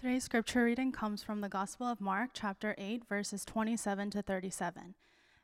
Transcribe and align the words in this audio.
Today's 0.00 0.24
scripture 0.24 0.64
reading 0.64 0.92
comes 0.92 1.22
from 1.22 1.42
the 1.42 1.48
Gospel 1.50 1.86
of 1.86 2.00
Mark, 2.00 2.30
chapter 2.32 2.74
8, 2.78 3.06
verses 3.06 3.44
27 3.44 4.08
to 4.12 4.22
37. 4.22 4.94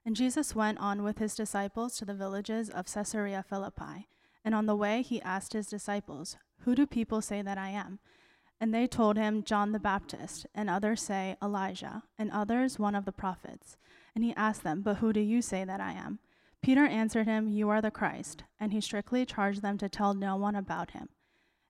And 0.07 0.17
Jesus 0.17 0.57
went 0.57 0.79
on 0.79 1.03
with 1.03 1.19
his 1.19 1.35
disciples 1.35 1.99
to 1.99 2.07
the 2.07 2.15
villages 2.15 2.71
of 2.71 2.87
Caesarea 2.87 3.45
Philippi. 3.47 4.09
And 4.43 4.55
on 4.55 4.65
the 4.65 4.75
way, 4.75 5.03
he 5.03 5.21
asked 5.21 5.53
his 5.53 5.67
disciples, 5.67 6.39
Who 6.61 6.75
do 6.75 6.87
people 6.87 7.21
say 7.21 7.43
that 7.43 7.59
I 7.59 7.69
am? 7.69 7.99
And 8.59 8.73
they 8.73 8.87
told 8.87 9.19
him, 9.19 9.43
John 9.43 9.73
the 9.73 9.79
Baptist, 9.79 10.47
and 10.55 10.71
others 10.71 11.03
say, 11.03 11.37
Elijah, 11.43 12.05
and 12.19 12.31
others, 12.31 12.79
one 12.79 12.95
of 12.95 13.05
the 13.05 13.13
prophets. 13.13 13.77
And 14.15 14.25
he 14.25 14.33
asked 14.37 14.65
them, 14.65 14.81
But 14.81 14.97
who 14.97 15.13
do 15.13 15.21
you 15.21 15.43
say 15.43 15.67
that 15.67 15.83
I 15.83 15.93
am? 15.93 16.19
Peter 16.63 16.87
answered 16.87 17.27
him, 17.27 17.47
You 17.47 17.69
are 17.69 17.83
the 17.83 17.91
Christ. 17.91 18.45
And 18.59 18.73
he 18.73 18.81
strictly 18.81 19.27
charged 19.27 19.61
them 19.61 19.77
to 19.77 19.91
tell 19.91 20.15
no 20.15 20.35
one 20.35 20.57
about 20.57 20.93
him. 20.93 21.11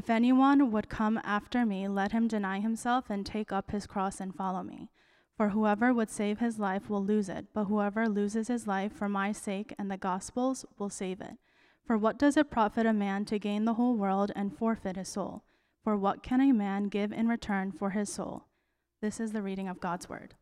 If 0.00 0.08
anyone 0.08 0.70
would 0.70 0.88
come 0.88 1.20
after 1.24 1.66
me, 1.66 1.86
let 1.86 2.12
him 2.12 2.26
deny 2.26 2.60
himself 2.60 3.10
and 3.10 3.26
take 3.26 3.52
up 3.52 3.70
his 3.70 3.86
cross 3.86 4.18
and 4.18 4.34
follow 4.34 4.62
me. 4.62 4.88
For 5.36 5.50
whoever 5.50 5.92
would 5.92 6.08
save 6.08 6.38
his 6.38 6.58
life 6.58 6.88
will 6.88 7.04
lose 7.04 7.28
it, 7.28 7.48
but 7.52 7.66
whoever 7.66 8.08
loses 8.08 8.48
his 8.48 8.66
life 8.66 8.94
for 8.94 9.10
my 9.10 9.32
sake 9.32 9.74
and 9.78 9.90
the 9.90 9.98
gospel's 9.98 10.64
will 10.78 10.88
save 10.88 11.20
it. 11.20 11.34
For 11.86 11.98
what 11.98 12.18
does 12.18 12.38
it 12.38 12.50
profit 12.50 12.86
a 12.86 12.94
man 12.94 13.26
to 13.26 13.38
gain 13.38 13.66
the 13.66 13.74
whole 13.74 13.94
world 13.94 14.32
and 14.34 14.56
forfeit 14.56 14.96
his 14.96 15.10
soul? 15.10 15.44
For 15.84 15.98
what 15.98 16.22
can 16.22 16.40
a 16.40 16.54
man 16.54 16.84
give 16.84 17.12
in 17.12 17.28
return 17.28 17.70
for 17.70 17.90
his 17.90 18.10
soul? 18.10 18.44
This 19.02 19.20
is 19.20 19.32
the 19.32 19.42
reading 19.42 19.68
of 19.68 19.80
God's 19.80 20.08
word. 20.08 20.32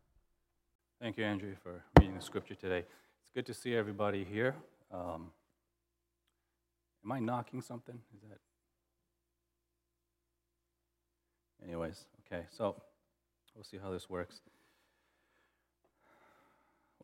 Thank 1.01 1.17
you, 1.17 1.25
Andrew, 1.25 1.55
for 1.61 1.83
reading 1.99 2.15
the 2.15 2.21
scripture 2.21 2.55
today. 2.55 2.85
It's 3.21 3.31
good 3.35 3.45
to 3.47 3.53
see 3.53 3.75
everybody 3.75 4.23
here. 4.23 4.55
Um, 4.89 5.31
am 7.03 7.11
I 7.11 7.19
knocking 7.19 7.61
something? 7.61 7.99
Is 8.15 8.21
that? 8.21 8.37
Anyways, 11.63 12.05
okay, 12.25 12.45
so 12.49 12.75
we'll 13.55 13.63
see 13.63 13.77
how 13.77 13.91
this 13.91 14.09
works. 14.09 14.41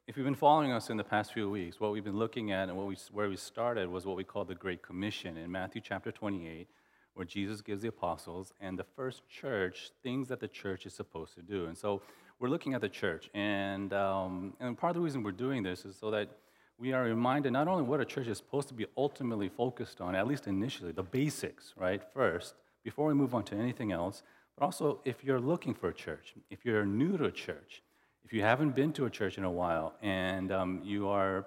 If 0.07 0.17
you've 0.17 0.25
been 0.25 0.35
following 0.35 0.71
us 0.71 0.89
in 0.89 0.97
the 0.97 1.03
past 1.03 1.33
few 1.33 1.49
weeks, 1.49 1.79
what 1.79 1.91
we've 1.91 2.03
been 2.03 2.19
looking 2.19 2.51
at 2.51 2.69
and 2.69 2.77
what 2.77 2.85
we, 2.85 2.95
where 3.11 3.27
we 3.27 3.35
started 3.35 3.89
was 3.89 4.05
what 4.05 4.15
we 4.15 4.23
call 4.23 4.45
the 4.45 4.55
Great 4.55 4.81
Commission 4.81 5.37
in 5.37 5.51
Matthew 5.51 5.81
chapter 5.81 6.11
28 6.11 6.67
where 7.15 7.25
Jesus 7.25 7.61
gives 7.61 7.81
the 7.81 7.87
apostles 7.87 8.53
and 8.59 8.77
the 8.77 8.83
first 8.83 9.27
church 9.27 9.91
things 10.03 10.27
that 10.27 10.39
the 10.39 10.47
church 10.47 10.85
is 10.85 10.93
supposed 10.93 11.33
to 11.35 11.41
do. 11.41 11.65
And 11.65 11.77
so 11.77 12.01
we're 12.39 12.49
looking 12.49 12.73
at 12.73 12.81
the 12.81 12.89
church. 12.89 13.29
And, 13.33 13.93
um, 13.93 14.53
and 14.59 14.77
part 14.77 14.91
of 14.91 14.95
the 14.95 15.01
reason 15.01 15.23
we're 15.23 15.31
doing 15.31 15.63
this 15.63 15.85
is 15.85 15.95
so 15.95 16.11
that 16.11 16.29
we 16.77 16.91
are 16.91 17.03
reminded 17.03 17.53
not 17.53 17.69
only 17.69 17.83
what 17.83 18.01
a 18.01 18.05
church 18.05 18.27
is 18.27 18.37
supposed 18.37 18.67
to 18.67 18.73
be 18.73 18.85
ultimately 18.97 19.47
focused 19.47 20.01
on, 20.01 20.13
at 20.13 20.27
least 20.27 20.45
initially, 20.45 20.91
the 20.91 21.03
basics, 21.03 21.73
right, 21.77 22.01
first, 22.13 22.55
before 22.83 23.07
we 23.07 23.13
move 23.13 23.33
on 23.33 23.43
to 23.45 23.55
anything 23.55 23.93
else, 23.93 24.21
but 24.57 24.65
also 24.65 24.99
if 25.05 25.23
you're 25.23 25.39
looking 25.39 25.73
for 25.73 25.89
a 25.89 25.93
church, 25.93 26.33
if 26.49 26.65
you're 26.65 26.85
new 26.85 27.17
to 27.17 27.25
a 27.25 27.31
church, 27.31 27.83
if 28.23 28.33
you 28.33 28.41
haven't 28.41 28.75
been 28.75 28.91
to 28.93 29.05
a 29.05 29.09
church 29.09 29.37
in 29.37 29.43
a 29.43 29.51
while 29.51 29.93
and 30.01 30.51
um, 30.51 30.81
you 30.83 31.07
are 31.07 31.45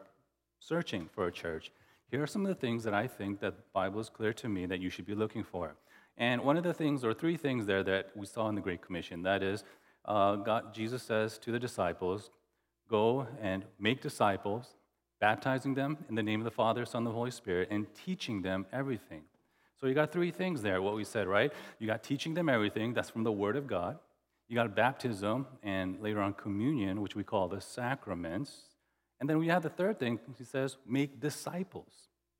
searching 0.61 1.09
for 1.15 1.27
a 1.27 1.33
church, 1.33 1.73
here 2.11 2.23
are 2.23 2.27
some 2.27 2.43
of 2.43 2.49
the 2.49 2.55
things 2.55 2.85
that 2.85 2.95
I 2.95 3.07
think 3.07 3.41
that 3.41 3.57
the 3.57 3.63
Bible 3.73 4.01
is 4.01 4.09
clear 4.09 4.33
to 4.35 4.49
me 4.49 4.67
that 4.67 4.81
you 4.81 4.91
should 4.91 5.07
be 5.07 5.15
looking 5.15 5.45
for. 5.45 5.77
And 6.17 6.43
one 6.43 6.57
of 6.57 6.65
the 6.65 6.75
things, 6.75 7.05
or 7.05 7.15
three 7.15 7.37
things 7.37 7.67
there 7.67 7.83
that 7.85 8.11
we 8.17 8.27
saw 8.27 8.49
in 8.49 8.55
the 8.55 8.61
Great 8.61 8.83
Commission, 8.83 9.23
that 9.23 9.43
is, 9.43 9.63
uh, 10.05 10.37
God, 10.37 10.75
Jesus 10.75 11.03
says 11.03 11.39
to 11.39 11.53
the 11.53 11.59
disciples, 11.59 12.31
Go 12.89 13.27
and 13.41 13.65
make 13.79 14.01
disciples, 14.01 14.75
baptizing 15.21 15.75
them 15.75 15.99
in 16.09 16.15
the 16.15 16.23
name 16.23 16.41
of 16.41 16.45
the 16.45 16.51
Father, 16.51 16.87
Son, 16.87 17.01
and 17.01 17.07
the 17.07 17.13
Holy 17.13 17.31
Spirit, 17.31 17.69
and 17.71 17.87
teaching 17.95 18.43
them 18.43 18.67
everything. 18.73 19.23
So 19.81 19.87
you 19.87 19.95
got 19.95 20.13
three 20.13 20.31
things 20.31 20.63
there, 20.63 20.83
what 20.83 20.97
we 20.97 21.05
said, 21.05 21.29
right? 21.29 21.53
You 21.79 21.87
got 21.87 22.03
teaching 22.03 22.35
them 22.35 22.49
everything, 22.49 22.95
that's 22.95 23.11
from 23.11 23.23
the 23.23 23.33
Word 23.33 23.57
of 23.57 23.67
God. 23.67 23.99
You 24.49 24.57
got 24.57 24.75
baptism, 24.75 25.47
and 25.63 26.01
later 26.01 26.21
on 26.21 26.33
communion, 26.33 27.01
which 27.01 27.15
we 27.15 27.23
call 27.23 27.49
the 27.49 27.61
sacraments. 27.61 28.53
And 29.21 29.29
then 29.29 29.39
we 29.39 29.49
have 29.49 29.63
the 29.63 29.69
third 29.69 29.99
thing, 29.99 30.19
he 30.37 30.45
says, 30.45 30.77
make 30.87 31.21
disciples. 31.21 31.93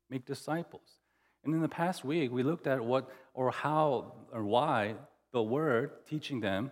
Make 0.09 0.25
disciples. 0.25 0.99
And 1.43 1.53
in 1.53 1.61
the 1.61 1.69
past 1.69 2.03
week, 2.03 2.31
we 2.31 2.43
looked 2.43 2.67
at 2.67 2.83
what 2.83 3.09
or 3.33 3.51
how 3.51 4.13
or 4.33 4.43
why 4.43 4.95
the 5.31 5.41
word, 5.41 5.91
teaching 6.09 6.41
them, 6.41 6.71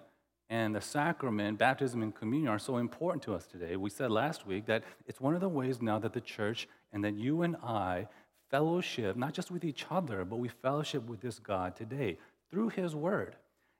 and 0.50 0.74
the 0.74 0.82
sacrament, 0.82 1.60
baptism 1.60 2.02
and 2.02 2.16
communion 2.16 2.50
are 2.50 2.60
so 2.60 2.78
important 2.78 3.22
to 3.24 3.34
us 3.34 3.46
today. 3.46 3.76
We 3.76 3.90
said 3.90 4.12
last 4.12 4.48
week 4.48 4.66
that 4.66 4.84
it's 5.06 5.22
one 5.22 5.36
of 5.36 5.42
the 5.42 5.50
ways 5.50 5.82
now 5.82 6.00
that 6.00 6.14
the 6.14 6.22
church 6.22 6.68
and 6.92 7.04
that 7.04 7.16
you 7.16 7.42
and 7.42 7.56
I 7.58 8.08
fellowship, 8.50 9.16
not 9.16 9.34
just 9.34 9.52
with 9.52 9.64
each 9.64 9.86
other, 9.90 10.26
but 10.26 10.38
we 10.38 10.48
fellowship 10.48 11.06
with 11.08 11.22
this 11.22 11.40
God 11.40 11.76
today 11.76 12.18
through 12.50 12.70
his 12.70 12.96
word 12.96 13.36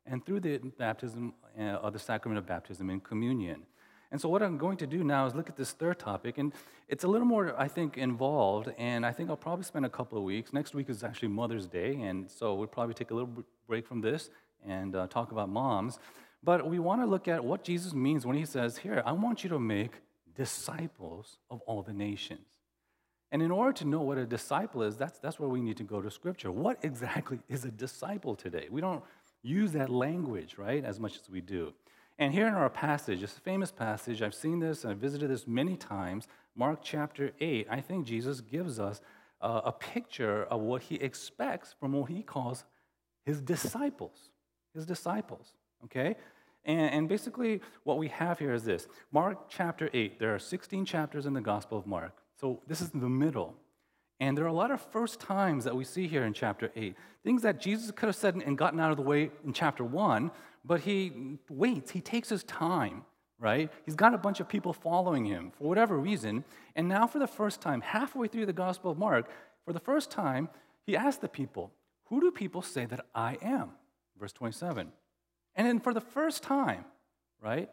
and 0.06 0.26
through 0.26 0.40
the 0.40 0.58
baptism 0.58 1.34
uh, 1.60 1.64
of 1.64 1.94
the 1.94 2.00
sacrament 2.00 2.38
of 2.40 2.46
baptism 2.46 2.90
and 2.90 3.04
communion. 3.04 3.66
And 4.12 4.22
so, 4.22 4.30
what 4.30 4.42
I'm 4.42 4.58
going 4.58 4.78
to 4.78 4.88
do 4.88 5.04
now 5.04 5.26
is 5.26 5.36
look 5.36 5.50
at 5.50 5.58
this 5.58 5.72
third 5.72 6.00
topic, 6.00 6.38
and 6.38 6.54
it's 6.88 7.04
a 7.04 7.08
little 7.08 7.28
more, 7.28 7.54
I 7.60 7.68
think, 7.68 7.98
involved, 7.98 8.72
and 8.78 9.06
I 9.06 9.12
think 9.12 9.30
I'll 9.30 9.36
probably 9.36 9.66
spend 9.66 9.86
a 9.86 9.90
couple 9.90 10.18
of 10.18 10.24
weeks. 10.24 10.54
Next 10.54 10.74
week 10.74 10.90
is 10.90 11.04
actually 11.04 11.28
Mother's 11.28 11.68
Day, 11.68 11.96
and 12.02 12.30
so 12.32 12.56
we'll 12.56 12.68
probably 12.68 12.94
take 12.94 13.12
a 13.12 13.14
little 13.14 13.44
break 13.68 13.86
from 13.86 14.00
this 14.00 14.30
and 14.66 14.96
uh, 14.96 15.08
talk 15.08 15.34
about 15.34 15.50
moms. 15.50 16.00
But 16.42 16.70
we 16.70 16.80
want 16.80 17.02
to 17.02 17.06
look 17.06 17.28
at 17.28 17.44
what 17.44 17.66
Jesus 17.66 17.94
means 17.94 18.26
when 18.26 18.38
he 18.38 18.46
says, 18.46 18.78
Here, 18.78 19.04
I 19.06 19.12
want 19.12 19.44
you 19.44 19.50
to 19.50 19.60
make 19.60 19.92
disciples 20.36 21.40
of 21.50 21.60
all 21.62 21.82
the 21.82 21.94
nations. 21.94 22.57
And 23.32 23.42
in 23.42 23.52
order 23.52 23.74
to 23.74 23.86
know 23.86 24.02
what 24.02 24.18
a 24.18 24.26
disciple 24.26 24.84
is, 24.84 24.96
that's, 24.96 25.20
that's 25.20 25.40
where 25.40 25.50
we 25.50 25.62
need 25.62 25.78
to 25.78 25.84
go 25.84 26.02
to 26.02 26.10
Scripture. 26.10 26.52
What 26.52 26.80
exactly 26.84 27.40
is 27.50 27.66
a 27.66 27.72
disciple 27.72 28.36
today? 28.36 28.68
We 28.72 28.82
don't 28.82 29.04
use 29.44 29.72
that 29.74 29.90
language, 29.90 30.56
right, 30.58 30.84
as 30.84 31.00
much 31.00 31.16
as 31.16 31.30
we 31.30 31.42
do. 31.42 31.74
And 32.20 32.34
here 32.34 32.48
in 32.48 32.56
our 32.56 32.70
passage, 32.70 33.22
this 33.22 33.34
famous 33.34 33.72
passage, 33.72 34.22
I've 34.22 34.34
seen 34.34 34.60
this 34.60 34.84
and 34.84 34.92
I've 34.92 34.98
visited 34.98 35.30
this 35.30 35.46
many 35.46 35.76
times, 35.78 36.28
Mark 36.56 36.80
chapter 36.82 37.32
8, 37.40 37.68
I 37.70 37.80
think 37.82 38.08
Jesus 38.08 38.42
gives 38.42 38.80
us 38.80 39.02
uh, 39.40 39.62
a 39.66 39.72
picture 39.72 40.46
of 40.46 40.62
what 40.62 40.82
he 40.82 40.96
expects 40.96 41.76
from 41.80 41.94
what 41.94 42.10
he 42.10 42.24
calls 42.24 42.64
his 43.24 43.40
disciples. 43.40 44.30
His 44.74 44.86
disciples, 44.86 45.54
okay? 45.84 46.16
And, 46.66 46.94
and 46.94 47.10
basically, 47.10 47.62
what 47.84 48.00
we 48.00 48.08
have 48.08 48.40
here 48.40 48.54
is 48.54 48.64
this 48.64 48.88
Mark 49.12 49.50
chapter 49.50 49.90
8, 49.94 50.20
there 50.20 50.34
are 50.34 50.40
16 50.40 50.86
chapters 50.86 51.26
in 51.26 51.34
the 51.34 51.42
Gospel 51.42 51.78
of 51.78 51.86
Mark. 51.86 52.16
So 52.40 52.62
this 52.68 52.82
is 52.82 52.90
the 52.90 53.10
middle. 53.10 53.56
And 54.20 54.38
there 54.38 54.46
are 54.46 54.50
a 54.50 54.54
lot 54.54 54.72
of 54.72 54.82
first 54.82 55.20
times 55.20 55.64
that 55.64 55.76
we 55.76 55.84
see 55.84 56.08
here 56.08 56.24
in 56.24 56.34
chapter 56.34 56.72
8. 56.76 56.96
Things 57.24 57.42
that 57.44 57.60
Jesus 57.60 57.92
could 57.92 58.08
have 58.08 58.16
said 58.16 58.36
and 58.36 58.58
gotten 58.58 58.80
out 58.80 58.92
of 58.92 58.98
the 58.98 59.04
way 59.04 59.32
in 59.46 59.54
chapter 59.54 59.84
1, 59.84 60.32
but 60.66 60.82
he 60.82 61.38
waits, 61.50 61.92
he 61.92 62.02
takes 62.02 62.30
his 62.30 62.44
time, 62.44 63.04
right? 63.40 63.72
He's 63.86 63.96
got 63.96 64.14
a 64.14 64.18
bunch 64.18 64.40
of 64.40 64.50
people 64.50 64.74
following 64.74 65.26
him 65.26 65.52
for 65.52 65.68
whatever 65.68 65.98
reason. 65.98 66.44
And 66.76 66.88
now, 66.88 67.06
for 67.06 67.20
the 67.20 67.28
first 67.28 67.62
time, 67.62 67.82
halfway 67.82 68.28
through 68.28 68.48
the 68.48 68.54
Gospel 68.54 68.92
of 68.92 68.98
Mark, 68.98 69.30
for 69.66 69.74
the 69.74 69.80
first 69.80 70.10
time, 70.10 70.50
he 70.86 70.96
asks 70.96 71.20
the 71.20 71.30
people, 71.30 71.72
Who 72.06 72.20
do 72.20 72.32
people 72.32 72.62
say 72.62 72.86
that 72.86 73.06
I 73.14 73.38
am? 73.42 73.72
Verse 74.20 74.34
27. 74.34 74.92
And 75.56 75.68
then, 75.68 75.80
for 75.80 75.94
the 75.94 76.02
first 76.02 76.42
time, 76.42 76.86
right, 77.42 77.70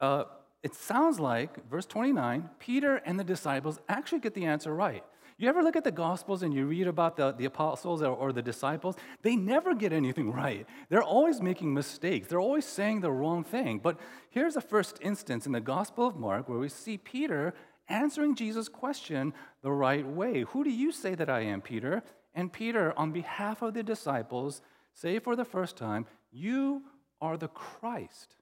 uh, 0.00 0.24
it 0.62 0.74
sounds 0.74 1.18
like, 1.18 1.68
verse 1.68 1.86
29, 1.86 2.50
Peter 2.58 2.96
and 2.96 3.18
the 3.18 3.24
disciples 3.24 3.80
actually 3.88 4.20
get 4.20 4.34
the 4.34 4.44
answer 4.44 4.74
right. 4.74 5.04
You 5.38 5.48
ever 5.48 5.62
look 5.62 5.74
at 5.74 5.82
the 5.82 5.90
Gospels 5.90 6.44
and 6.44 6.54
you 6.54 6.66
read 6.66 6.86
about 6.86 7.16
the, 7.16 7.32
the 7.32 7.46
apostles 7.46 8.00
or, 8.00 8.14
or 8.14 8.32
the 8.32 8.42
disciples? 8.42 8.94
They 9.22 9.34
never 9.34 9.74
get 9.74 9.92
anything 9.92 10.30
right. 10.32 10.66
They're 10.88 11.02
always 11.02 11.40
making 11.40 11.74
mistakes, 11.74 12.28
they're 12.28 12.40
always 12.40 12.64
saying 12.64 13.00
the 13.00 13.10
wrong 13.10 13.42
thing. 13.42 13.80
But 13.82 13.98
here's 14.30 14.54
the 14.54 14.60
first 14.60 14.98
instance 15.02 15.46
in 15.46 15.52
the 15.52 15.60
Gospel 15.60 16.06
of 16.06 16.16
Mark 16.16 16.48
where 16.48 16.58
we 16.58 16.68
see 16.68 16.96
Peter 16.96 17.54
answering 17.88 18.36
Jesus' 18.36 18.68
question 18.68 19.34
the 19.62 19.72
right 19.72 20.06
way. 20.06 20.42
Who 20.42 20.62
do 20.62 20.70
you 20.70 20.92
say 20.92 21.16
that 21.16 21.28
I 21.28 21.40
am, 21.40 21.60
Peter? 21.60 22.04
And 22.34 22.52
Peter, 22.52 22.96
on 22.96 23.10
behalf 23.10 23.62
of 23.62 23.74
the 23.74 23.82
disciples, 23.82 24.62
say 24.94 25.18
for 25.18 25.34
the 25.34 25.44
first 25.44 25.76
time, 25.76 26.06
You 26.30 26.82
are 27.20 27.36
the 27.36 27.48
Christ. 27.48 28.36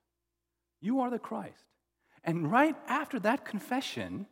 You 0.82 1.00
are 1.00 1.10
the 1.10 1.18
Christ. 1.18 1.69
And 2.24 2.50
right 2.50 2.76
after 2.86 3.18
that 3.20 3.44
confession, 3.44 4.26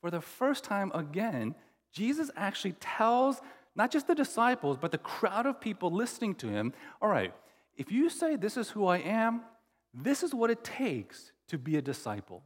for 0.00 0.10
the 0.10 0.20
first 0.20 0.64
time 0.64 0.92
again, 0.94 1.54
Jesus 1.92 2.30
actually 2.36 2.72
tells 2.72 3.40
not 3.76 3.90
just 3.90 4.06
the 4.06 4.14
disciples, 4.14 4.76
but 4.80 4.92
the 4.92 4.98
crowd 4.98 5.46
of 5.46 5.60
people 5.60 5.90
listening 5.90 6.34
to 6.36 6.48
him, 6.48 6.72
all 7.00 7.08
right, 7.08 7.34
if 7.76 7.90
you 7.90 8.08
say 8.08 8.36
this 8.36 8.56
is 8.56 8.70
who 8.70 8.86
I 8.86 8.98
am, 8.98 9.42
this 9.92 10.22
is 10.22 10.34
what 10.34 10.50
it 10.50 10.62
takes 10.62 11.32
to 11.48 11.58
be 11.58 11.76
a 11.76 11.82
disciple. 11.82 12.42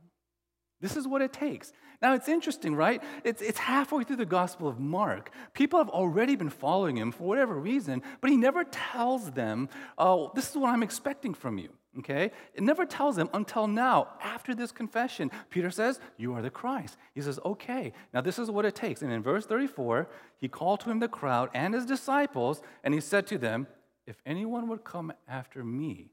This 0.80 0.96
is 0.96 1.08
what 1.08 1.22
it 1.22 1.32
takes. 1.32 1.72
Now, 2.00 2.14
it's 2.14 2.28
interesting, 2.28 2.76
right? 2.76 3.02
It's, 3.24 3.42
it's 3.42 3.58
halfway 3.58 4.04
through 4.04 4.16
the 4.16 4.26
Gospel 4.26 4.68
of 4.68 4.78
Mark. 4.78 5.32
People 5.52 5.80
have 5.80 5.88
already 5.88 6.36
been 6.36 6.50
following 6.50 6.96
him 6.96 7.10
for 7.10 7.24
whatever 7.24 7.54
reason, 7.58 8.02
but 8.20 8.30
he 8.30 8.36
never 8.36 8.62
tells 8.64 9.32
them, 9.32 9.68
oh, 9.96 10.30
this 10.34 10.50
is 10.50 10.56
what 10.56 10.70
I'm 10.70 10.84
expecting 10.84 11.34
from 11.34 11.58
you, 11.58 11.70
okay? 11.98 12.30
It 12.54 12.62
never 12.62 12.84
tells 12.84 13.16
them 13.16 13.30
until 13.32 13.66
now, 13.66 14.08
after 14.22 14.54
this 14.54 14.72
confession. 14.72 15.30
Peter 15.50 15.70
says, 15.70 16.00
You 16.16 16.34
are 16.34 16.42
the 16.42 16.50
Christ. 16.50 16.96
He 17.14 17.20
says, 17.20 17.38
Okay, 17.44 17.92
now 18.12 18.20
this 18.20 18.38
is 18.38 18.50
what 18.50 18.64
it 18.64 18.74
takes. 18.74 19.02
And 19.02 19.12
in 19.12 19.22
verse 19.22 19.46
34, 19.46 20.08
he 20.38 20.48
called 20.48 20.80
to 20.80 20.90
him 20.90 21.00
the 21.00 21.08
crowd 21.08 21.50
and 21.54 21.74
his 21.74 21.86
disciples, 21.86 22.62
and 22.84 22.94
he 22.94 23.00
said 23.00 23.26
to 23.28 23.38
them, 23.38 23.66
If 24.06 24.22
anyone 24.24 24.68
would 24.68 24.84
come 24.84 25.12
after 25.26 25.64
me, 25.64 26.10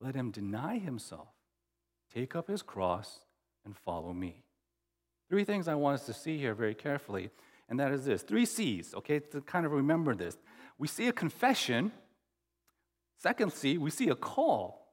let 0.00 0.14
him 0.14 0.30
deny 0.30 0.78
himself, 0.78 1.28
take 2.12 2.36
up 2.36 2.48
his 2.48 2.62
cross, 2.62 3.20
and 3.64 3.76
follow 3.76 4.12
me. 4.12 4.44
Three 5.28 5.44
things 5.44 5.68
I 5.68 5.74
want 5.74 6.00
us 6.00 6.06
to 6.06 6.12
see 6.12 6.36
here 6.36 6.54
very 6.54 6.74
carefully, 6.74 7.30
and 7.68 7.80
that 7.80 7.92
is 7.92 8.04
this 8.04 8.22
three 8.22 8.44
C's, 8.44 8.94
okay, 8.94 9.20
to 9.20 9.40
kind 9.40 9.64
of 9.64 9.72
remember 9.72 10.14
this. 10.14 10.36
We 10.78 10.88
see 10.88 11.08
a 11.08 11.12
confession. 11.12 11.92
Second 13.16 13.52
C, 13.52 13.78
we 13.78 13.90
see 13.90 14.08
a 14.10 14.14
call. 14.14 14.83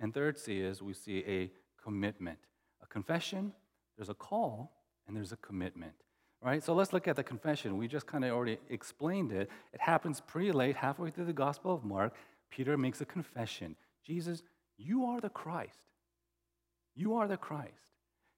And 0.00 0.12
third 0.12 0.38
C 0.38 0.60
is 0.60 0.82
we 0.82 0.94
see 0.94 1.24
a 1.26 1.50
commitment. 1.82 2.38
A 2.82 2.86
confession, 2.86 3.52
there's 3.96 4.08
a 4.08 4.14
call, 4.14 4.72
and 5.06 5.16
there's 5.16 5.32
a 5.32 5.36
commitment. 5.36 5.92
Right? 6.42 6.62
So 6.62 6.74
let's 6.74 6.92
look 6.92 7.08
at 7.08 7.16
the 7.16 7.24
confession. 7.24 7.78
We 7.78 7.88
just 7.88 8.06
kind 8.06 8.24
of 8.24 8.32
already 8.32 8.58
explained 8.68 9.32
it. 9.32 9.50
It 9.72 9.80
happens 9.80 10.20
pretty 10.20 10.52
late, 10.52 10.76
halfway 10.76 11.10
through 11.10 11.24
the 11.24 11.32
Gospel 11.32 11.74
of 11.74 11.84
Mark. 11.84 12.14
Peter 12.50 12.76
makes 12.76 13.00
a 13.00 13.04
confession 13.04 13.76
Jesus, 14.04 14.42
you 14.76 15.06
are 15.06 15.20
the 15.20 15.28
Christ. 15.28 15.80
You 16.94 17.16
are 17.16 17.26
the 17.26 17.36
Christ. 17.36 17.72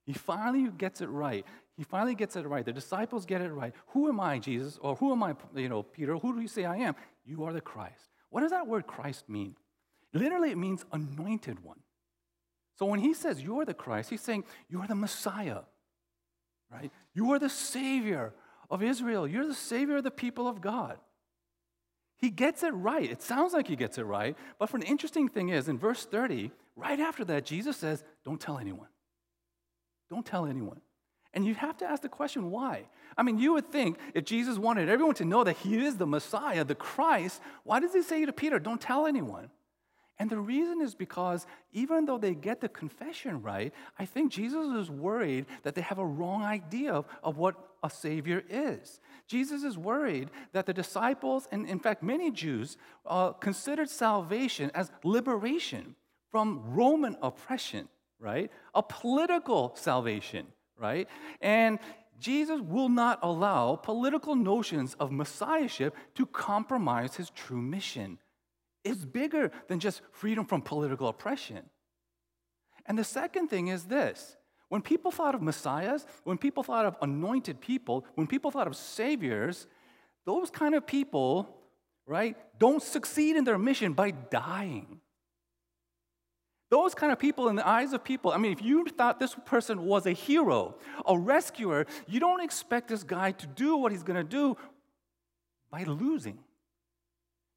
He 0.03 0.13
finally 0.13 0.67
gets 0.75 1.01
it 1.01 1.09
right. 1.09 1.45
He 1.77 1.83
finally 1.83 2.15
gets 2.15 2.35
it 2.35 2.47
right. 2.47 2.65
The 2.65 2.73
disciples 2.73 3.25
get 3.25 3.41
it 3.41 3.51
right. 3.51 3.73
Who 3.89 4.09
am 4.09 4.19
I, 4.19 4.39
Jesus? 4.39 4.79
Or 4.81 4.95
who 4.95 5.11
am 5.11 5.21
I, 5.21 5.35
you 5.55 5.69
know, 5.69 5.83
Peter? 5.83 6.17
Who 6.17 6.33
do 6.33 6.41
you 6.41 6.47
say 6.47 6.65
I 6.65 6.77
am? 6.77 6.95
You 7.23 7.43
are 7.43 7.53
the 7.53 7.61
Christ. 7.61 8.09
What 8.31 8.41
does 8.41 8.51
that 8.51 8.65
word 8.65 8.87
Christ 8.87 9.29
mean? 9.29 9.55
Literally, 10.13 10.51
it 10.51 10.57
means 10.57 10.85
anointed 10.91 11.63
one. 11.63 11.79
So 12.77 12.85
when 12.85 12.99
he 12.99 13.13
says 13.13 13.41
you 13.41 13.59
are 13.59 13.65
the 13.65 13.73
Christ, 13.73 14.09
he's 14.09 14.21
saying 14.21 14.45
you 14.69 14.81
are 14.81 14.87
the 14.87 14.95
Messiah, 14.95 15.59
right? 16.71 16.91
You 17.13 17.31
are 17.31 17.39
the 17.39 17.49
Savior 17.49 18.33
of 18.69 18.81
Israel. 18.81 19.27
You're 19.27 19.47
the 19.47 19.53
Savior 19.53 19.97
of 19.97 20.03
the 20.03 20.11
people 20.11 20.47
of 20.47 20.61
God. 20.61 20.97
He 22.17 22.29
gets 22.29 22.63
it 22.63 22.73
right. 22.73 23.09
It 23.09 23.21
sounds 23.21 23.53
like 23.53 23.67
he 23.67 23.75
gets 23.75 23.97
it 23.97 24.03
right. 24.03 24.35
But 24.57 24.69
for 24.69 24.77
an 24.77 24.83
interesting 24.83 25.29
thing 25.29 25.49
is, 25.49 25.69
in 25.69 25.77
verse 25.77 26.05
30, 26.05 26.51
right 26.75 26.99
after 26.99 27.23
that, 27.25 27.45
Jesus 27.45 27.77
says, 27.77 28.03
Don't 28.25 28.41
tell 28.41 28.57
anyone. 28.57 28.89
Don't 30.09 30.25
tell 30.25 30.45
anyone. 30.45 30.81
And 31.33 31.45
you 31.45 31.53
have 31.55 31.77
to 31.77 31.85
ask 31.85 32.01
the 32.01 32.09
question, 32.09 32.49
why? 32.49 32.85
I 33.15 33.23
mean, 33.23 33.37
you 33.37 33.53
would 33.53 33.71
think 33.71 33.99
if 34.13 34.25
Jesus 34.25 34.57
wanted 34.57 34.89
everyone 34.89 35.15
to 35.15 35.25
know 35.25 35.43
that 35.43 35.57
he 35.57 35.85
is 35.85 35.97
the 35.97 36.07
Messiah, 36.07 36.63
the 36.63 36.75
Christ, 36.75 37.41
why 37.63 37.79
does 37.79 37.93
he 37.93 38.01
say 38.01 38.25
to 38.25 38.33
Peter, 38.33 38.57
don't 38.57 38.81
tell 38.81 39.05
anyone? 39.05 39.49
And 40.19 40.29
the 40.29 40.39
reason 40.39 40.81
is 40.81 40.95
because 40.95 41.47
even 41.71 42.05
though 42.05 42.17
they 42.17 42.35
get 42.35 42.59
the 42.59 42.67
confession 42.67 43.41
right, 43.41 43.73
I 43.97 44.05
think 44.05 44.31
Jesus 44.31 44.67
is 44.75 44.89
worried 44.89 45.45
that 45.63 45.75
they 45.75 45.81
have 45.81 45.97
a 45.97 46.05
wrong 46.05 46.43
idea 46.43 46.93
of, 46.93 47.05
of 47.23 47.37
what 47.37 47.55
a 47.81 47.89
Savior 47.89 48.43
is. 48.49 48.99
Jesus 49.27 49.63
is 49.63 49.77
worried 49.77 50.29
that 50.51 50.65
the 50.65 50.73
disciples, 50.73 51.47
and 51.51 51.65
in 51.65 51.79
fact, 51.79 52.03
many 52.03 52.31
Jews, 52.31 52.75
uh, 53.05 53.31
considered 53.31 53.89
salvation 53.89 54.69
as 54.73 54.91
liberation 55.03 55.95
from 56.29 56.61
Roman 56.65 57.15
oppression 57.21 57.87
right? 58.19 58.51
A 58.75 58.83
political 58.83 59.73
salvation, 59.75 60.47
right? 60.77 61.07
And 61.41 61.79
Jesus 62.19 62.59
will 62.61 62.89
not 62.89 63.19
allow 63.23 63.77
political 63.77 64.35
notions 64.35 64.95
of 64.99 65.11
messiahship 65.11 65.95
to 66.15 66.25
compromise 66.25 67.15
his 67.15 67.29
true 67.29 67.61
mission. 67.61 68.19
It's 68.83 69.05
bigger 69.05 69.51
than 69.67 69.79
just 69.79 70.01
freedom 70.11 70.45
from 70.45 70.61
political 70.61 71.07
oppression. 71.07 71.63
And 72.85 72.97
the 72.97 73.03
second 73.03 73.49
thing 73.49 73.67
is 73.67 73.85
this 73.85 74.37
when 74.69 74.81
people 74.81 75.11
thought 75.11 75.35
of 75.35 75.41
messiahs, 75.41 76.05
when 76.23 76.37
people 76.37 76.63
thought 76.63 76.85
of 76.85 76.95
anointed 77.01 77.59
people, 77.59 78.05
when 78.15 78.27
people 78.27 78.51
thought 78.51 78.67
of 78.67 78.75
saviors, 78.75 79.67
those 80.25 80.49
kind 80.49 80.75
of 80.75 80.85
people, 80.85 81.57
right, 82.05 82.37
don't 82.59 82.81
succeed 82.81 83.35
in 83.35 83.43
their 83.43 83.57
mission 83.57 83.93
by 83.93 84.11
dying. 84.11 85.01
Those 86.69 86.93
kind 86.93 87.11
of 87.11 87.17
people, 87.17 87.49
in 87.49 87.55
the 87.55 87.67
eyes 87.67 87.93
of 87.93 88.03
people, 88.03 88.31
I 88.31 88.37
mean, 88.37 88.51
if 88.51 88.61
you 88.61 88.85
thought 88.85 89.19
this 89.19 89.35
person 89.43 89.85
was 89.85 90.05
a 90.05 90.11
hero, 90.11 90.75
a 91.03 91.17
rescuer, 91.17 91.87
you 92.07 92.19
don't 92.19 92.43
expect 92.43 92.89
this 92.89 93.01
guy 93.01 93.31
to 93.31 93.47
do 93.47 93.75
what 93.75 93.91
he's 93.91 94.03
going 94.03 94.23
to 94.23 94.29
do 94.29 94.55
by 95.71 95.83
losing. 95.83 96.37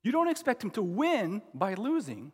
You 0.03 0.13
don't 0.13 0.29
expect 0.29 0.65
him 0.65 0.71
to 0.71 0.83
win 0.83 1.43
by 1.55 1.75
losing. 1.75 2.33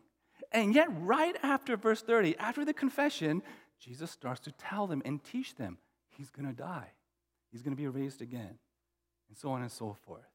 And 0.51 0.73
yet, 0.73 0.87
right 1.01 1.35
after 1.43 1.77
verse 1.77 2.01
30, 2.01 2.37
after 2.37 2.65
the 2.65 2.73
confession, 2.73 3.43
Jesus 3.79 4.11
starts 4.11 4.39
to 4.41 4.51
tell 4.51 4.87
them 4.87 5.01
and 5.05 5.23
teach 5.23 5.55
them 5.55 5.77
he's 6.09 6.29
going 6.29 6.47
to 6.47 6.53
die, 6.53 6.91
he's 7.51 7.61
going 7.61 7.75
to 7.75 7.81
be 7.81 7.87
raised 7.87 8.21
again, 8.21 8.57
and 9.29 9.37
so 9.37 9.51
on 9.51 9.61
and 9.61 9.71
so 9.71 9.95
forth. 10.05 10.27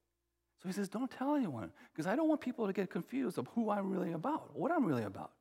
So 0.62 0.68
he 0.68 0.72
says, 0.72 0.88
Don't 0.88 1.10
tell 1.10 1.34
anyone, 1.34 1.72
because 1.92 2.06
I 2.06 2.16
don't 2.16 2.28
want 2.28 2.40
people 2.40 2.66
to 2.66 2.72
get 2.72 2.90
confused 2.90 3.36
of 3.38 3.48
who 3.54 3.70
I'm 3.70 3.90
really 3.90 4.12
about, 4.12 4.56
what 4.56 4.72
I'm 4.72 4.86
really 4.86 5.04
about. 5.04 5.32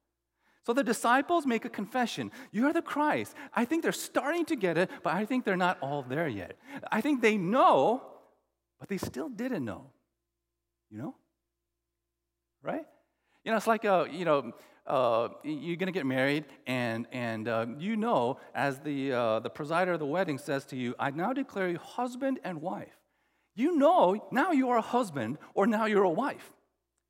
So 0.65 0.73
the 0.73 0.83
disciples 0.83 1.45
make 1.45 1.65
a 1.65 1.69
confession 1.69 2.31
You're 2.51 2.73
the 2.73 2.81
Christ. 2.81 3.35
I 3.53 3.65
think 3.65 3.83
they're 3.83 3.91
starting 3.91 4.45
to 4.45 4.55
get 4.55 4.77
it, 4.77 4.89
but 5.03 5.13
I 5.13 5.25
think 5.25 5.45
they're 5.45 5.55
not 5.55 5.77
all 5.81 6.03
there 6.03 6.27
yet. 6.27 6.57
I 6.91 7.01
think 7.01 7.21
they 7.21 7.37
know, 7.37 8.01
but 8.79 8.89
they 8.89 8.97
still 8.97 9.29
didn't 9.29 9.63
know. 9.63 9.91
You 10.89 10.97
know? 10.97 11.15
Right? 12.63 12.85
You 13.43 13.51
know, 13.51 13.57
it's 13.57 13.67
like, 13.67 13.85
uh, 13.85 14.05
you 14.09 14.25
know, 14.25 14.53
uh, 14.87 15.29
you're 15.43 15.75
going 15.75 15.87
to 15.87 15.93
get 15.93 16.05
married, 16.05 16.45
and, 16.65 17.07
and 17.11 17.47
uh, 17.47 17.65
you 17.77 17.95
know, 17.95 18.39
as 18.55 18.79
the, 18.79 19.13
uh, 19.13 19.39
the 19.39 19.49
presider 19.49 19.93
of 19.93 19.99
the 19.99 20.05
wedding 20.05 20.37
says 20.37 20.65
to 20.65 20.75
you, 20.75 20.95
I 20.99 21.11
now 21.11 21.33
declare 21.33 21.69
you 21.69 21.77
husband 21.77 22.39
and 22.43 22.61
wife. 22.61 22.97
You 23.55 23.77
know 23.77 24.27
now 24.31 24.51
you 24.51 24.69
are 24.69 24.77
a 24.77 24.81
husband, 24.81 25.37
or 25.53 25.67
now 25.67 25.85
you're 25.85 26.03
a 26.03 26.09
wife. 26.09 26.51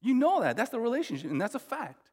You 0.02 0.14
know 0.14 0.42
that. 0.42 0.58
That's 0.58 0.72
the 0.72 0.80
relationship, 0.80 1.32
and 1.32 1.40
that's 1.40 1.56
a 1.56 1.60
fact. 1.60 2.10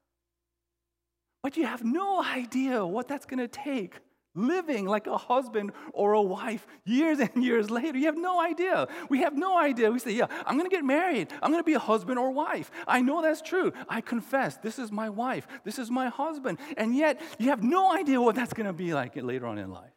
But 1.42 1.56
you 1.56 1.66
have 1.66 1.82
no 1.82 2.22
idea 2.22 2.86
what 2.86 3.08
that's 3.08 3.26
going 3.26 3.40
to 3.40 3.48
take 3.48 3.96
living 4.34 4.86
like 4.86 5.06
a 5.06 5.16
husband 5.16 5.72
or 5.92 6.12
a 6.12 6.22
wife 6.22 6.66
years 6.84 7.18
and 7.18 7.42
years 7.44 7.70
later. 7.70 7.98
You 7.98 8.06
have 8.06 8.16
no 8.16 8.40
idea. 8.40 8.86
We 9.08 9.20
have 9.20 9.36
no 9.36 9.58
idea. 9.58 9.90
We 9.90 9.98
say, 9.98 10.12
Yeah, 10.12 10.26
I'm 10.46 10.56
going 10.56 10.68
to 10.68 10.74
get 10.74 10.84
married. 10.84 11.28
I'm 11.42 11.50
going 11.50 11.62
to 11.62 11.66
be 11.66 11.74
a 11.74 11.80
husband 11.80 12.18
or 12.18 12.30
wife. 12.30 12.70
I 12.86 13.02
know 13.02 13.22
that's 13.22 13.42
true. 13.42 13.72
I 13.88 14.00
confess, 14.00 14.56
this 14.58 14.78
is 14.78 14.92
my 14.92 15.08
wife. 15.08 15.46
This 15.64 15.78
is 15.78 15.90
my 15.90 16.08
husband. 16.08 16.58
And 16.76 16.94
yet, 16.94 17.20
you 17.38 17.48
have 17.50 17.62
no 17.62 17.94
idea 17.94 18.20
what 18.20 18.34
that's 18.34 18.52
going 18.52 18.66
to 18.66 18.72
be 18.72 18.94
like 18.94 19.16
later 19.16 19.46
on 19.46 19.58
in 19.58 19.70
life 19.70 19.92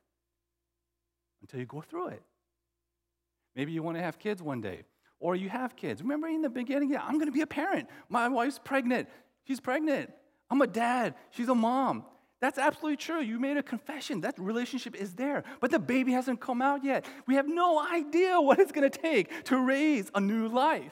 until 1.41 1.59
you 1.59 1.65
go 1.65 1.81
through 1.81 2.07
it. 2.07 2.23
Maybe 3.55 3.71
you 3.71 3.83
want 3.83 3.97
to 3.97 4.03
have 4.03 4.17
kids 4.17 4.41
one 4.41 4.61
day, 4.61 4.83
or 5.19 5.35
you 5.35 5.49
have 5.49 5.75
kids. 5.75 6.01
Remember 6.01 6.27
in 6.27 6.41
the 6.41 6.49
beginning, 6.49 6.89
yeah, 6.91 7.03
I'm 7.03 7.19
to 7.19 7.31
be 7.31 7.41
a 7.41 7.47
parent. 7.47 7.87
My 8.09 8.27
wife's 8.29 8.59
pregnant. 8.59 9.07
She's 9.47 9.59
pregnant. 9.59 10.11
I'm 10.49 10.61
a 10.61 10.67
dad. 10.67 11.15
She's 11.31 11.49
a 11.49 11.55
mom. 11.55 12.05
That's 12.43 12.57
absolutely 12.57 12.97
true. 12.97 13.21
You 13.21 13.39
made 13.39 13.55
a 13.55 13.63
confession. 13.63 14.19
That 14.19 14.37
relationship 14.37 14.95
is 14.95 15.13
there. 15.13 15.45
But 15.61 15.71
the 15.71 15.79
baby 15.79 16.11
hasn't 16.11 16.41
come 16.41 16.61
out 16.61 16.83
yet. 16.83 17.05
We 17.25 17.35
have 17.35 17.47
no 17.47 17.79
idea 17.81 18.41
what 18.41 18.59
it's 18.59 18.73
going 18.73 18.91
to 18.91 18.99
take 18.99 19.45
to 19.45 19.57
raise 19.57 20.11
a 20.13 20.19
new 20.19 20.49
life. 20.49 20.91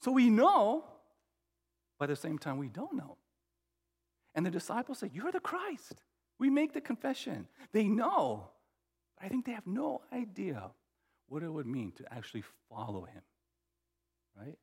So 0.00 0.12
we 0.12 0.30
know, 0.30 0.84
but 1.98 2.04
at 2.04 2.10
the 2.10 2.22
same 2.22 2.38
time, 2.38 2.58
we 2.58 2.68
don't 2.68 2.94
know. 2.94 3.16
And 4.36 4.46
the 4.46 4.52
disciples 4.52 5.00
say, 5.00 5.10
You're 5.12 5.32
the 5.32 5.40
Christ. 5.40 6.04
We 6.38 6.48
make 6.48 6.74
the 6.74 6.80
confession. 6.80 7.48
They 7.72 7.88
know, 7.88 8.50
but 9.16 9.26
I 9.26 9.30
think 9.30 9.46
they 9.46 9.52
have 9.52 9.66
no 9.66 10.02
idea 10.12 10.70
what 11.26 11.42
it 11.42 11.52
would 11.52 11.66
mean 11.66 11.90
to 11.96 12.04
actually 12.14 12.44
follow 12.68 13.02
him, 13.02 13.22
right? 14.38 14.58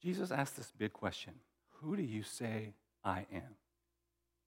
Jesus 0.00 0.30
asked 0.30 0.56
this 0.56 0.72
big 0.78 0.94
question 0.94 1.34
Who 1.82 1.96
do 1.96 2.02
you 2.02 2.22
say 2.22 2.72
I 3.04 3.26
am? 3.32 3.56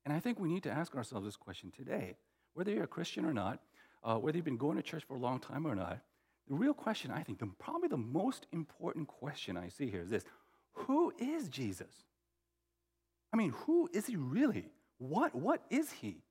And 0.06 0.14
I 0.14 0.20
think 0.20 0.40
we 0.40 0.50
need 0.50 0.64
to 0.64 0.72
ask 0.72 0.96
ourselves 0.96 1.26
this 1.26 1.36
question 1.36 1.72
today. 1.72 2.16
Whether 2.54 2.72
you're 2.72 2.86
a 2.86 2.88
Christian 2.88 3.26
or 3.26 3.34
not, 3.34 3.60
uh, 4.04 4.16
whether 4.16 4.38
you've 4.38 4.46
been 4.46 4.58
going 4.58 4.78
to 4.78 4.84
church 4.84 5.04
for 5.04 5.16
a 5.16 5.20
long 5.20 5.40
time 5.40 5.68
or 5.68 5.76
not, 5.76 6.00
the 6.48 6.56
real 6.56 6.74
question, 6.74 7.12
I 7.12 7.24
think, 7.24 7.40
the, 7.40 7.48
probably 7.60 7.90
the 7.90 7.98
most 7.98 8.48
important 8.54 9.08
question 9.08 9.58
I 9.58 9.68
see 9.68 9.90
here 9.90 10.02
is 10.02 10.10
this 10.10 10.24
Who 10.74 11.14
is 11.20 11.50
Jesus? 11.50 11.92
I 13.34 13.38
mean, 13.38 13.52
who 13.66 13.90
is 13.94 14.06
he 14.06 14.16
really? 14.16 14.72
What, 14.98 15.36
what 15.36 15.62
is 15.70 15.92
he? 15.92 16.24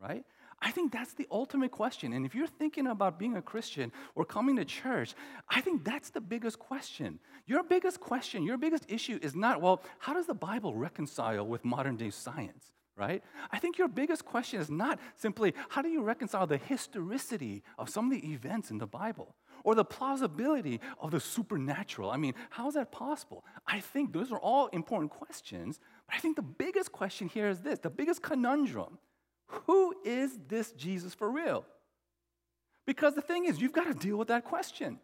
Right? 0.00 0.24
I 0.62 0.70
think 0.70 0.92
that's 0.92 1.12
the 1.12 1.26
ultimate 1.30 1.70
question. 1.70 2.12
And 2.12 2.24
if 2.24 2.34
you're 2.34 2.46
thinking 2.46 2.86
about 2.86 3.18
being 3.18 3.36
a 3.36 3.42
Christian 3.42 3.92
or 4.14 4.24
coming 4.24 4.56
to 4.56 4.64
church, 4.64 5.14
I 5.48 5.60
think 5.60 5.84
that's 5.84 6.10
the 6.10 6.20
biggest 6.20 6.58
question. 6.58 7.18
Your 7.46 7.62
biggest 7.62 8.00
question, 8.00 8.42
your 8.42 8.56
biggest 8.56 8.84
issue 8.88 9.18
is 9.22 9.34
not, 9.34 9.60
well, 9.60 9.82
how 9.98 10.14
does 10.14 10.26
the 10.26 10.34
Bible 10.34 10.74
reconcile 10.74 11.46
with 11.46 11.64
modern 11.64 11.96
day 11.96 12.10
science? 12.10 12.72
Right? 12.96 13.22
I 13.52 13.58
think 13.58 13.76
your 13.76 13.88
biggest 13.88 14.24
question 14.24 14.58
is 14.58 14.70
not 14.70 14.98
simply 15.16 15.52
how 15.68 15.82
do 15.82 15.90
you 15.90 16.02
reconcile 16.02 16.46
the 16.46 16.56
historicity 16.56 17.62
of 17.76 17.90
some 17.90 18.06
of 18.06 18.18
the 18.18 18.32
events 18.32 18.70
in 18.70 18.78
the 18.78 18.86
Bible 18.86 19.34
or 19.64 19.74
the 19.74 19.84
plausibility 19.84 20.80
of 20.98 21.10
the 21.10 21.20
supernatural. 21.20 22.10
I 22.10 22.16
mean, 22.16 22.32
how 22.48 22.68
is 22.68 22.74
that 22.74 22.92
possible? 22.92 23.44
I 23.66 23.80
think 23.80 24.14
those 24.14 24.32
are 24.32 24.38
all 24.38 24.68
important 24.68 25.10
questions, 25.10 25.78
but 26.06 26.16
I 26.16 26.20
think 26.20 26.36
the 26.36 26.42
biggest 26.42 26.90
question 26.90 27.28
here 27.28 27.48
is 27.48 27.60
this 27.60 27.80
the 27.80 27.90
biggest 27.90 28.22
conundrum 28.22 28.98
who 29.48 29.94
is 30.04 30.38
this 30.48 30.72
Jesus 30.72 31.14
for 31.14 31.30
real? 31.30 31.64
Because 32.86 33.14
the 33.14 33.22
thing 33.22 33.46
is, 33.46 33.60
you've 33.60 33.72
got 33.72 33.86
to 33.86 33.94
deal 33.94 34.16
with 34.16 34.28
that 34.28 34.44
question. 34.44 34.98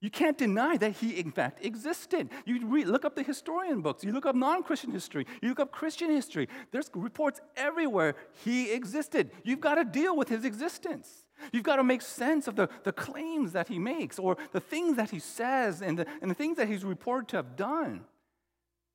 You 0.00 0.08
can't 0.08 0.38
deny 0.38 0.78
that 0.78 0.92
he, 0.92 1.20
in 1.20 1.30
fact, 1.30 1.64
existed. 1.64 2.30
You 2.46 2.66
read, 2.66 2.86
look 2.86 3.04
up 3.04 3.14
the 3.14 3.22
historian 3.22 3.82
books, 3.82 4.02
you 4.02 4.12
look 4.12 4.24
up 4.24 4.34
non 4.34 4.62
Christian 4.62 4.90
history, 4.90 5.26
you 5.42 5.50
look 5.50 5.60
up 5.60 5.72
Christian 5.72 6.10
history. 6.10 6.48
There's 6.70 6.90
reports 6.94 7.40
everywhere 7.54 8.14
he 8.44 8.72
existed. 8.72 9.30
You've 9.44 9.60
got 9.60 9.74
to 9.74 9.84
deal 9.84 10.16
with 10.16 10.30
his 10.30 10.44
existence. 10.44 11.26
You've 11.52 11.64
got 11.64 11.76
to 11.76 11.84
make 11.84 12.02
sense 12.02 12.48
of 12.48 12.56
the, 12.56 12.68
the 12.84 12.92
claims 12.92 13.52
that 13.52 13.68
he 13.68 13.78
makes 13.78 14.18
or 14.18 14.38
the 14.52 14.60
things 14.60 14.96
that 14.96 15.10
he 15.10 15.18
says 15.18 15.82
and 15.82 15.98
the, 15.98 16.06
and 16.22 16.30
the 16.30 16.34
things 16.34 16.56
that 16.56 16.68
he's 16.68 16.84
reported 16.84 17.28
to 17.28 17.36
have 17.36 17.56
done. 17.56 18.04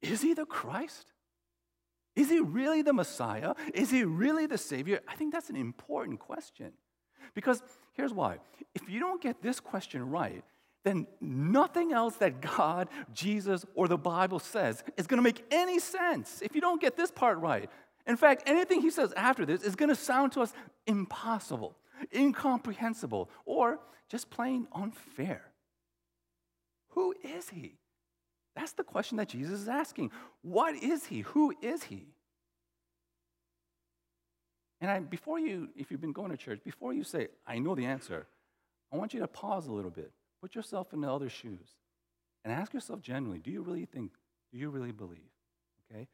Is 0.01 0.21
he 0.21 0.33
the 0.33 0.45
Christ? 0.45 1.11
Is 2.15 2.29
he 2.29 2.39
really 2.39 2.81
the 2.81 2.93
Messiah? 2.93 3.53
Is 3.73 3.91
he 3.91 4.03
really 4.03 4.45
the 4.45 4.57
Savior? 4.57 5.01
I 5.07 5.15
think 5.15 5.33
that's 5.33 5.49
an 5.49 5.55
important 5.55 6.19
question. 6.19 6.71
Because 7.33 7.61
here's 7.93 8.13
why 8.13 8.39
if 8.73 8.89
you 8.89 8.99
don't 8.99 9.21
get 9.21 9.41
this 9.41 9.59
question 9.59 10.09
right, 10.09 10.43
then 10.83 11.07
nothing 11.19 11.91
else 11.91 12.15
that 12.17 12.41
God, 12.41 12.87
Jesus, 13.13 13.65
or 13.73 13.87
the 13.87 13.97
Bible 13.97 14.39
says 14.39 14.83
is 14.97 15.07
going 15.07 15.17
to 15.17 15.23
make 15.23 15.43
any 15.51 15.79
sense 15.79 16.41
if 16.41 16.55
you 16.55 16.61
don't 16.61 16.79
get 16.79 16.95
this 16.95 17.11
part 17.11 17.39
right. 17.39 17.69
In 18.07 18.17
fact, 18.17 18.43
anything 18.45 18.81
he 18.81 18.91
says 18.91 19.11
after 19.17 19.45
this 19.45 19.63
is 19.63 19.75
going 19.75 19.89
to 19.89 19.95
sound 19.95 20.31
to 20.33 20.41
us 20.41 20.53
impossible, 20.85 21.75
incomprehensible, 22.15 23.29
or 23.45 23.79
just 24.09 24.29
plain 24.29 24.67
unfair. 24.73 25.41
Who 26.89 27.15
is 27.23 27.49
he? 27.49 27.79
That's 28.55 28.71
the 28.71 28.83
question 28.83 29.17
that 29.17 29.29
Jesus 29.29 29.61
is 29.61 29.67
asking. 29.67 30.11
What 30.41 30.75
is 30.75 31.05
he? 31.05 31.21
Who 31.21 31.53
is 31.61 31.83
he? 31.83 32.07
And 34.81 34.91
I, 34.91 34.99
before 34.99 35.39
you, 35.39 35.69
if 35.75 35.91
you've 35.91 36.01
been 36.01 36.13
going 36.13 36.31
to 36.31 36.37
church, 36.37 36.59
before 36.63 36.93
you 36.93 37.03
say, 37.03 37.27
I 37.47 37.59
know 37.59 37.75
the 37.75 37.85
answer, 37.85 38.27
I 38.91 38.97
want 38.97 39.13
you 39.13 39.19
to 39.21 39.27
pause 39.27 39.67
a 39.67 39.71
little 39.71 39.91
bit. 39.91 40.11
Put 40.41 40.55
yourself 40.55 40.93
in 40.93 41.01
the 41.01 41.11
other 41.11 41.29
shoes 41.29 41.75
and 42.43 42.53
ask 42.53 42.73
yourself 42.73 43.01
genuinely 43.01 43.39
do 43.39 43.51
you 43.51 43.61
really 43.61 43.85
think, 43.85 44.11
do 44.51 44.59
you 44.59 44.69
really 44.69 44.91
believe? 44.91 45.31
Okay? 45.91 46.07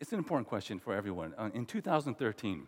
It's 0.00 0.12
an 0.12 0.18
important 0.18 0.48
question 0.48 0.78
for 0.78 0.94
everyone. 0.94 1.34
Uh, 1.36 1.50
in 1.52 1.66
2013, 1.66 2.66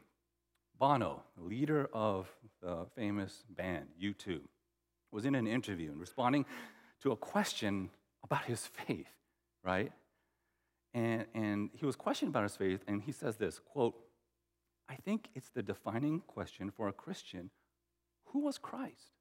Bono, 0.79 1.23
leader 1.39 1.89
of 1.93 2.29
the 2.61 2.87
famous 2.97 3.45
band 3.49 3.87
U2, 4.03 4.41
was 5.13 5.25
in 5.25 5.37
an 5.37 5.47
interview 5.47 5.93
and 5.93 6.01
responding 6.01 6.45
to 7.03 7.13
a 7.13 7.17
question 7.17 7.91
about 8.25 8.45
his 8.47 8.67
faith, 8.67 9.13
right? 9.63 9.93
And, 10.93 11.27
and 11.35 11.71
he 11.73 11.87
was 11.87 11.97
questioned 11.97 12.31
about 12.31 12.45
his 12.45 12.57
faith, 12.57 12.81
and 12.89 13.03
he 13.03 13.13
says 13.13 13.37
this 13.37 13.61
quote, 13.61 13.95
I 14.89 14.97
think 14.97 15.29
it's 15.35 15.51
the 15.51 15.63
defining 15.63 16.21
question 16.21 16.71
for 16.71 16.89
a 16.89 16.93
Christian 16.93 17.51
who 18.27 18.41
was 18.41 18.59
Christ? 18.59 19.13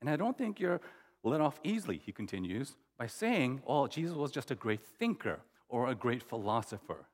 And 0.00 0.08
I 0.08 0.16
don't 0.16 0.36
think 0.36 0.58
you're 0.58 0.80
let 1.22 1.42
off 1.42 1.60
easily, 1.62 2.00
he 2.04 2.12
continues, 2.12 2.76
by 2.98 3.06
saying, 3.06 3.60
well, 3.66 3.86
Jesus 3.86 4.16
was 4.16 4.32
just 4.32 4.50
a 4.50 4.54
great 4.54 4.80
thinker 4.98 5.40
or 5.68 5.88
a 5.88 5.94
great 5.94 6.22
philosopher. 6.22 7.06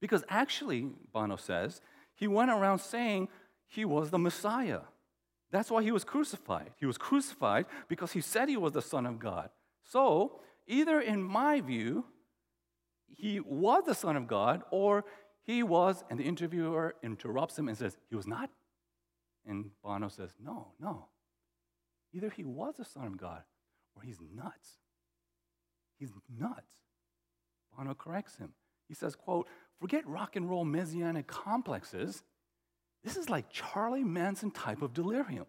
Because 0.00 0.24
actually, 0.28 0.88
Bono 1.12 1.36
says, 1.36 1.80
he 2.14 2.28
went 2.28 2.50
around 2.50 2.78
saying 2.78 3.28
he 3.66 3.84
was 3.84 4.10
the 4.10 4.18
Messiah. 4.18 4.82
That's 5.50 5.70
why 5.70 5.82
he 5.82 5.90
was 5.90 6.04
crucified. 6.04 6.70
He 6.76 6.86
was 6.86 6.96
crucified 6.96 7.66
because 7.88 8.12
he 8.12 8.20
said 8.20 8.48
he 8.48 8.56
was 8.56 8.72
the 8.72 8.82
Son 8.82 9.04
of 9.04 9.18
God. 9.18 9.50
So, 9.90 10.38
either 10.68 11.00
in 11.00 11.20
my 11.20 11.60
view, 11.60 12.04
he 13.08 13.40
was 13.40 13.82
the 13.86 13.94
Son 13.94 14.16
of 14.16 14.28
God, 14.28 14.62
or 14.70 15.04
he 15.42 15.64
was, 15.64 16.04
and 16.08 16.18
the 16.18 16.22
interviewer 16.22 16.94
interrupts 17.02 17.58
him 17.58 17.68
and 17.68 17.76
says, 17.76 17.96
He 18.08 18.14
was 18.14 18.28
not? 18.28 18.50
And 19.44 19.70
Bono 19.82 20.06
says, 20.06 20.30
No, 20.40 20.68
no. 20.78 21.08
Either 22.12 22.30
he 22.30 22.44
was 22.44 22.76
the 22.76 22.84
Son 22.84 23.04
of 23.04 23.16
God, 23.16 23.42
or 23.96 24.02
he's 24.02 24.18
nuts. 24.32 24.78
He's 25.98 26.12
nuts. 26.38 26.70
Bono 27.76 27.94
corrects 27.94 28.36
him. 28.36 28.52
He 28.86 28.94
says, 28.94 29.16
quote, 29.16 29.48
forget 29.80 30.06
rock 30.06 30.36
and 30.36 30.48
roll 30.48 30.64
messianic 30.64 31.26
complexes. 31.26 32.22
This 33.02 33.16
is 33.16 33.28
like 33.28 33.50
Charlie 33.50 34.04
Manson 34.04 34.50
type 34.50 34.82
of 34.82 34.94
delirium. 34.94 35.46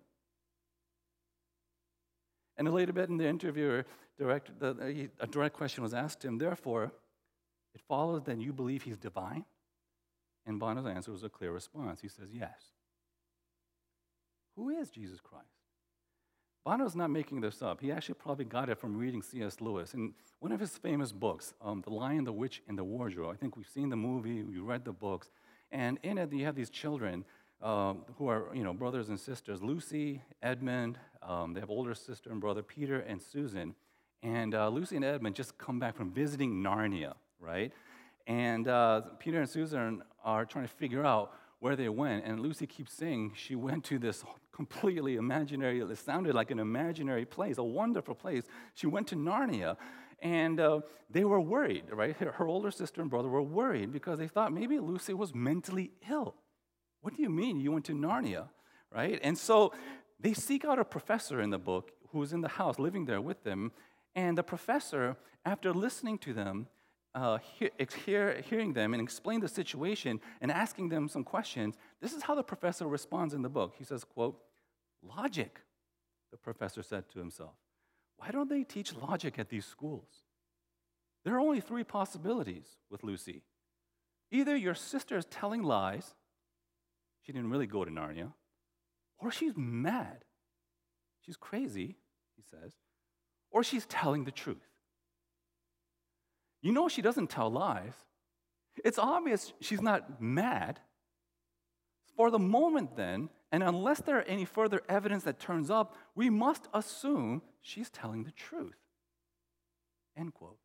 And 2.58 2.68
a 2.68 2.72
later 2.72 2.94
bit 2.94 3.10
in 3.10 3.18
the 3.18 3.28
interviewer, 3.28 3.86
direct, 4.18 4.60
the, 4.60 5.10
a 5.20 5.28
direct 5.28 5.56
question 5.56 5.84
was 5.84 5.94
asked 5.94 6.24
him, 6.24 6.38
therefore, 6.38 6.92
it 7.74 7.82
follows 7.88 8.24
that 8.24 8.40
you 8.40 8.54
believe 8.54 8.84
he's 8.84 8.98
divine? 8.98 9.46
And 10.46 10.60
Bono's 10.60 10.86
answer 10.86 11.12
was 11.12 11.24
a 11.24 11.30
clear 11.30 11.52
response. 11.52 12.02
He 12.02 12.08
says, 12.08 12.30
yes. 12.32 12.74
Who 14.56 14.70
is 14.70 14.90
Jesus 14.90 15.20
Christ? 15.22 15.46
Bono's 16.66 16.96
not 16.96 17.10
making 17.10 17.42
this 17.42 17.62
up. 17.62 17.82
He 17.82 17.92
actually 17.92 18.16
probably 18.16 18.46
got 18.46 18.70
it 18.70 18.78
from 18.78 18.96
reading 18.96 19.22
C.S. 19.22 19.62
Lewis. 19.62 19.94
In 19.96 20.14
one 20.40 20.52
of 20.52 20.60
his 20.60 20.78
famous 20.78 21.12
books, 21.12 21.54
um, 21.62 21.82
The 21.82 21.90
Lion, 21.90 22.24
the 22.24 22.34
Witch, 22.34 22.62
and 22.68 22.78
the 22.78 22.84
Wardrobe, 22.84 23.32
I 23.34 23.36
think 23.36 23.58
we've 23.58 23.68
seen 23.68 23.90
the 23.90 23.96
movie, 23.96 24.44
we 24.44 24.60
read 24.60 24.86
the 24.86 24.92
books, 24.92 25.32
and 25.72 25.98
in 26.04 26.18
it 26.18 26.32
you 26.32 26.46
have 26.46 26.56
these 26.56 26.70
children 26.70 27.26
um, 27.62 28.04
who 28.18 28.28
are, 28.28 28.46
you 28.54 28.64
know, 28.64 28.74
brothers 28.74 29.10
and 29.10 29.20
sisters, 29.20 29.62
Lucy, 29.62 30.22
Edmund, 30.42 30.98
um, 31.22 31.54
they 31.54 31.60
have 31.60 31.70
older 31.70 31.94
sister 31.94 32.32
and 32.32 32.42
brother, 32.42 32.64
Peter 32.64 33.00
and 33.00 33.22
Susan. 33.22 33.76
And 34.24 34.54
uh, 34.54 34.70
Lucy 34.70 34.96
and 34.96 35.06
Edmund 35.06 35.36
just 35.36 35.58
come 35.58 35.80
back 35.80 35.96
from 35.96 36.12
visiting 36.12 36.64
Narnia, 36.64 37.14
right? 37.40 37.72
And 38.28 38.68
uh, 38.68 39.02
Peter 39.20 39.40
and 39.40 39.50
Susan 39.50 40.04
are 40.24 40.46
trying 40.46 40.66
to 40.66 40.74
figure 40.74 41.06
out 41.06 41.34
where 41.60 41.76
they 41.76 41.90
went. 41.90 42.26
And 42.26 42.40
Lucy 42.40 42.68
keeps 42.68 42.94
saying 42.94 43.34
she 43.36 43.56
went 43.56 43.84
to 43.86 44.00
this 44.00 44.24
completely 44.52 45.16
imaginary, 45.16 45.80
it 45.80 45.98
sounded 45.98 46.36
like 46.36 46.52
an 46.52 46.60
imaginary 46.60 47.26
place, 47.26 47.58
a 47.58 47.64
wonderful 47.64 48.16
place. 48.16 48.44
She 48.76 48.88
went 48.88 49.08
to 49.08 49.16
Narnia. 49.16 49.78
And 50.22 50.60
uh, 50.60 50.82
they 51.10 51.24
were 51.24 51.42
worried, 51.42 51.86
right? 51.92 52.16
Her, 52.18 52.32
her 52.34 52.48
older 52.48 52.70
sister 52.70 53.02
and 53.02 53.10
brother 53.10 53.28
were 53.28 53.42
worried 53.42 53.92
because 53.92 54.20
they 54.20 54.28
thought 54.28 54.54
maybe 54.54 54.78
Lucy 54.78 55.16
was 55.16 55.34
mentally 55.34 55.92
ill. 56.08 56.36
What 57.02 57.16
do 57.16 57.22
you 57.22 57.30
mean 57.30 57.60
you 57.60 57.72
went 57.72 57.86
to 57.86 57.94
Narnia, 57.94 58.50
right? 58.94 59.20
And 59.24 59.38
so 59.38 59.74
they 60.20 60.34
seek 60.34 60.66
out 60.66 60.80
a 60.80 60.86
professor 60.86 61.42
in 61.42 61.50
the 61.50 61.58
book 61.58 61.92
who's 62.10 62.34
in 62.34 62.42
the 62.42 62.48
house 62.48 62.78
living 62.80 63.06
there 63.06 63.22
with 63.22 63.44
them. 63.44 63.72
And 64.16 64.38
the 64.38 64.44
professor, 64.44 65.18
after 65.46 65.74
listening 65.74 66.18
to 66.20 66.34
them, 66.34 66.68
uh, 67.14 67.40
hear, 67.40 67.70
hear, 68.06 68.42
hearing 68.42 68.74
them 68.74 68.94
and 68.94 69.02
explain 69.02 69.42
the 69.42 69.48
situation 69.48 70.22
and 70.40 70.52
asking 70.52 70.90
them 70.90 71.08
some 71.08 71.24
questions, 71.24 71.76
this 72.02 72.14
is 72.14 72.24
how 72.24 72.36
the 72.36 72.44
professor 72.44 72.88
responds 72.88 73.34
in 73.34 73.42
the 73.42 73.50
book. 73.50 73.74
He 73.78 73.84
says, 73.84 74.04
quote, 74.04 74.40
logic, 75.02 75.60
the 76.32 76.38
professor 76.38 76.84
said 76.84 77.10
to 77.10 77.20
himself. 77.20 77.56
Why 78.18 78.30
don't 78.30 78.50
they 78.50 78.64
teach 78.64 78.96
logic 78.96 79.40
at 79.40 79.50
these 79.50 79.66
schools? 79.66 80.24
There 81.26 81.36
are 81.36 81.40
only 81.40 81.60
three 81.60 81.84
possibilities 81.84 82.68
with 82.90 83.04
Lucy. 83.04 83.42
Either 84.32 84.56
your 84.56 84.76
sister 84.76 85.18
is 85.18 85.26
telling 85.26 85.64
lies, 85.64 86.14
she 87.22 87.32
didn't 87.32 87.50
really 87.50 87.68
go 87.68 87.86
to 87.86 87.92
Narnia, 87.92 88.34
or 89.20 89.32
she's 89.32 89.54
mad. 89.56 90.24
She's 91.26 91.38
crazy, 91.38 91.98
he 92.36 92.44
says, 92.50 92.74
or 93.52 93.64
she's 93.64 93.86
telling 93.86 94.24
the 94.24 94.32
truth. 94.32 94.68
You 96.62 96.72
know 96.72 96.88
she 96.88 97.02
doesn't 97.02 97.30
tell 97.30 97.50
lies. 97.52 97.94
It's 98.84 99.00
obvious 99.00 99.54
she's 99.60 99.82
not 99.82 100.22
mad. 100.22 100.80
For 102.16 102.30
the 102.30 102.40
moment, 102.40 102.96
then, 102.96 103.30
and 103.52 103.64
unless 103.64 104.02
there 104.02 104.18
are 104.20 104.24
any 104.24 104.46
further 104.46 104.82
evidence 104.88 105.24
that 105.24 105.40
turns 105.40 105.70
up, 105.70 105.96
we 106.16 106.30
must 106.30 106.68
assume 106.74 107.42
she's 107.62 107.90
telling 107.90 108.24
the 108.24 108.32
truth. 108.32 108.78
End 110.18 110.34
quote. 110.34 110.58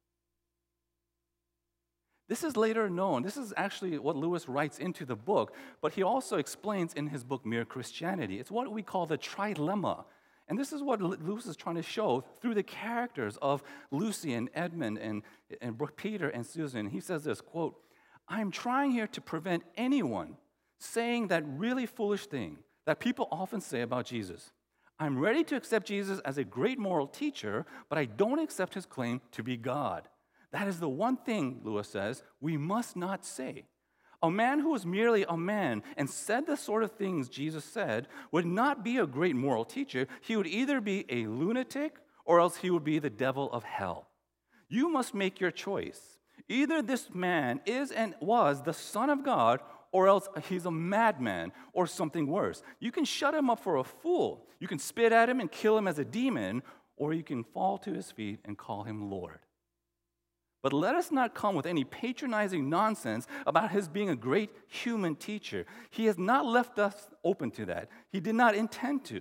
This 2.29 2.43
is 2.43 2.57
later 2.57 2.91
known. 2.91 3.23
This 3.23 3.37
is 3.37 3.55
actually 3.57 3.99
what 3.99 4.17
Lewis 4.17 4.49
writes 4.49 4.79
into 4.79 5.05
the 5.05 5.15
book, 5.15 5.55
but 5.81 5.93
he 5.93 6.03
also 6.03 6.39
explains 6.39 6.93
in 6.93 7.07
his 7.07 7.23
book, 7.23 7.47
Mere 7.47 7.65
Christianity. 7.65 8.41
It's 8.41 8.51
what 8.51 8.71
we 8.73 8.83
call 8.83 9.07
the 9.07 9.19
trilemma 9.19 10.05
and 10.49 10.59
this 10.59 10.73
is 10.73 10.83
what 10.83 11.01
Lewis 11.01 11.47
is 11.47 11.57
trying 11.57 11.75
to 11.77 11.83
show 11.83 12.25
through 12.41 12.55
the 12.55 12.63
characters 12.63 13.37
of 13.43 13.63
Lucy 13.91 14.33
and 14.35 14.49
Edmund 14.55 14.99
and, 14.99 15.23
and 15.61 15.81
Peter 15.97 16.29
and 16.29 16.47
Susan. 16.47 16.87
He 16.87 17.01
says 17.01 17.25
this 17.25 17.41
quote, 17.41 17.77
I'm 18.29 18.51
trying 18.51 18.93
here 18.93 19.09
to 19.09 19.21
prevent 19.21 19.65
anyone 19.77 20.37
saying 20.79 21.29
that 21.29 21.43
really 21.47 21.87
foolish 21.87 22.27
thing 22.27 22.59
that 22.85 23.01
people 23.01 23.29
often 23.33 23.61
say 23.61 23.81
about 23.81 24.07
Jesus. 24.07 24.53
I'm 24.99 25.19
ready 25.19 25.43
to 25.45 25.57
accept 25.57 25.89
Jesus 25.89 26.21
as 26.21 26.39
a 26.39 26.45
great 26.45 26.79
moral 26.79 27.07
teacher, 27.07 27.67
but 27.89 27.99
I 27.99 28.05
don't 28.05 28.39
accept 28.39 28.75
his 28.75 28.87
claim 28.87 29.21
to 29.33 29.43
be 29.43 29.57
God. 29.57 30.09
That 30.53 30.69
is 30.69 30.81
the 30.81 30.89
one 30.89 31.17
thing, 31.17 31.61
Lewis 31.65 31.89
says, 31.89 32.23
we 32.41 32.57
must 32.57 32.97
not 32.97 33.25
say. 33.25 33.67
A 34.23 34.31
man 34.31 34.61
who 34.61 34.71
was 34.71 34.87
merely 34.87 35.25
a 35.29 35.37
man 35.37 35.83
and 35.97 36.09
said 36.09 36.47
the 36.47 36.57
sort 36.57 36.83
of 36.83 36.93
things 36.93 37.29
Jesus 37.29 37.65
said 37.65 38.09
would 38.33 38.47
not 38.47 38.83
be 38.83 38.97
a 38.99 39.07
great 39.07 39.37
moral 39.37 39.65
teacher. 39.65 40.09
He 40.23 40.37
would 40.37 40.47
either 40.47 40.81
be 40.81 41.05
a 41.09 41.27
lunatic 41.27 41.97
or 42.25 42.41
else 42.41 42.57
he 42.57 42.71
would 42.71 42.85
be 42.85 42.99
the 42.99 43.11
devil 43.11 43.53
of 43.53 43.63
hell. 43.65 44.09
You 44.69 44.89
must 44.89 45.15
make 45.15 45.39
your 45.39 45.51
choice. 45.51 46.19
Either 46.49 46.81
this 46.81 47.15
man 47.15 47.61
is 47.67 47.93
and 47.93 48.15
was 48.21 48.63
the 48.63 48.73
Son 48.73 49.11
of 49.11 49.25
God, 49.25 49.61
or 49.93 50.09
else 50.09 50.29
he's 50.49 50.67
a 50.67 50.71
madman 50.71 51.53
or 51.73 51.87
something 51.87 52.27
worse. 52.27 52.63
You 52.81 52.93
can 52.93 53.05
shut 53.05 53.35
him 53.35 53.49
up 53.49 53.61
for 53.61 53.77
a 53.77 53.85
fool. 53.85 54.47
You 54.61 54.69
can 54.69 54.79
spit 54.79 55.13
at 55.13 55.29
him 55.29 55.41
and 55.41 55.51
kill 55.51 55.79
him 55.79 55.89
as 55.89 55.99
a 55.99 56.05
demon, 56.05 56.63
or 56.97 57.15
you 57.15 57.23
can 57.23 57.45
fall 57.45 57.79
to 57.79 57.93
his 57.93 58.11
feet 58.11 58.41
and 58.45 58.59
call 58.59 58.83
him 58.83 59.11
Lord. 59.11 59.39
But 60.63 60.73
let 60.73 60.95
us 60.95 61.13
not 61.13 61.35
come 61.35 61.55
with 61.55 61.67
any 61.67 61.85
patronizing 61.85 62.69
nonsense 62.69 63.27
about 63.47 63.71
his 63.71 63.89
being 63.89 64.11
a 64.11 64.17
great 64.17 64.51
human 64.67 65.15
teacher. 65.15 65.65
He 65.91 66.07
has 66.07 66.19
not 66.19 66.45
left 66.45 66.79
us 66.79 67.09
open 67.23 67.51
to 67.53 67.67
that. 67.67 67.89
He 68.11 68.21
did 68.21 68.35
not 68.35 68.55
intend 68.55 69.05
to. 69.07 69.21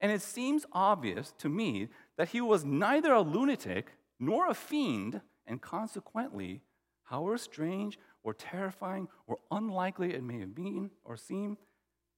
And 0.00 0.12
it 0.12 0.22
seems 0.22 0.66
obvious 0.72 1.32
to 1.38 1.48
me 1.48 1.88
that 2.16 2.28
he 2.28 2.40
was 2.40 2.64
neither 2.64 3.12
a 3.12 3.22
lunatic 3.22 3.92
nor 4.20 4.48
a 4.48 4.54
fiend, 4.54 5.20
and 5.46 5.60
consequently, 5.60 6.60
however 7.04 7.38
strange 7.38 7.98
or 8.22 8.34
terrifying 8.34 9.08
or 9.26 9.38
unlikely 9.50 10.14
it 10.14 10.22
may 10.22 10.38
have 10.40 10.54
been 10.54 10.90
or 11.04 11.16
seem, 11.16 11.58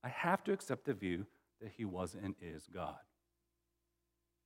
I 0.05 0.09
have 0.09 0.45
to 0.45 0.53
accept 0.53 0.85
the 0.85 0.95
view 0.95 1.27
that 1.61 1.73
he 1.77 1.85
was 1.85 2.15
and 2.15 2.35
is 2.41 2.67
God. 2.73 2.97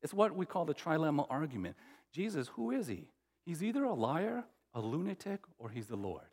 It's 0.02 0.14
what 0.14 0.34
we 0.34 0.46
call 0.46 0.64
the 0.64 0.74
trilemma 0.74 1.26
argument. 1.28 1.76
Jesus, 2.12 2.48
who 2.48 2.70
is 2.70 2.86
he? 2.86 3.08
He's 3.44 3.62
either 3.62 3.84
a 3.84 3.94
liar, 3.94 4.44
a 4.74 4.80
lunatic, 4.80 5.40
or 5.58 5.70
he's 5.70 5.86
the 5.86 5.96
Lord. 5.96 6.26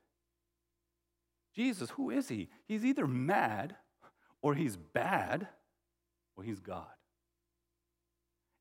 Jesus, 1.56 1.90
who 1.92 2.12
is 2.12 2.28
he? 2.28 2.50
He's 2.68 2.86
either 2.86 3.08
mad, 3.08 3.76
or 4.42 4.54
he's 4.54 4.78
bad, 4.78 5.48
or 6.36 6.44
he's 6.44 6.60
God. 6.60 6.86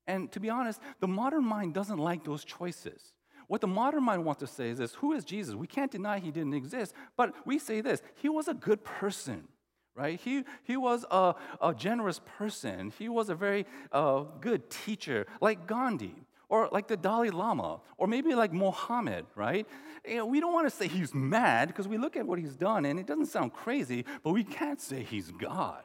And 0.07 0.31
to 0.31 0.39
be 0.39 0.49
honest, 0.49 0.81
the 0.99 1.07
modern 1.07 1.43
mind 1.43 1.73
doesn't 1.73 1.99
like 1.99 2.23
those 2.23 2.43
choices. 2.43 3.13
What 3.47 3.61
the 3.61 3.67
modern 3.67 4.03
mind 4.03 4.25
wants 4.25 4.39
to 4.39 4.47
say 4.47 4.69
is 4.69 4.79
this 4.79 4.95
Who 4.95 5.13
is 5.13 5.23
Jesus? 5.23 5.53
We 5.53 5.67
can't 5.67 5.91
deny 5.91 6.19
he 6.19 6.31
didn't 6.31 6.53
exist, 6.53 6.93
but 7.15 7.33
we 7.45 7.59
say 7.59 7.81
this 7.81 8.01
He 8.15 8.29
was 8.29 8.47
a 8.47 8.53
good 8.53 8.83
person, 8.83 9.47
right? 9.95 10.19
He, 10.19 10.43
he 10.63 10.77
was 10.77 11.05
a, 11.11 11.35
a 11.61 11.73
generous 11.73 12.19
person. 12.37 12.91
He 12.97 13.09
was 13.09 13.29
a 13.29 13.35
very 13.35 13.65
uh, 13.91 14.23
good 14.41 14.69
teacher, 14.69 15.27
like 15.39 15.67
Gandhi 15.67 16.15
or 16.49 16.69
like 16.71 16.87
the 16.87 16.97
Dalai 16.97 17.29
Lama, 17.29 17.81
or 17.97 18.07
maybe 18.07 18.33
like 18.33 18.53
Mohammed, 18.53 19.25
right? 19.35 19.67
You 20.07 20.17
know, 20.17 20.25
we 20.25 20.39
don't 20.39 20.53
want 20.53 20.67
to 20.69 20.75
say 20.75 20.87
he's 20.87 21.13
mad 21.13 21.67
because 21.67 21.87
we 21.87 21.97
look 21.97 22.15
at 22.15 22.25
what 22.25 22.39
he's 22.39 22.55
done 22.55 22.85
and 22.85 22.99
it 22.99 23.05
doesn't 23.05 23.25
sound 23.27 23.53
crazy, 23.53 24.05
but 24.23 24.31
we 24.31 24.43
can't 24.43 24.79
say 24.79 25.03
he's 25.03 25.31
God. 25.31 25.83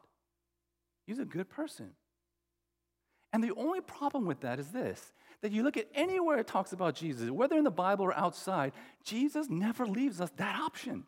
He's 1.06 1.18
a 1.18 1.24
good 1.24 1.48
person. 1.48 1.90
And 3.32 3.42
the 3.42 3.52
only 3.56 3.80
problem 3.80 4.26
with 4.26 4.40
that 4.40 4.58
is 4.58 4.68
this 4.68 5.12
that 5.40 5.50
you 5.50 5.64
look 5.64 5.76
at 5.76 5.88
anywhere 5.92 6.38
it 6.38 6.46
talks 6.46 6.72
about 6.72 6.94
Jesus, 6.94 7.28
whether 7.28 7.56
in 7.56 7.64
the 7.64 7.70
Bible 7.70 8.04
or 8.04 8.16
outside, 8.16 8.72
Jesus 9.04 9.48
never 9.50 9.84
leaves 9.84 10.20
us 10.20 10.30
that 10.36 10.54
option. 10.60 11.02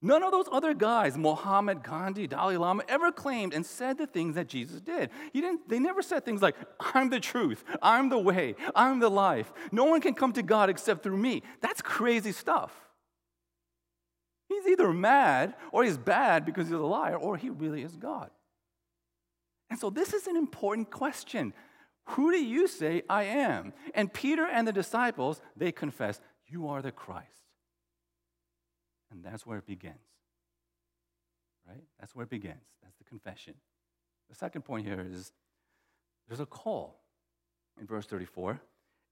None 0.00 0.22
of 0.22 0.30
those 0.30 0.46
other 0.52 0.74
guys, 0.74 1.18
Mohammed, 1.18 1.82
Gandhi, 1.82 2.28
Dalai 2.28 2.56
Lama, 2.56 2.84
ever 2.88 3.10
claimed 3.10 3.52
and 3.52 3.66
said 3.66 3.98
the 3.98 4.06
things 4.06 4.36
that 4.36 4.46
Jesus 4.46 4.80
did. 4.80 5.10
He 5.32 5.40
didn't, 5.40 5.68
they 5.68 5.80
never 5.80 6.02
said 6.02 6.24
things 6.24 6.40
like, 6.40 6.54
I'm 6.94 7.10
the 7.10 7.18
truth, 7.18 7.64
I'm 7.82 8.08
the 8.08 8.18
way, 8.18 8.54
I'm 8.76 9.00
the 9.00 9.10
life. 9.10 9.52
No 9.72 9.86
one 9.86 10.00
can 10.00 10.14
come 10.14 10.32
to 10.34 10.42
God 10.42 10.70
except 10.70 11.02
through 11.02 11.16
me. 11.16 11.42
That's 11.60 11.82
crazy 11.82 12.30
stuff. 12.30 12.72
He's 14.48 14.66
either 14.68 14.92
mad 14.92 15.54
or 15.72 15.82
he's 15.82 15.98
bad 15.98 16.46
because 16.46 16.68
he's 16.68 16.74
a 16.74 16.78
liar 16.78 17.16
or 17.16 17.36
he 17.36 17.50
really 17.50 17.82
is 17.82 17.96
God. 17.96 18.30
And 19.68 19.78
so 19.78 19.90
this 19.90 20.14
is 20.14 20.28
an 20.28 20.36
important 20.36 20.90
question. 20.90 21.52
Who 22.10 22.30
do 22.30 22.42
you 22.42 22.68
say 22.68 23.02
I 23.10 23.24
am? 23.24 23.74
And 23.94 24.12
Peter 24.12 24.46
and 24.46 24.66
the 24.66 24.72
disciples, 24.72 25.42
they 25.56 25.72
confess, 25.72 26.20
You 26.46 26.68
are 26.68 26.80
the 26.80 26.92
Christ. 26.92 27.47
And 29.10 29.24
that's 29.24 29.46
where 29.46 29.58
it 29.58 29.66
begins. 29.66 29.94
Right? 31.66 31.84
That's 31.98 32.14
where 32.14 32.24
it 32.24 32.30
begins. 32.30 32.64
That's 32.82 32.96
the 32.96 33.04
confession. 33.04 33.54
The 34.28 34.34
second 34.34 34.62
point 34.62 34.86
here 34.86 35.04
is 35.10 35.32
there's 36.28 36.40
a 36.40 36.46
call 36.46 37.00
in 37.80 37.86
verse 37.86 38.06
34. 38.06 38.60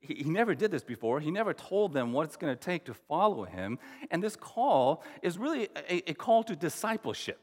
He, 0.01 0.15
he 0.15 0.25
never 0.25 0.55
did 0.55 0.71
this 0.71 0.85
before. 0.85 1.21
He 1.21 1.31
never 1.31 1.55
told 1.55 1.93
them 1.93 2.13
what 2.13 2.25
it's 2.25 2.37
going 2.37 2.55
to 2.55 2.61
take 2.61 2.85
to 2.87 2.95
follow 2.95 3.45
him. 3.45 3.79
And 4.11 4.23
this 4.23 4.37
call 4.37 5.03
is 5.23 5.39
really 5.39 5.69
a, 5.89 6.11
a 6.11 6.15
call 6.15 6.45
to 6.45 6.57
discipleship. 6.57 7.41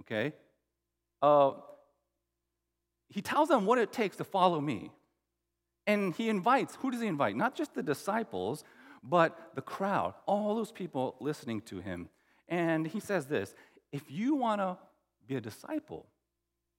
Okay? 0.00 0.32
Uh, 1.20 1.52
he 3.08 3.22
tells 3.22 3.48
them 3.48 3.66
what 3.66 3.78
it 3.78 3.92
takes 3.92 4.16
to 4.16 4.24
follow 4.24 4.60
me. 4.60 4.92
And 5.86 6.14
he 6.14 6.28
invites, 6.28 6.76
who 6.76 6.90
does 6.90 7.00
he 7.00 7.06
invite? 7.06 7.34
Not 7.34 7.54
just 7.54 7.74
the 7.74 7.82
disciples, 7.82 8.62
but 9.02 9.52
the 9.54 9.62
crowd, 9.62 10.14
all 10.26 10.54
those 10.56 10.72
people 10.72 11.16
listening 11.20 11.60
to 11.62 11.80
him. 11.80 12.08
And 12.48 12.86
he 12.86 13.00
says 13.00 13.26
this 13.26 13.54
if 13.92 14.10
you 14.10 14.34
want 14.34 14.60
to 14.60 14.76
be 15.26 15.36
a 15.36 15.40
disciple, 15.40 16.06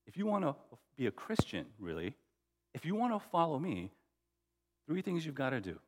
if 0.06 0.18
you 0.18 0.26
want 0.26 0.44
to 0.44 0.56
be 0.98 1.08
a 1.08 1.12
Christian, 1.12 1.66
really, 1.80 2.16
if 2.74 2.86
you 2.86 2.96
want 2.96 3.14
to 3.14 3.30
follow 3.30 3.60
me, 3.60 3.92
three 4.88 5.02
things 5.02 5.26
you've 5.26 5.36
got 5.36 5.52
to 5.52 5.62
do 5.62 5.80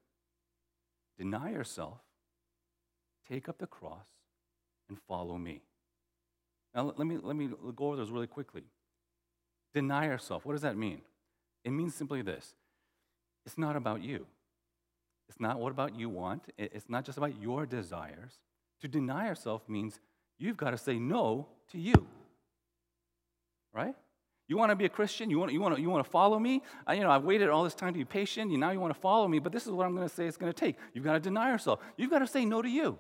deny 1.17 1.51
yourself, 1.51 1.99
take 3.29 3.47
up 3.47 3.59
the 3.59 3.67
cross, 3.67 4.05
and 4.89 4.97
follow 5.07 5.37
me. 5.37 5.61
Now, 6.73 6.93
let 6.97 7.05
me, 7.05 7.17
let 7.21 7.35
me 7.35 7.49
go 7.75 7.87
over 7.87 7.97
those 7.97 8.09
really 8.09 8.27
quickly. 8.27 8.63
Deny 9.73 10.05
yourself. 10.05 10.45
What 10.45 10.53
does 10.53 10.61
that 10.63 10.77
mean? 10.77 11.01
It 11.63 11.71
means 11.71 11.93
simply 11.95 12.21
this 12.21 12.53
it's 13.45 13.57
not 13.57 13.75
about 13.75 14.01
you. 14.01 14.25
It's 15.31 15.39
not 15.39 15.59
what 15.59 15.71
about 15.71 15.95
you 15.97 16.09
want. 16.09 16.43
It's 16.57 16.89
not 16.89 17.05
just 17.05 17.17
about 17.17 17.41
your 17.41 17.65
desires. 17.65 18.33
To 18.81 18.89
deny 18.89 19.27
yourself 19.27 19.61
means 19.69 19.97
you've 20.37 20.57
got 20.57 20.71
to 20.71 20.77
say 20.77 20.99
no 20.99 21.47
to 21.71 21.77
you. 21.77 22.05
Right? 23.73 23.95
You 24.49 24.57
want 24.57 24.71
to 24.71 24.75
be 24.75 24.83
a 24.83 24.89
Christian? 24.89 25.29
You 25.29 25.39
want, 25.39 25.53
you 25.53 25.61
want, 25.61 25.77
to, 25.77 25.81
you 25.81 25.89
want 25.89 26.03
to 26.03 26.11
follow 26.11 26.37
me? 26.37 26.61
I, 26.85 26.95
you 26.95 27.03
know, 27.03 27.09
I've 27.09 27.23
waited 27.23 27.47
all 27.47 27.63
this 27.63 27.73
time 27.73 27.93
to 27.93 27.97
be 27.97 28.03
patient. 28.03 28.51
You, 28.51 28.57
now 28.57 28.71
you 28.71 28.81
want 28.81 28.93
to 28.93 28.99
follow 28.99 29.25
me, 29.25 29.39
but 29.39 29.53
this 29.53 29.65
is 29.65 29.71
what 29.71 29.85
I'm 29.85 29.95
going 29.95 30.05
to 30.05 30.13
say 30.13 30.27
it's 30.27 30.35
going 30.35 30.51
to 30.51 30.59
take. 30.59 30.75
You've 30.93 31.05
got 31.05 31.13
to 31.13 31.21
deny 31.21 31.49
yourself. 31.49 31.79
You've 31.95 32.11
got 32.11 32.19
to 32.19 32.27
say 32.27 32.43
no 32.43 32.61
to 32.61 32.67
you. 32.67 32.99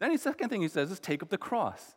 Then 0.00 0.12
the 0.12 0.18
second 0.18 0.48
thing 0.48 0.62
he 0.62 0.68
says 0.68 0.90
is 0.90 0.98
take 0.98 1.22
up 1.22 1.28
the 1.28 1.36
cross. 1.36 1.94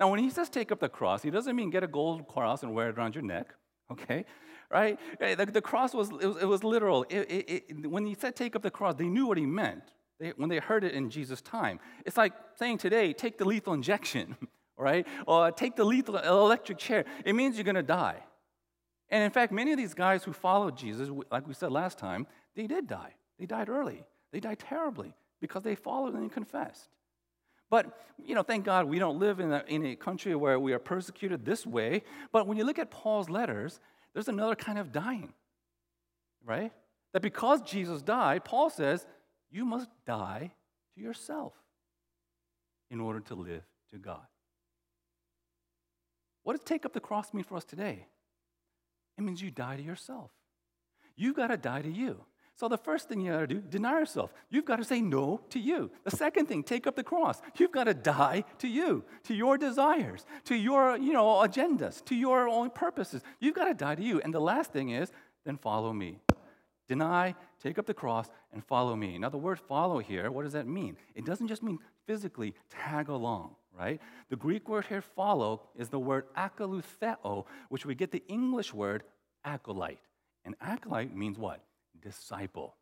Now, 0.00 0.08
when 0.08 0.20
he 0.20 0.30
says 0.30 0.48
take 0.48 0.72
up 0.72 0.80
the 0.80 0.88
cross, 0.88 1.22
he 1.22 1.30
doesn't 1.30 1.54
mean 1.54 1.68
get 1.68 1.84
a 1.84 1.88
gold 1.88 2.26
cross 2.26 2.62
and 2.62 2.74
wear 2.74 2.88
it 2.88 2.96
around 2.96 3.14
your 3.14 3.22
neck, 3.22 3.54
okay? 3.94 4.24
Right? 4.70 4.98
The, 5.18 5.46
the 5.46 5.60
cross 5.60 5.94
was 5.94 6.10
it, 6.10 6.26
was, 6.26 6.36
it 6.42 6.46
was 6.46 6.64
literal. 6.64 7.04
It, 7.08 7.30
it, 7.30 7.90
when 7.90 8.06
he 8.06 8.14
said 8.14 8.34
take 8.36 8.54
up 8.56 8.62
the 8.62 8.70
cross, 8.70 8.94
they 8.94 9.08
knew 9.08 9.26
what 9.26 9.38
he 9.38 9.46
meant 9.46 9.82
they, 10.20 10.30
when 10.36 10.48
they 10.48 10.58
heard 10.58 10.84
it 10.84 10.92
in 10.92 11.10
Jesus' 11.10 11.40
time. 11.40 11.80
It's 12.04 12.16
like 12.16 12.32
saying 12.56 12.78
today, 12.78 13.12
take 13.12 13.38
the 13.38 13.44
lethal 13.44 13.72
injection, 13.72 14.36
right? 14.76 15.06
Or 15.26 15.50
take 15.50 15.76
the 15.76 15.84
lethal 15.84 16.16
electric 16.16 16.78
chair. 16.78 17.04
It 17.24 17.34
means 17.34 17.56
you're 17.56 17.64
going 17.64 17.74
to 17.76 17.82
die. 17.82 18.22
And 19.10 19.22
in 19.22 19.30
fact, 19.30 19.52
many 19.52 19.72
of 19.72 19.78
these 19.78 19.94
guys 19.94 20.24
who 20.24 20.32
followed 20.32 20.76
Jesus, 20.76 21.08
like 21.30 21.46
we 21.46 21.54
said 21.54 21.70
last 21.70 21.98
time, 21.98 22.26
they 22.56 22.66
did 22.66 22.86
die. 22.86 23.14
They 23.38 23.46
died 23.46 23.68
early. 23.68 24.04
They 24.32 24.40
died 24.40 24.58
terribly 24.58 25.14
because 25.40 25.62
they 25.62 25.74
followed 25.74 26.14
and 26.14 26.32
confessed. 26.32 26.88
But, 27.74 27.86
you 28.24 28.36
know, 28.36 28.44
thank 28.44 28.64
God 28.64 28.86
we 28.86 29.00
don't 29.00 29.18
live 29.18 29.40
in 29.40 29.50
a, 29.50 29.64
in 29.66 29.84
a 29.84 29.96
country 29.96 30.36
where 30.36 30.60
we 30.60 30.72
are 30.74 30.78
persecuted 30.78 31.44
this 31.44 31.66
way. 31.66 32.04
But 32.30 32.46
when 32.46 32.56
you 32.56 32.62
look 32.62 32.78
at 32.78 32.88
Paul's 32.88 33.28
letters, 33.28 33.80
there's 34.12 34.28
another 34.28 34.54
kind 34.54 34.78
of 34.78 34.92
dying, 34.92 35.32
right? 36.44 36.70
That 37.14 37.22
because 37.22 37.62
Jesus 37.62 38.00
died, 38.00 38.44
Paul 38.44 38.70
says, 38.70 39.04
you 39.50 39.64
must 39.64 39.88
die 40.06 40.52
to 40.94 41.02
yourself 41.02 41.52
in 42.92 43.00
order 43.00 43.18
to 43.18 43.34
live 43.34 43.64
to 43.90 43.98
God. 43.98 44.22
What 46.44 46.52
does 46.52 46.64
take 46.64 46.86
up 46.86 46.92
the 46.92 47.00
cross 47.00 47.34
mean 47.34 47.42
for 47.42 47.56
us 47.56 47.64
today? 47.64 48.06
It 49.18 49.24
means 49.24 49.42
you 49.42 49.50
die 49.50 49.78
to 49.78 49.82
yourself. 49.82 50.30
You've 51.16 51.34
got 51.34 51.48
to 51.48 51.56
die 51.56 51.82
to 51.82 51.90
you. 51.90 52.20
So 52.56 52.68
the 52.68 52.78
first 52.78 53.08
thing 53.08 53.20
you 53.20 53.32
got 53.32 53.40
to 53.40 53.46
do, 53.48 53.60
deny 53.60 53.98
yourself. 53.98 54.32
You've 54.48 54.64
got 54.64 54.76
to 54.76 54.84
say 54.84 55.00
no 55.00 55.40
to 55.50 55.58
you. 55.58 55.90
The 56.04 56.16
second 56.16 56.46
thing, 56.46 56.62
take 56.62 56.86
up 56.86 56.94
the 56.94 57.02
cross. 57.02 57.42
You've 57.56 57.72
got 57.72 57.84
to 57.84 57.94
die 57.94 58.44
to 58.58 58.68
you, 58.68 59.04
to 59.24 59.34
your 59.34 59.58
desires, 59.58 60.24
to 60.44 60.54
your, 60.54 60.96
you 60.96 61.12
know, 61.12 61.24
agendas, 61.24 62.04
to 62.04 62.14
your 62.14 62.48
own 62.48 62.70
purposes. 62.70 63.22
You've 63.40 63.56
got 63.56 63.64
to 63.64 63.74
die 63.74 63.96
to 63.96 64.02
you. 64.02 64.20
And 64.20 64.32
the 64.32 64.40
last 64.40 64.72
thing 64.72 64.90
is, 64.90 65.10
then 65.44 65.56
follow 65.56 65.92
me. 65.92 66.20
Deny, 66.86 67.34
take 67.60 67.78
up 67.78 67.86
the 67.86 67.94
cross, 67.94 68.30
and 68.52 68.64
follow 68.64 68.94
me. 68.94 69.18
Now, 69.18 69.30
the 69.30 69.38
word 69.38 69.58
follow 69.58 69.98
here, 69.98 70.30
what 70.30 70.44
does 70.44 70.52
that 70.52 70.66
mean? 70.66 70.96
It 71.14 71.24
doesn't 71.24 71.48
just 71.48 71.62
mean 71.62 71.78
physically 72.06 72.54
tag 72.70 73.08
along, 73.08 73.56
right? 73.76 74.00
The 74.28 74.36
Greek 74.36 74.68
word 74.68 74.86
here, 74.86 75.00
follow, 75.00 75.62
is 75.76 75.88
the 75.88 75.98
word 75.98 76.26
akalutheo, 76.36 77.46
which 77.68 77.84
we 77.84 77.94
get 77.94 78.12
the 78.12 78.22
English 78.28 78.72
word 78.72 79.02
acolyte. 79.44 79.98
And 80.44 80.54
acolyte 80.60 81.16
means 81.16 81.38
what? 81.38 81.60
Disciple. 82.04 82.76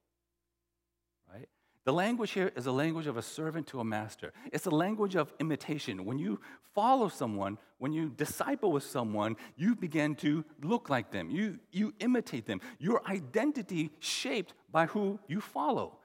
Right? 1.32 1.48
The 1.84 1.92
language 1.92 2.32
here 2.32 2.52
is 2.54 2.66
a 2.66 2.72
language 2.72 3.06
of 3.06 3.16
a 3.16 3.22
servant 3.22 3.66
to 3.68 3.80
a 3.80 3.84
master. 3.84 4.32
It's 4.52 4.66
a 4.66 4.70
language 4.70 5.16
of 5.16 5.32
imitation. 5.40 6.04
When 6.04 6.18
you 6.18 6.40
follow 6.74 7.08
someone, 7.08 7.58
when 7.78 7.92
you 7.92 8.10
disciple 8.10 8.70
with 8.70 8.84
someone, 8.84 9.36
you 9.56 9.74
begin 9.74 10.14
to 10.16 10.44
look 10.62 10.90
like 10.90 11.10
them. 11.10 11.30
You, 11.30 11.58
you 11.72 11.94
imitate 11.98 12.46
them. 12.46 12.60
Your 12.78 13.02
identity 13.08 13.90
shaped 13.98 14.54
by 14.70 14.86
who 14.86 15.18
you 15.26 15.40
follow. 15.40 15.98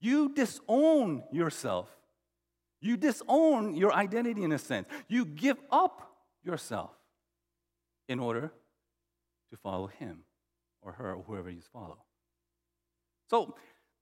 You 0.00 0.34
disown 0.34 1.22
yourself. 1.32 1.88
You 2.80 2.96
disown 2.96 3.74
your 3.74 3.94
identity 3.94 4.42
in 4.42 4.52
a 4.52 4.58
sense. 4.58 4.88
You 5.08 5.24
give 5.24 5.56
up 5.70 6.16
yourself 6.44 6.90
in 8.08 8.18
order 8.18 8.52
to 9.50 9.56
follow 9.56 9.86
him 9.86 10.24
or 10.82 10.92
her 10.92 11.14
or 11.14 11.22
whoever 11.22 11.48
you 11.48 11.62
follow. 11.72 11.98
So 13.32 13.54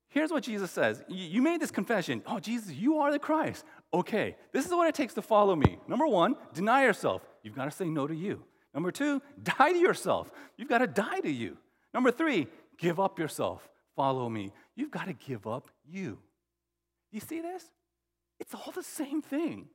here's 0.09 0.33
what 0.33 0.43
Jesus 0.43 0.73
says. 0.73 1.05
You 1.09 1.41
made 1.41 1.61
this 1.61 1.71
confession. 1.71 2.21
Oh, 2.27 2.41
Jesus, 2.41 2.73
you 2.73 2.99
are 2.99 3.13
the 3.13 3.19
Christ. 3.21 3.65
Okay, 3.95 4.37
this 4.53 4.67
is 4.67 4.73
what 4.73 4.89
it 4.89 4.95
takes 4.97 5.15
to 5.15 5.23
follow 5.23 5.55
me. 5.55 5.79
Number 5.87 6.07
one, 6.09 6.35
deny 6.53 6.83
yourself. 6.83 7.23
You've 7.45 7.55
got 7.55 7.67
to 7.67 7.71
say 7.71 7.89
no 7.89 8.09
to 8.09 8.15
you. 8.15 8.43
Number 8.75 8.91
two, 8.91 9.23
die 9.45 9.73
to 9.73 9.79
yourself. 9.79 10.33
You've 10.57 10.69
got 10.69 10.79
to 10.79 10.89
die 10.89 11.21
to 11.21 11.31
you. 11.31 11.57
Number 11.95 12.11
three, 12.11 12.49
give 12.77 12.99
up 12.99 13.21
yourself. 13.21 13.69
Follow 13.95 14.29
me. 14.29 14.53
You've 14.75 14.91
got 14.91 15.07
to 15.07 15.13
give 15.13 15.47
up 15.47 15.71
you. 15.89 16.19
You 17.13 17.21
see 17.21 17.41
this? 17.41 17.71
It's 18.41 18.55
all 18.55 18.73
the 18.75 18.83
same 18.83 19.23
thing. 19.23 19.69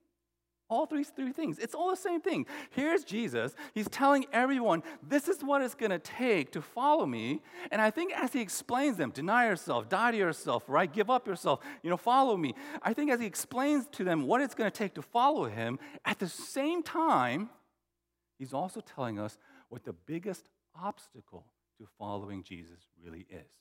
All 0.67 0.87
three, 0.87 1.03
three 1.03 1.31
things. 1.31 1.59
It's 1.59 1.75
all 1.75 1.91
the 1.91 1.95
same 1.95 2.21
thing. 2.21 2.47
Here's 2.71 3.03
Jesus. 3.03 3.53
He's 3.73 3.87
telling 3.87 4.25
everyone, 4.33 4.81
this 5.07 5.27
is 5.27 5.43
what 5.43 5.61
it's 5.61 5.75
going 5.75 5.91
to 5.91 5.99
take 5.99 6.51
to 6.53 6.61
follow 6.61 7.05
me. 7.05 7.41
And 7.71 7.79
I 7.79 7.91
think 7.91 8.13
as 8.13 8.33
he 8.33 8.41
explains 8.41 8.97
them, 8.97 9.11
deny 9.11 9.47
yourself, 9.47 9.89
die 9.89 10.11
to 10.11 10.17
yourself, 10.17 10.63
right? 10.67 10.91
Give 10.91 11.11
up 11.11 11.27
yourself, 11.27 11.59
you 11.83 11.89
know, 11.91 11.97
follow 11.97 12.35
me. 12.35 12.55
I 12.81 12.93
think 12.93 13.11
as 13.11 13.19
he 13.19 13.27
explains 13.27 13.85
to 13.91 14.03
them 14.03 14.23
what 14.23 14.41
it's 14.41 14.55
going 14.55 14.69
to 14.69 14.75
take 14.75 14.95
to 14.95 15.03
follow 15.03 15.45
him, 15.45 15.77
at 16.03 16.17
the 16.17 16.27
same 16.27 16.81
time, 16.81 17.49
he's 18.39 18.53
also 18.53 18.81
telling 18.81 19.19
us 19.19 19.37
what 19.69 19.83
the 19.83 19.93
biggest 19.93 20.49
obstacle 20.73 21.45
to 21.77 21.85
following 21.99 22.41
Jesus 22.41 22.87
really 23.03 23.27
is. 23.29 23.51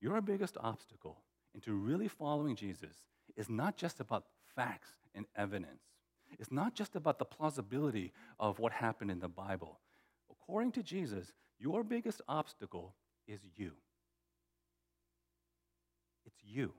Your 0.00 0.20
biggest 0.20 0.58
obstacle 0.60 1.22
into 1.54 1.72
really 1.72 2.08
following 2.08 2.56
Jesus 2.56 2.94
is 3.36 3.48
not 3.48 3.76
just 3.76 4.00
about 4.00 4.24
facts 4.58 4.88
and 5.14 5.24
evidence. 5.36 5.82
It's 6.38 6.50
not 6.50 6.74
just 6.74 6.96
about 6.96 7.18
the 7.18 7.24
plausibility 7.24 8.12
of 8.40 8.58
what 8.58 8.72
happened 8.72 9.10
in 9.10 9.20
the 9.20 9.28
Bible. 9.28 9.78
According 10.30 10.72
to 10.72 10.82
Jesus, 10.82 11.32
your 11.58 11.84
biggest 11.84 12.20
obstacle 12.28 12.94
is 13.28 13.40
you. 13.56 13.72
It's 16.26 16.40
you. 16.44 16.72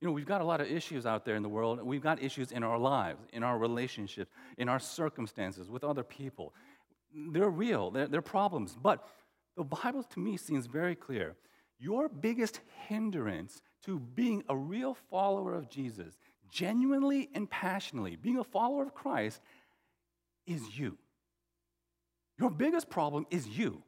You 0.00 0.08
know, 0.08 0.12
we've 0.12 0.26
got 0.26 0.40
a 0.40 0.44
lot 0.44 0.60
of 0.60 0.70
issues 0.70 1.04
out 1.04 1.24
there 1.24 1.36
in 1.36 1.42
the 1.42 1.48
world. 1.48 1.78
And 1.78 1.88
we've 1.88 2.02
got 2.02 2.22
issues 2.22 2.52
in 2.52 2.62
our 2.62 2.78
lives, 2.78 3.20
in 3.32 3.42
our 3.42 3.58
relationships, 3.58 4.30
in 4.56 4.68
our 4.68 4.78
circumstances 4.78 5.68
with 5.68 5.82
other 5.82 6.04
people. 6.04 6.54
They're 7.32 7.50
real, 7.50 7.90
they're, 7.90 8.06
they're 8.06 8.22
problems. 8.22 8.76
But 8.80 9.06
the 9.56 9.64
Bible 9.64 10.04
to 10.04 10.20
me 10.20 10.36
seems 10.36 10.66
very 10.66 10.94
clear. 10.94 11.34
Your 11.78 12.08
biggest 12.08 12.60
hindrance 12.88 13.60
to 13.84 13.98
being 13.98 14.42
a 14.48 14.56
real 14.56 14.96
follower 15.10 15.54
of 15.54 15.68
Jesus, 15.68 16.16
genuinely 16.50 17.28
and 17.34 17.48
passionately, 17.48 18.16
being 18.16 18.38
a 18.38 18.44
follower 18.44 18.82
of 18.82 18.94
Christ, 18.94 19.40
is 20.46 20.78
you. 20.78 20.96
Your 22.38 22.50
biggest 22.50 22.88
problem 22.90 23.26
is 23.30 23.46
you. 23.46 23.82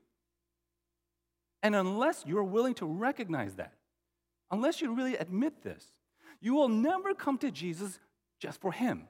And 1.62 1.74
unless 1.74 2.24
you're 2.26 2.44
willing 2.44 2.74
to 2.74 2.86
recognize 2.86 3.56
that, 3.56 3.74
unless 4.50 4.80
you 4.80 4.94
really 4.94 5.16
admit 5.16 5.62
this, 5.62 5.84
you 6.40 6.54
will 6.54 6.68
never 6.68 7.14
come 7.14 7.38
to 7.38 7.50
Jesus 7.50 7.98
just 8.38 8.60
for 8.60 8.72
Him. 8.72 9.08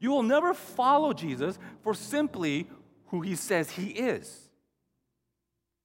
You 0.00 0.10
will 0.10 0.24
never 0.24 0.52
follow 0.52 1.12
Jesus 1.12 1.58
for 1.82 1.94
simply 1.94 2.68
who 3.06 3.20
He 3.20 3.36
says 3.36 3.70
He 3.70 3.90
is. 3.90 4.48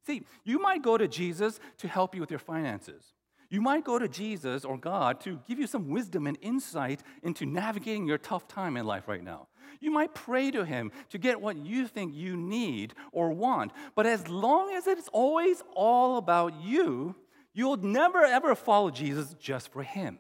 See, 0.08 0.24
you 0.44 0.60
might 0.60 0.82
go 0.82 0.98
to 0.98 1.08
Jesus 1.08 1.60
to 1.80 1.88
help 1.88 2.16
you 2.16 2.22
with 2.22 2.32
your 2.32 2.40
finances. 2.40 3.14
You 3.50 3.62
might 3.62 3.86
go 3.86 3.98
to 3.98 4.08
Jesus 4.08 4.66
or 4.66 4.78
God 4.78 5.22
to 5.22 5.40
give 5.48 5.60
you 5.60 5.68
some 5.68 5.90
wisdom 5.90 6.28
and 6.28 6.38
insight 6.42 7.02
into 7.24 7.46
navigating 7.46 8.06
your 8.06 8.18
tough 8.18 8.48
time 8.48 8.76
in 8.76 8.86
life 8.86 9.08
right 9.08 9.24
now. 9.24 9.48
You 9.80 9.92
might 9.92 10.14
pray 10.14 10.52
to 10.52 10.66
Him 10.66 10.92
to 11.10 11.18
get 11.18 11.40
what 11.40 11.58
you 11.58 11.88
think 11.88 12.14
you 12.14 12.36
need 12.36 12.94
or 13.12 13.32
want. 13.32 13.72
But 13.96 14.06
as 14.06 14.28
long 14.28 14.74
as 14.74 14.88
it's 14.88 15.08
always 15.10 15.64
all 15.76 16.18
about 16.18 16.62
you, 16.62 17.16
you'll 17.54 17.78
never 17.78 18.24
ever 18.24 18.56
follow 18.56 18.90
Jesus 18.90 19.36
just 19.40 19.72
for 19.72 19.84
Him. 19.84 20.20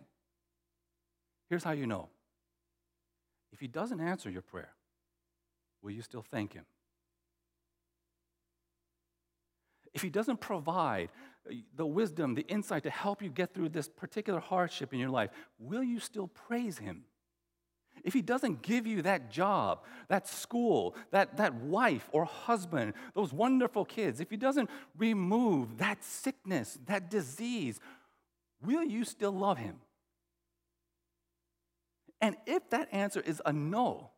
Here's 1.49 1.63
how 1.63 1.71
you 1.71 1.87
know 1.87 2.09
if 3.51 3.59
He 3.59 3.67
doesn't 3.67 3.99
answer 3.99 4.29
your 4.29 4.41
prayer, 4.41 4.73
will 5.81 5.91
you 5.91 6.01
still 6.01 6.23
thank 6.23 6.53
Him? 6.53 6.65
If 9.93 10.01
He 10.01 10.09
doesn't 10.09 10.39
provide 10.39 11.09
the 11.75 11.85
wisdom, 11.85 12.35
the 12.35 12.47
insight 12.47 12.83
to 12.83 12.89
help 12.89 13.21
you 13.21 13.29
get 13.29 13.53
through 13.53 13.69
this 13.69 13.87
particular 13.87 14.39
hardship 14.39 14.93
in 14.93 14.99
your 14.99 15.09
life, 15.09 15.29
will 15.59 15.83
you 15.83 15.99
still 15.99 16.27
praise 16.27 16.77
Him? 16.77 17.03
If 18.03 18.13
He 18.13 18.21
doesn't 18.21 18.61
give 18.61 18.85
you 18.85 19.01
that 19.03 19.31
job, 19.31 19.83
that 20.07 20.27
school, 20.27 20.95
that, 21.11 21.37
that 21.37 21.55
wife 21.55 22.09
or 22.11 22.25
husband, 22.25 22.93
those 23.13 23.33
wonderful 23.33 23.85
kids, 23.85 24.19
if 24.19 24.29
He 24.29 24.37
doesn't 24.37 24.69
remove 24.97 25.77
that 25.79 26.03
sickness, 26.03 26.77
that 26.85 27.09
disease, 27.09 27.79
will 28.61 28.83
you 28.83 29.03
still 29.03 29.31
love 29.31 29.57
Him? 29.57 29.77
And 32.21 32.35
if 32.45 32.69
that 32.71 32.89
answer 32.91 33.21
is 33.21 33.41
a 33.45 33.53
no, 33.53 34.11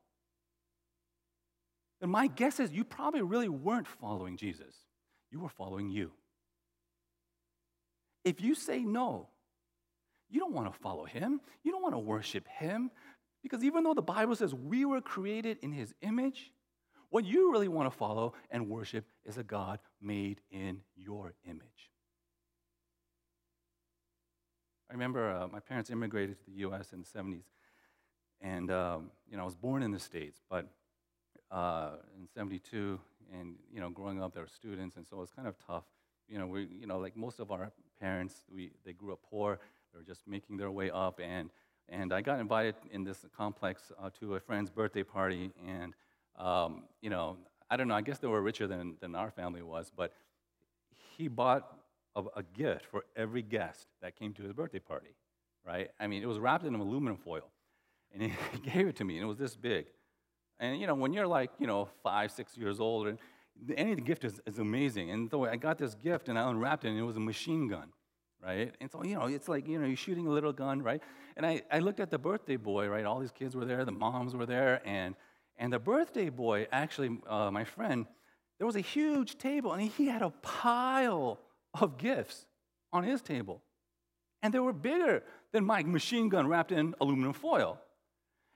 then 1.99 2.09
my 2.09 2.27
guess 2.27 2.59
is 2.59 2.71
you 2.71 2.83
probably 2.83 3.21
really 3.21 3.49
weren't 3.49 3.87
following 3.87 4.37
Jesus. 4.37 4.73
You 5.31 5.39
were 5.39 5.49
following 5.49 5.89
you. 5.89 6.11
If 8.23 8.41
you 8.41 8.55
say 8.55 8.79
no, 8.79 9.27
you 10.29 10.39
don't 10.39 10.53
want 10.53 10.71
to 10.71 10.79
follow 10.79 11.05
him, 11.05 11.41
you 11.63 11.71
don't 11.71 11.81
want 11.81 11.95
to 11.95 11.99
worship 11.99 12.47
him, 12.47 12.91
because 13.41 13.63
even 13.63 13.83
though 13.83 13.93
the 13.93 14.01
Bible 14.01 14.35
says 14.35 14.53
we 14.53 14.85
were 14.85 15.01
created 15.01 15.57
in 15.61 15.71
his 15.71 15.93
image, 16.01 16.51
what 17.09 17.25
you 17.25 17.51
really 17.51 17.67
want 17.67 17.91
to 17.91 17.97
follow 17.97 18.33
and 18.51 18.69
worship 18.69 19.05
is 19.25 19.37
a 19.37 19.43
God 19.43 19.79
made 20.01 20.41
in 20.51 20.81
your 20.95 21.33
image. 21.45 21.89
I 24.89 24.93
remember 24.93 25.31
uh, 25.31 25.47
my 25.47 25.59
parents 25.59 25.89
immigrated 25.89 26.39
to 26.39 26.45
the 26.51 26.57
U.S. 26.57 26.93
in 26.93 26.99
the 26.99 27.05
70s, 27.05 27.43
and 28.41 28.71
um, 28.71 29.11
you 29.29 29.37
know 29.37 29.43
I 29.43 29.45
was 29.45 29.55
born 29.55 29.83
in 29.83 29.91
the 29.91 29.99
States, 29.99 30.41
but 30.49 30.67
uh, 31.51 31.91
in 32.19 32.27
72, 32.27 32.99
and 33.33 33.55
you 33.71 33.79
know 33.79 33.89
growing 33.89 34.21
up 34.21 34.33
there 34.33 34.43
were 34.43 34.49
students, 34.49 34.95
and 34.95 35.07
so 35.07 35.17
it 35.17 35.21
was 35.21 35.31
kind 35.31 35.47
of 35.47 35.55
tough 35.65 35.85
you 36.29 36.37
know, 36.37 36.47
we, 36.47 36.67
you 36.79 36.85
know, 36.85 36.99
like 36.99 37.17
most 37.17 37.39
of 37.39 37.51
our 37.51 37.71
parents, 37.99 38.35
we, 38.53 38.71
they 38.85 38.93
grew 38.93 39.13
up 39.13 39.19
poor. 39.29 39.59
They 39.93 39.99
were 39.99 40.05
just 40.05 40.27
making 40.27 40.57
their 40.57 40.71
way 40.71 40.91
up. 40.91 41.19
And, 41.23 41.49
and 41.87 42.13
I 42.13 42.21
got 42.21 42.39
invited 42.39 42.75
in 42.91 43.03
this 43.03 43.25
complex 43.35 43.91
uh, 44.01 44.09
to 44.19 44.35
a 44.35 44.39
friend's 44.39 44.69
birthday 44.69 45.03
party. 45.03 45.51
And, 45.67 45.93
um, 46.37 46.83
you 47.01 47.09
know, 47.09 47.37
I 47.69 47.77
don't 47.77 47.87
know, 47.87 47.95
I 47.95 48.01
guess 48.01 48.19
they 48.19 48.27
were 48.27 48.41
richer 48.41 48.67
than, 48.67 48.95
than 48.99 49.15
our 49.15 49.31
family 49.31 49.61
was, 49.61 49.91
but 49.95 50.13
he 51.17 51.27
bought 51.27 51.77
a, 52.15 52.23
a 52.37 52.43
gift 52.43 52.85
for 52.85 53.03
every 53.15 53.41
guest 53.41 53.87
that 54.01 54.15
came 54.15 54.33
to 54.33 54.43
his 54.43 54.53
birthday 54.53 54.79
party, 54.79 55.15
right? 55.65 55.89
I 55.99 56.07
mean, 56.07 56.23
it 56.23 56.27
was 56.27 56.39
wrapped 56.39 56.65
in 56.65 56.73
aluminum 56.73 57.17
foil. 57.17 57.49
And 58.13 58.23
he 58.53 58.59
gave 58.59 58.87
it 58.87 58.95
to 58.97 59.03
me, 59.03 59.15
and 59.15 59.23
it 59.23 59.27
was 59.27 59.37
this 59.37 59.55
big. 59.55 59.85
And, 60.59 60.79
you 60.79 60.87
know, 60.87 60.95
when 60.95 61.13
you're 61.13 61.27
like, 61.27 61.51
you 61.59 61.67
know, 61.67 61.89
five, 62.03 62.31
six 62.31 62.57
years 62.57 62.79
old, 62.79 63.07
and 63.07 63.17
any 63.75 63.95
gift 63.95 64.23
is, 64.23 64.39
is 64.45 64.59
amazing. 64.59 65.11
And 65.11 65.29
so 65.29 65.45
I 65.45 65.55
got 65.55 65.77
this 65.77 65.95
gift 65.95 66.29
and 66.29 66.37
I 66.37 66.49
unwrapped 66.49 66.85
it 66.85 66.89
and 66.89 66.99
it 66.99 67.03
was 67.03 67.17
a 67.17 67.21
machine 67.21 67.67
gun, 67.67 67.91
right? 68.43 68.73
And 68.79 68.91
so, 68.91 69.03
you 69.03 69.15
know, 69.15 69.25
it's 69.25 69.47
like, 69.47 69.67
you 69.67 69.79
know, 69.79 69.85
you're 69.85 69.97
shooting 69.97 70.27
a 70.27 70.31
little 70.31 70.53
gun, 70.53 70.81
right? 70.81 71.01
And 71.35 71.45
I, 71.45 71.61
I 71.71 71.79
looked 71.79 71.99
at 71.99 72.09
the 72.09 72.17
birthday 72.17 72.55
boy, 72.55 72.87
right? 72.87 73.05
All 73.05 73.19
these 73.19 73.31
kids 73.31 73.55
were 73.55 73.65
there, 73.65 73.85
the 73.85 73.91
moms 73.91 74.35
were 74.35 74.45
there, 74.45 74.81
and, 74.85 75.15
and 75.57 75.71
the 75.73 75.79
birthday 75.79 76.29
boy, 76.29 76.67
actually, 76.71 77.17
uh, 77.27 77.51
my 77.51 77.63
friend, 77.63 78.05
there 78.57 78.67
was 78.67 78.75
a 78.75 78.81
huge 78.81 79.37
table 79.37 79.73
and 79.73 79.81
he 79.81 80.07
had 80.07 80.21
a 80.21 80.29
pile 80.41 81.39
of 81.79 81.97
gifts 81.97 82.45
on 82.91 83.03
his 83.03 83.21
table. 83.21 83.61
And 84.41 84.53
they 84.53 84.59
were 84.59 84.73
bigger 84.73 85.23
than 85.51 85.65
my 85.65 85.83
machine 85.83 86.29
gun 86.29 86.47
wrapped 86.47 86.71
in 86.71 86.95
aluminum 87.01 87.33
foil. 87.33 87.79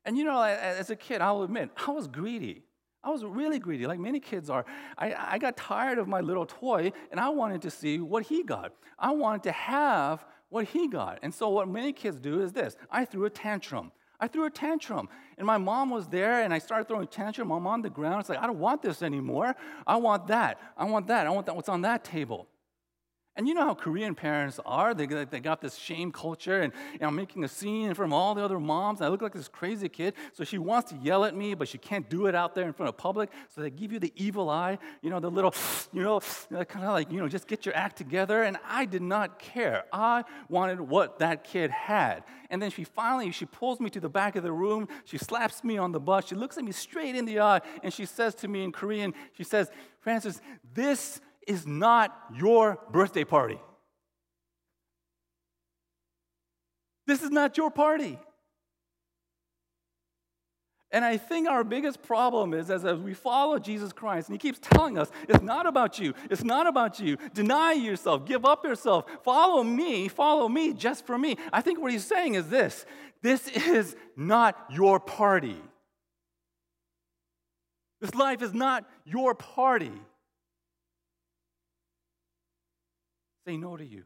And 0.06 0.18
you 0.18 0.24
know, 0.24 0.42
as 0.42 0.90
a 0.90 0.96
kid, 0.96 1.22
I'll 1.22 1.44
admit, 1.44 1.72
I 1.88 1.92
was 1.92 2.08
greedy. 2.08 2.64
I 3.04 3.10
was 3.10 3.26
really 3.26 3.60
greedy, 3.60 3.86
like 3.86 4.00
many 4.00 4.20
kids 4.20 4.50
are. 4.50 4.66
I, 4.98 5.14
I 5.34 5.38
got 5.38 5.58
tired 5.58 5.98
of 5.98 6.08
my 6.08 6.22
little 6.22 6.46
toy 6.46 6.94
and 7.12 7.20
I 7.20 7.30
wanted 7.30 7.62
to 7.64 7.72
see 7.72 8.00
what 8.00 8.24
he 8.24 8.44
got. 8.44 8.74
I 8.98 9.12
wanted 9.12 9.44
to 9.44 9.52
have 9.52 10.26
what 10.50 10.66
he 10.66 10.88
got. 10.88 11.20
And 11.22 11.34
so, 11.34 11.50
what 11.50 11.68
many 11.68 11.92
kids 11.92 12.20
do 12.20 12.42
is 12.42 12.54
this 12.54 12.78
I 12.90 13.06
threw 13.06 13.26
a 13.26 13.30
tantrum. 13.30 13.92
I 14.20 14.28
threw 14.28 14.46
a 14.46 14.50
tantrum. 14.50 15.10
And 15.38 15.46
my 15.46 15.58
mom 15.58 15.90
was 15.90 16.08
there, 16.08 16.44
and 16.44 16.54
I 16.54 16.60
started 16.60 16.88
throwing 16.88 17.04
a 17.04 17.08
tantrum. 17.08 17.52
I'm 17.52 17.68
on 17.68 17.82
the 17.82 17.90
ground. 17.90 18.22
It's 18.22 18.30
like, 18.30 18.40
I 18.40 18.48
don't 18.48 18.60
want 18.60 18.82
this 18.82 19.02
anymore. 19.02 19.56
I 19.86 19.98
want 19.98 20.28
that. 20.28 20.60
I 20.78 20.86
want 20.86 21.08
that. 21.08 21.28
I 21.28 21.30
want 21.32 21.48
that. 21.48 21.56
What's 21.56 21.68
on 21.68 21.82
that 21.82 22.06
table? 22.06 22.48
And 23.36 23.48
you 23.48 23.56
know 23.56 23.66
how 23.66 23.74
Korean 23.74 24.14
parents 24.14 24.60
are. 24.64 24.94
They, 24.94 25.08
they 25.08 25.40
got 25.40 25.60
this 25.60 25.76
shame 25.76 26.12
culture, 26.12 26.62
and, 26.62 26.72
and 26.94 27.04
I'm 27.04 27.16
making 27.16 27.44
a 27.44 27.48
scene 27.48 27.96
from 27.96 28.14
all 28.14 28.36
the 28.36 28.44
other 28.44 28.60
moms. 28.60 29.02
I 29.02 29.08
look 29.08 29.24
like 29.24 29.34
this 29.34 29.48
crazy 29.48 29.90
kid. 29.90 30.14
So 30.34 30.44
she 30.44 30.60
wants 30.60 30.92
to 30.92 30.98
yell 30.98 31.26
at 31.26 31.36
me, 31.36 31.56
but 31.56 31.68
she 31.68 31.80
can't 31.80 32.08
do 32.10 32.28
it 32.28 32.36
out 32.36 32.54
there 32.54 32.66
in 32.66 32.74
front 32.74 32.90
of 32.90 32.98
public. 32.98 33.32
So 33.50 33.62
they 33.62 33.72
give 33.72 33.92
you 33.92 33.98
the 33.98 34.14
evil 34.16 34.52
eye, 34.52 34.78
you 35.02 35.10
know, 35.10 35.20
the 35.20 35.32
little, 35.32 35.54
you 35.92 36.04
know, 36.04 36.20
kind 36.50 36.86
of 36.86 36.92
like, 36.92 37.12
you 37.12 37.20
know, 37.20 37.28
just 37.28 37.48
get 37.48 37.66
your 37.66 37.76
act 37.76 37.98
together. 37.98 38.44
And 38.44 38.58
I 38.68 38.86
did 38.86 39.02
not 39.02 39.40
care. 39.40 39.86
I 39.92 40.26
wanted 40.48 40.80
what 40.80 41.18
that 41.20 41.44
kid 41.44 41.72
had. 41.72 42.24
And 42.52 42.62
then 42.62 42.70
she 42.70 42.84
finally, 42.84 43.32
she 43.32 43.46
pulls 43.46 43.80
me 43.80 43.90
to 43.90 44.00
the 44.00 44.10
back 44.10 44.36
of 44.36 44.44
the 44.44 44.52
room. 44.52 44.88
She 45.06 45.18
slaps 45.18 45.64
me 45.64 45.80
on 45.80 45.92
the 45.92 46.00
butt. 46.00 46.28
She 46.28 46.36
looks 46.36 46.60
at 46.60 46.64
me 46.64 46.72
straight 46.72 47.16
in 47.16 47.26
the 47.26 47.40
eye, 47.40 47.62
and 47.82 47.92
she 47.92 48.06
says 48.06 48.36
to 48.36 48.48
me 48.48 48.64
in 48.64 48.72
Korean, 48.72 49.16
she 49.36 49.44
says, 49.44 49.72
Francis, 50.02 50.40
this 50.76 51.20
is 51.48 51.68
not 51.68 52.18
your 52.34 52.80
birthday 52.92 53.24
party. 53.24 53.60
This 57.06 57.22
is 57.22 57.32
not 57.32 57.58
your 57.58 57.70
party. 57.70 58.18
And 60.94 61.04
I 61.04 61.18
think 61.18 61.50
our 61.50 61.64
biggest 61.64 62.04
problem 62.04 62.54
is 62.54 62.70
as, 62.70 62.84
we 62.84 63.16
follow 63.16 63.58
Jesus 63.58 63.92
Christ, 63.92 64.30
and 64.30 64.36
he 64.36 64.38
keeps 64.38 64.60
telling 64.60 65.00
us, 65.00 65.10
it's 65.28 65.42
not 65.42 65.66
about 65.66 65.98
you, 65.98 66.14
it's 66.30 66.44
not 66.44 66.68
about 66.68 67.00
you. 67.00 67.18
Deny 67.34 67.74
yourself, 67.74 68.26
give 68.26 68.46
up 68.46 68.64
yourself, 68.64 69.06
follow 69.24 69.64
me, 69.64 70.08
follow 70.08 70.48
me 70.48 70.72
just 70.72 71.08
for 71.08 71.18
me. 71.18 71.36
I 71.52 71.62
think 71.62 71.82
what 71.82 71.92
he's 71.92 72.06
saying 72.06 72.36
is 72.36 72.48
this 72.48 72.86
this 73.24 73.48
is 73.48 73.96
not 74.16 74.56
your 74.70 75.00
party. 75.00 75.58
This 78.00 78.14
life 78.14 78.44
is 78.44 78.54
not 78.54 78.86
your 79.04 79.34
party. 79.34 79.94
Say 83.46 83.58
no 83.58 83.78
to 83.78 83.86
you, 83.86 84.04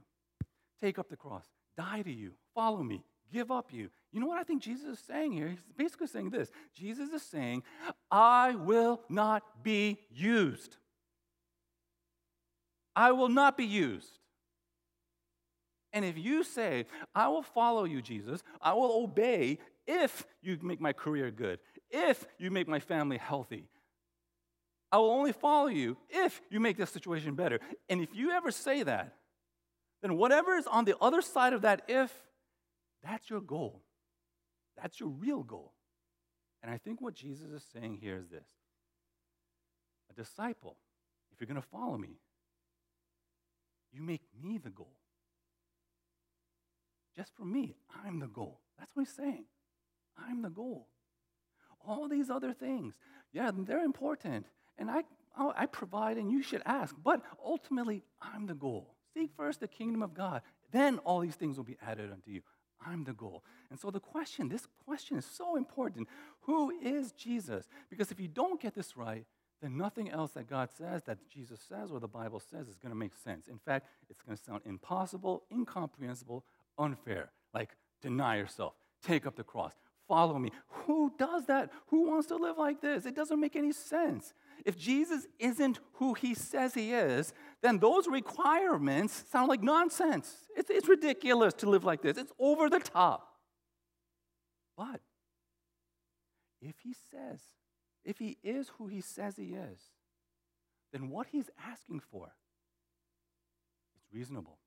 take 0.82 1.00
up 1.00 1.10
the 1.10 1.15
cross, 1.15 1.45
die 1.78 2.02
to 2.02 2.12
you, 2.12 2.32
follow 2.56 2.84
me, 2.84 3.04
give 3.32 3.52
up 3.52 3.71
you. 3.71 3.89
You 4.12 4.19
know 4.19 4.28
what 4.28 4.39
I 4.39 4.43
think 4.43 4.62
Jesus 4.62 5.00
is 5.00 5.06
saying 5.06 5.34
here? 5.34 5.50
He's 5.50 5.63
basically 5.78 6.08
saying 6.08 6.30
this 6.30 6.50
Jesus 6.73 7.10
is 7.10 7.21
saying, 7.21 7.63
I 8.10 8.56
will 8.56 9.02
not 9.10 9.63
be 9.63 10.00
used. 10.12 10.78
I 12.95 13.12
will 13.12 13.30
not 13.30 13.58
be 13.58 13.65
used. 13.65 14.19
And 15.93 16.04
if 16.04 16.17
you 16.17 16.43
say, 16.43 16.86
I 17.15 17.28
will 17.28 17.43
follow 17.43 17.86
you, 17.86 18.02
Jesus, 18.02 18.43
I 18.62 18.73
will 18.73 19.04
obey 19.04 19.60
if 19.86 20.26
you 20.41 20.58
make 20.62 20.82
my 20.82 20.93
career 20.93 21.32
good, 21.32 21.60
if 21.89 22.26
you 22.38 22.52
make 22.52 22.67
my 22.67 22.80
family 22.80 23.17
healthy, 23.17 23.69
I 24.91 24.97
will 24.97 25.12
only 25.12 25.32
follow 25.32 25.67
you 25.67 25.97
if 26.10 26.41
you 26.50 26.60
make 26.60 26.78
this 26.78 26.89
situation 26.89 27.36
better. 27.36 27.60
And 27.89 28.02
if 28.02 28.10
you 28.13 28.32
ever 28.32 28.52
say 28.52 28.84
that, 28.84 29.13
then 30.02 30.18
whatever 30.18 30.56
is 30.56 30.68
on 30.68 30.86
the 30.86 30.98
other 31.00 31.22
side 31.22 31.54
of 31.54 31.62
that 31.62 31.84
if, 31.88 32.14
that's 33.04 33.30
your 33.30 33.42
goal. 33.42 33.82
That's 34.82 35.00
your 35.00 35.10
real 35.10 35.44
goal. 35.44 35.74
And 36.62 36.72
I 36.72 36.78
think 36.78 37.02
what 37.02 37.16
Jesus 37.16 37.50
is 37.50 37.64
saying 37.74 38.00
here 38.02 38.18
is 38.18 38.30
this 38.30 38.48
a 40.10 40.14
disciple, 40.14 40.78
if 41.32 41.40
you're 41.40 41.48
going 41.48 41.62
to 41.62 41.68
follow 41.68 41.98
me, 41.98 42.20
you 43.92 44.02
make 44.02 44.22
me 44.42 44.58
the 44.58 44.70
goal. 44.70 44.94
Just 47.16 47.36
for 47.36 47.46
me, 47.46 47.76
I'm 48.06 48.20
the 48.20 48.28
goal. 48.28 48.60
That's 48.78 48.96
what 48.96 49.08
he's 49.08 49.16
saying. 49.16 49.46
I'm 50.18 50.42
the 50.42 50.50
goal. 50.50 50.88
All 51.88 52.08
these 52.08 52.30
other 52.30 52.54
things, 52.54 52.96
yeah, 53.34 53.50
they're 53.54 53.84
important. 53.84 54.46
And 54.78 54.92
I, 54.92 55.04
oh, 55.40 55.54
I 55.56 55.66
provide 55.66 56.18
and 56.18 56.32
you 56.32 56.44
should 56.44 56.62
ask. 56.66 56.96
But 57.04 57.22
ultimately, 57.44 58.04
I'm 58.22 58.46
the 58.46 58.54
goal. 58.54 58.97
Seek 59.17 59.32
first 59.36 59.62
the 59.62 59.67
kingdom 59.67 60.03
of 60.03 60.13
God. 60.13 60.43
Then 60.71 60.99
all 60.99 61.21
these 61.21 61.34
things 61.34 61.58
will 61.58 61.63
be 61.63 61.77
added 61.86 62.12
unto 62.12 62.30
you. 62.30 62.41
I'm 62.86 63.03
the 63.03 63.13
goal. 63.13 63.43
And 63.71 63.80
so 63.80 63.89
the 63.89 63.99
question, 63.99 64.47
this 64.47 64.67
question 64.86 65.17
is 65.17 65.25
so 65.25 65.56
important. 65.56 66.08
Who 66.41 66.71
is 66.80 67.13
Jesus? 67.13 67.67
Because 67.89 68.12
if 68.12 68.19
you 68.19 68.27
don't 68.27 68.62
get 68.62 68.75
this 68.75 68.95
right, 68.95 69.25
then 69.60 69.75
nothing 69.75 70.12
else 70.12 70.34
that 70.34 70.47
God 70.47 70.69
says, 70.77 71.01
that 71.06 71.17
Jesus 71.34 71.60
says, 71.67 71.89
or 71.91 71.99
the 71.99 72.08
Bible 72.08 72.39
says 72.39 72.67
is 72.67 72.77
going 72.77 72.91
to 72.91 72.95
make 72.95 73.15
sense. 73.15 73.47
In 73.47 73.58
fact, 73.58 73.88
it's 74.08 74.21
going 74.21 74.38
to 74.38 74.43
sound 74.43 74.62
impossible, 74.65 75.45
incomprehensible, 75.51 76.45
unfair. 76.77 77.32
Like, 77.56 77.75
deny 78.03 78.38
yourself, 78.38 78.73
take 79.03 79.25
up 79.25 79.36
the 79.36 79.43
cross, 79.43 79.73
follow 80.08 80.38
me. 80.38 80.51
Who 80.86 81.12
does 81.17 81.47
that? 81.47 81.71
Who 81.88 82.08
wants 82.08 82.27
to 82.27 82.36
live 82.36 82.60
like 82.60 82.82
this? 82.82 83.08
It 83.08 83.15
doesn't 83.15 83.39
make 83.39 83.56
any 83.56 83.71
sense. 83.71 84.34
If 84.63 84.77
Jesus 84.77 85.27
isn't 85.39 85.80
who 85.93 86.13
he 86.13 86.34
says 86.34 86.73
he 86.73 86.93
is, 86.93 87.34
then 87.62 87.80
those 87.80 88.08
requirements 88.08 89.24
sound 89.32 89.50
like 89.50 89.63
nonsense. 89.63 90.34
It's, 90.56 90.70
it's 90.70 90.88
ridiculous 90.88 91.54
to 91.56 91.70
live 91.70 91.84
like 91.84 92.02
this, 92.02 92.17
it's 92.17 92.32
over 92.39 92.70
the 92.70 92.80
top. 92.80 93.28
But 94.78 95.02
if 96.62 96.76
he 96.84 96.93
says, 97.12 97.41
if 98.06 98.20
he 98.20 98.38
is 98.43 98.72
who 98.78 98.88
he 98.88 99.02
says 99.02 99.36
he 99.38 99.56
is, 99.56 99.80
then 100.93 101.10
what 101.10 101.28
he's 101.32 101.50
asking 101.65 102.02
for 102.12 102.32
it's 103.96 104.13
reasonable. 104.13 104.60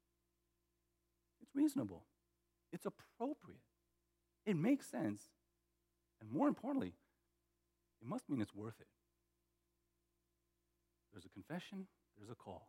It's 1.41 1.55
reasonable. 1.55 2.05
It's 2.73 2.87
appropriate. 2.87 3.61
It 4.45 4.57
makes 4.57 4.87
sense. 4.87 5.23
And 6.21 6.31
more 6.31 6.49
importantly, 6.49 6.95
it 8.03 8.09
must 8.09 8.29
mean 8.29 8.41
it's 8.41 8.55
worth 8.55 8.81
it. 8.81 8.87
There's 11.13 11.25
a 11.25 11.31
confession, 11.31 11.87
there's 12.19 12.31
a 12.31 12.35
call. 12.35 12.69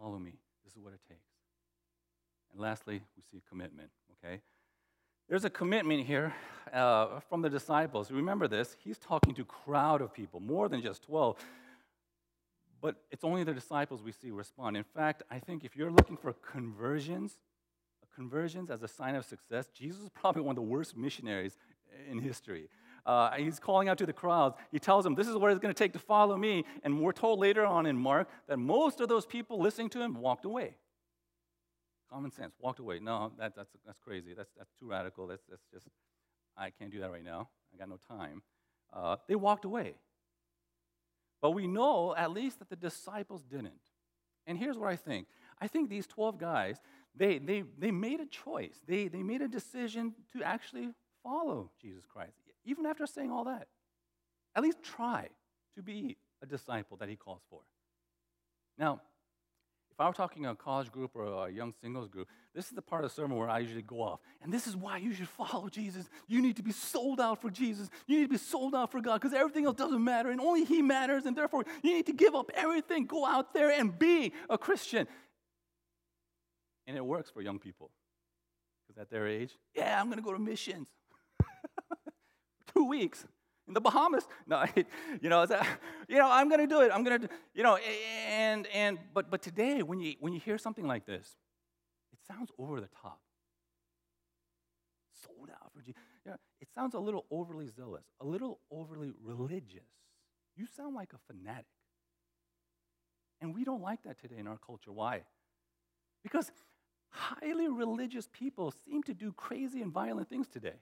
Follow 0.00 0.18
me. 0.18 0.34
This 0.64 0.74
is 0.74 0.80
what 0.80 0.92
it 0.92 1.00
takes. 1.08 1.20
And 2.52 2.60
lastly, 2.60 3.02
we 3.16 3.22
see 3.22 3.38
a 3.38 3.48
commitment, 3.48 3.90
okay? 4.12 4.40
There's 5.28 5.44
a 5.44 5.50
commitment 5.50 6.06
here 6.06 6.34
uh, 6.72 7.20
from 7.28 7.42
the 7.42 7.50
disciples. 7.50 8.10
Remember 8.10 8.46
this, 8.46 8.76
he's 8.82 8.98
talking 8.98 9.34
to 9.34 9.42
a 9.42 9.44
crowd 9.44 10.00
of 10.00 10.12
people, 10.12 10.40
more 10.40 10.68
than 10.68 10.82
just 10.82 11.02
12. 11.02 11.36
But 12.80 12.96
it's 13.10 13.24
only 13.24 13.42
the 13.42 13.54
disciples 13.54 14.02
we 14.02 14.12
see 14.12 14.30
respond. 14.30 14.76
In 14.76 14.84
fact, 14.84 15.22
I 15.30 15.38
think 15.38 15.64
if 15.64 15.76
you're 15.76 15.90
looking 15.90 16.16
for 16.16 16.32
conversions, 16.32 17.38
conversions 18.14 18.70
as 18.70 18.82
a 18.82 18.88
sign 18.88 19.16
of 19.16 19.24
success, 19.24 19.68
Jesus 19.74 20.02
is 20.02 20.08
probably 20.10 20.42
one 20.42 20.52
of 20.52 20.56
the 20.56 20.68
worst 20.68 20.96
missionaries 20.96 21.56
in 22.10 22.20
history. 22.20 22.68
Uh, 23.06 23.30
he's 23.36 23.60
calling 23.60 23.88
out 23.88 23.96
to 23.98 24.06
the 24.06 24.12
crowds. 24.12 24.56
He 24.72 24.80
tells 24.80 25.04
them, 25.04 25.14
This 25.14 25.28
is 25.28 25.36
what 25.36 25.52
it's 25.52 25.60
going 25.60 25.72
to 25.72 25.78
take 25.78 25.92
to 25.92 25.98
follow 25.98 26.36
me. 26.36 26.64
And 26.82 27.00
we're 27.00 27.12
told 27.12 27.38
later 27.38 27.64
on 27.64 27.86
in 27.86 27.96
Mark 27.96 28.28
that 28.48 28.58
most 28.58 29.00
of 29.00 29.08
those 29.08 29.24
people 29.24 29.60
listening 29.60 29.90
to 29.90 30.02
him 30.02 30.20
walked 30.20 30.44
away. 30.44 30.76
Common 32.10 32.32
sense, 32.32 32.54
walked 32.60 32.80
away. 32.80 32.98
No, 32.98 33.32
that, 33.38 33.54
that's, 33.54 33.70
that's 33.86 33.98
crazy. 34.00 34.34
That's, 34.36 34.50
that's 34.58 34.72
too 34.78 34.88
radical. 34.88 35.28
That's, 35.28 35.42
that's 35.48 35.62
just, 35.72 35.86
I 36.56 36.70
can't 36.70 36.90
do 36.90 37.00
that 37.00 37.10
right 37.10 37.24
now. 37.24 37.48
I 37.72 37.78
got 37.78 37.88
no 37.88 37.98
time. 38.08 38.42
Uh, 38.92 39.16
they 39.28 39.36
walked 39.36 39.64
away. 39.64 39.94
But 41.40 41.52
we 41.52 41.68
know 41.68 42.14
at 42.16 42.32
least 42.32 42.58
that 42.58 42.70
the 42.70 42.76
disciples 42.76 43.42
didn't. 43.44 43.72
And 44.48 44.58
here's 44.58 44.78
what 44.78 44.88
I 44.88 44.96
think 44.96 45.28
I 45.60 45.68
think 45.68 45.90
these 45.90 46.06
12 46.08 46.38
guys, 46.38 46.80
they, 47.14 47.38
they, 47.38 47.62
they 47.78 47.92
made 47.92 48.20
a 48.20 48.26
choice. 48.26 48.80
They, 48.86 49.06
they 49.06 49.22
made 49.22 49.42
a 49.42 49.48
decision 49.48 50.14
to 50.32 50.42
actually 50.42 50.90
follow 51.22 51.70
Jesus 51.80 52.04
Christ 52.04 52.45
even 52.66 52.86
after 52.86 53.06
saying 53.06 53.30
all 53.30 53.44
that. 53.44 53.68
At 54.54 54.62
least 54.62 54.82
try 54.82 55.28
to 55.76 55.82
be 55.82 56.16
a 56.42 56.46
disciple 56.46 56.96
that 56.98 57.08
he 57.08 57.16
calls 57.16 57.42
for. 57.50 57.60
Now, 58.78 59.00
if 59.96 60.00
I 60.00 60.08
were 60.08 60.14
talking 60.14 60.44
a 60.44 60.54
college 60.54 60.92
group 60.92 61.12
or 61.14 61.46
a 61.46 61.50
young 61.50 61.72
singles 61.80 62.08
group, 62.08 62.28
this 62.54 62.66
is 62.66 62.72
the 62.72 62.82
part 62.82 63.02
of 63.02 63.10
the 63.10 63.14
sermon 63.14 63.38
where 63.38 63.48
I 63.48 63.60
usually 63.60 63.80
go 63.80 64.02
off. 64.02 64.20
And 64.42 64.52
this 64.52 64.66
is 64.66 64.76
why 64.76 64.98
you 64.98 65.14
should 65.14 65.28
follow 65.28 65.70
Jesus. 65.70 66.06
You 66.28 66.42
need 66.42 66.56
to 66.56 66.62
be 66.62 66.72
sold 66.72 67.18
out 67.18 67.40
for 67.40 67.50
Jesus. 67.50 67.88
You 68.06 68.18
need 68.18 68.24
to 68.24 68.32
be 68.32 68.36
sold 68.36 68.74
out 68.74 68.92
for 68.92 69.00
God 69.00 69.22
because 69.22 69.32
everything 69.32 69.64
else 69.64 69.76
doesn't 69.76 70.04
matter 70.04 70.30
and 70.30 70.38
only 70.38 70.64
He 70.64 70.82
matters. 70.82 71.24
And 71.24 71.34
therefore, 71.34 71.64
you 71.82 71.94
need 71.94 72.04
to 72.06 72.12
give 72.12 72.34
up 72.34 72.50
everything, 72.54 73.06
go 73.06 73.24
out 73.24 73.54
there 73.54 73.70
and 73.70 73.98
be 73.98 74.34
a 74.50 74.58
Christian. 74.58 75.08
And 76.86 76.94
it 76.94 77.04
works 77.04 77.30
for 77.30 77.40
young 77.40 77.58
people 77.58 77.90
because 78.86 79.00
at 79.00 79.10
their 79.10 79.26
age, 79.26 79.56
yeah, 79.74 79.98
I'm 79.98 80.08
going 80.08 80.18
to 80.18 80.22
go 80.22 80.34
to 80.34 80.38
missions 80.38 80.88
two 82.86 82.90
weeks 82.90 83.24
in 83.68 83.74
the 83.74 83.80
Bahamas. 83.80 84.26
No, 84.46 84.64
you 85.20 85.28
know, 85.28 85.42
you 86.08 86.18
know, 86.18 86.30
I'm 86.30 86.48
going 86.48 86.60
to 86.60 86.66
do 86.66 86.82
it. 86.82 86.90
I'm 86.92 87.02
going 87.02 87.20
to, 87.22 87.28
you 87.54 87.62
know, 87.62 87.76
and 88.28 88.66
and 88.68 88.98
but 89.12 89.30
but 89.30 89.42
today 89.42 89.82
when 89.82 90.00
you 90.00 90.14
when 90.20 90.32
you 90.32 90.40
hear 90.40 90.58
something 90.58 90.86
like 90.86 91.04
this, 91.06 91.36
it 92.12 92.18
sounds 92.26 92.50
over 92.58 92.80
the 92.80 92.88
top. 93.02 93.20
Sold 95.26 95.50
out 95.50 95.72
for 95.72 95.80
Jesus. 95.80 96.00
You 96.24 96.32
know, 96.32 96.36
it 96.60 96.68
sounds 96.74 96.94
a 96.94 96.98
little 97.00 97.24
overly 97.30 97.68
zealous, 97.68 98.04
a 98.20 98.24
little 98.24 98.60
overly 98.70 99.12
religious. 99.22 99.88
You 100.56 100.66
sound 100.76 100.94
like 100.94 101.12
a 101.12 101.18
fanatic. 101.26 101.66
And 103.40 103.54
we 103.54 103.64
don't 103.64 103.82
like 103.82 104.02
that 104.04 104.18
today 104.18 104.38
in 104.38 104.46
our 104.46 104.58
culture. 104.58 104.92
Why? 104.92 105.22
Because 106.22 106.50
highly 107.10 107.68
religious 107.68 108.28
people 108.32 108.72
seem 108.86 109.02
to 109.02 109.14
do 109.14 109.32
crazy 109.32 109.82
and 109.82 109.92
violent 109.92 110.30
things 110.30 110.48
today. 110.48 110.78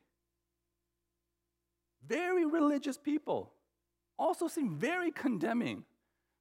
Very 2.07 2.45
religious 2.45 2.97
people 2.97 3.53
also 4.19 4.49
seem 4.49 4.77
very 4.77 5.11
condemning, 5.11 5.85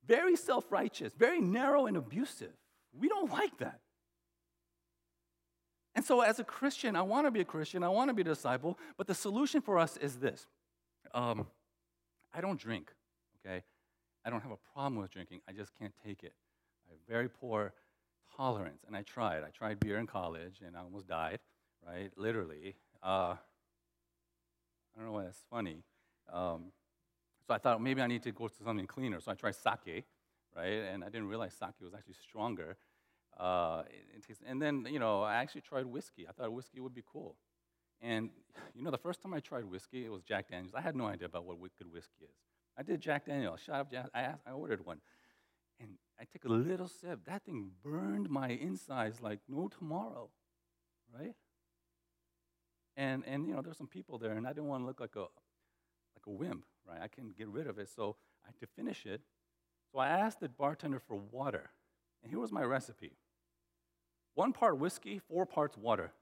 very 0.05 0.35
self 0.35 0.71
righteous, 0.71 1.13
very 1.13 1.41
narrow 1.41 1.85
and 1.85 1.97
abusive. 1.97 2.53
We 2.97 3.07
don't 3.07 3.31
like 3.31 3.57
that. 3.57 3.79
And 5.95 6.03
so, 6.03 6.21
as 6.21 6.39
a 6.39 6.43
Christian, 6.43 6.95
I 6.95 7.03
want 7.03 7.27
to 7.27 7.31
be 7.31 7.41
a 7.41 7.45
Christian, 7.45 7.83
I 7.83 7.89
want 7.89 8.09
to 8.09 8.13
be 8.13 8.21
a 8.21 8.25
disciple, 8.25 8.79
but 8.97 9.07
the 9.07 9.13
solution 9.13 9.61
for 9.61 9.77
us 9.77 9.97
is 9.97 10.17
this 10.17 10.47
um, 11.13 11.47
I 12.33 12.41
don't 12.41 12.59
drink, 12.59 12.91
okay? 13.45 13.63
I 14.25 14.29
don't 14.29 14.41
have 14.41 14.51
a 14.51 14.73
problem 14.73 15.01
with 15.01 15.11
drinking, 15.11 15.41
I 15.47 15.51
just 15.51 15.77
can't 15.77 15.93
take 16.05 16.23
it. 16.23 16.33
I 16.87 16.91
have 16.91 16.99
very 17.07 17.29
poor 17.29 17.73
tolerance, 18.35 18.83
and 18.87 18.95
I 18.95 19.03
tried. 19.03 19.43
I 19.43 19.49
tried 19.49 19.79
beer 19.79 19.97
in 19.97 20.07
college, 20.07 20.61
and 20.65 20.75
I 20.75 20.81
almost 20.81 21.07
died, 21.07 21.39
right? 21.85 22.09
Literally. 22.17 22.75
Uh, 23.01 23.35
I 24.95 24.99
don't 24.99 25.07
know 25.07 25.13
why 25.13 25.23
that's 25.23 25.43
funny. 25.49 25.83
Um, 26.31 26.71
so 27.47 27.53
I 27.53 27.57
thought 27.57 27.81
maybe 27.81 28.01
I 28.01 28.07
need 28.07 28.23
to 28.23 28.31
go 28.31 28.47
to 28.47 28.63
something 28.63 28.87
cleaner. 28.87 29.19
So 29.19 29.31
I 29.31 29.35
tried 29.35 29.55
sake, 29.55 30.05
right? 30.55 30.83
And 30.91 31.03
I 31.03 31.07
didn't 31.07 31.27
realize 31.27 31.53
sake 31.53 31.73
was 31.81 31.93
actually 31.93 32.15
stronger. 32.21 32.77
Uh, 33.37 33.83
it, 33.87 34.23
it 34.29 34.37
and 34.47 34.61
then, 34.61 34.87
you 34.89 34.99
know, 34.99 35.21
I 35.21 35.35
actually 35.35 35.61
tried 35.61 35.85
whiskey. 35.85 36.27
I 36.27 36.31
thought 36.31 36.53
whiskey 36.53 36.79
would 36.79 36.93
be 36.93 37.03
cool. 37.11 37.35
And, 38.01 38.29
you 38.75 38.83
know, 38.83 38.91
the 38.91 38.97
first 38.97 39.21
time 39.21 39.33
I 39.33 39.39
tried 39.39 39.65
whiskey, 39.65 40.05
it 40.05 40.11
was 40.11 40.23
Jack 40.23 40.49
Daniels. 40.49 40.73
I 40.75 40.81
had 40.81 40.95
no 40.95 41.07
idea 41.07 41.25
about 41.25 41.45
what 41.45 41.57
good 41.59 41.91
whiskey 41.91 42.23
is. 42.23 42.35
I 42.77 42.83
did 42.83 43.01
Jack 43.01 43.25
Daniels. 43.25 43.61
Shut 43.65 43.75
up, 43.75 43.91
Jack. 43.91 44.09
I, 44.13 44.21
asked, 44.21 44.41
I 44.47 44.51
ordered 44.51 44.85
one. 44.85 44.99
And 45.79 45.97
I 46.19 46.25
took 46.25 46.45
a 46.45 46.49
little 46.49 46.87
sip. 46.87 47.25
That 47.25 47.43
thing 47.43 47.71
burned 47.83 48.29
my 48.29 48.49
insides 48.49 49.21
like 49.21 49.39
no 49.47 49.67
tomorrow, 49.67 50.29
right? 51.13 51.33
And, 52.95 53.23
and 53.25 53.47
you 53.47 53.55
know, 53.55 53.61
there's 53.61 53.77
some 53.77 53.87
people 53.87 54.17
there, 54.17 54.31
and 54.31 54.45
I 54.45 54.51
didn't 54.51 54.67
want 54.67 54.83
to 54.83 54.85
look 54.87 54.99
like 54.99 55.15
a, 55.15 55.21
like 55.21 56.27
a 56.27 56.31
wimp, 56.31 56.65
right? 56.87 57.01
I 57.01 57.07
can 57.07 57.33
get 57.37 57.47
rid 57.47 57.67
of 57.67 57.79
it. 57.79 57.89
So 57.89 58.15
I 58.43 58.47
had 58.47 58.59
to 58.59 58.67
finish 58.75 59.05
it. 59.05 59.21
So 59.91 59.99
I 59.99 60.09
asked 60.09 60.39
the 60.39 60.49
bartender 60.49 60.99
for 60.99 61.15
water. 61.15 61.71
And 62.21 62.31
here 62.31 62.39
was 62.39 62.51
my 62.51 62.63
recipe 62.63 63.13
one 64.35 64.51
part 64.51 64.79
whiskey, 64.79 65.19
four 65.27 65.45
parts 65.45 65.77
water. 65.77 66.11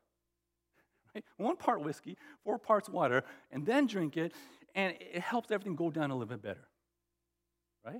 Right? 1.13 1.25
One 1.35 1.57
part 1.57 1.83
whiskey, 1.83 2.15
four 2.41 2.57
parts 2.57 2.87
water, 2.87 3.25
and 3.51 3.65
then 3.65 3.85
drink 3.85 4.15
it, 4.15 4.33
and 4.73 4.95
it 4.97 5.21
helps 5.21 5.51
everything 5.51 5.75
go 5.75 5.91
down 5.91 6.09
a 6.09 6.13
little 6.13 6.25
bit 6.25 6.41
better. 6.41 6.69
Right? 7.85 7.99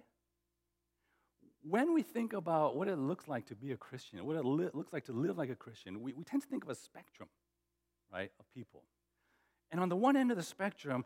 When 1.62 1.94
we 1.94 2.04
think 2.04 2.32
about 2.32 2.78
what 2.78 2.88
it 2.88 2.98
looks 2.98 3.28
like 3.28 3.48
to 3.48 3.56
be 3.56 3.74
a 3.74 3.76
Christian, 3.76 4.26
what 4.26 4.38
it 4.38 4.46
li- 4.46 4.70
looks 4.74 4.94
like 4.94 5.04
to 5.08 5.12
live 5.12 5.38
like 5.38 5.50
a 5.50 5.56
Christian, 5.56 6.02
we, 6.02 6.14
we 6.14 6.24
tend 6.24 6.42
to 6.44 6.48
think 6.48 6.64
of 6.64 6.70
a 6.70 6.76
spectrum, 6.76 7.28
right, 8.12 8.32
of 8.40 8.46
people. 8.54 8.84
And 9.72 9.80
on 9.80 9.90
the 9.90 9.96
one 9.96 10.18
end 10.18 10.32
of 10.32 10.38
the 10.38 10.44
spectrum, 10.44 11.06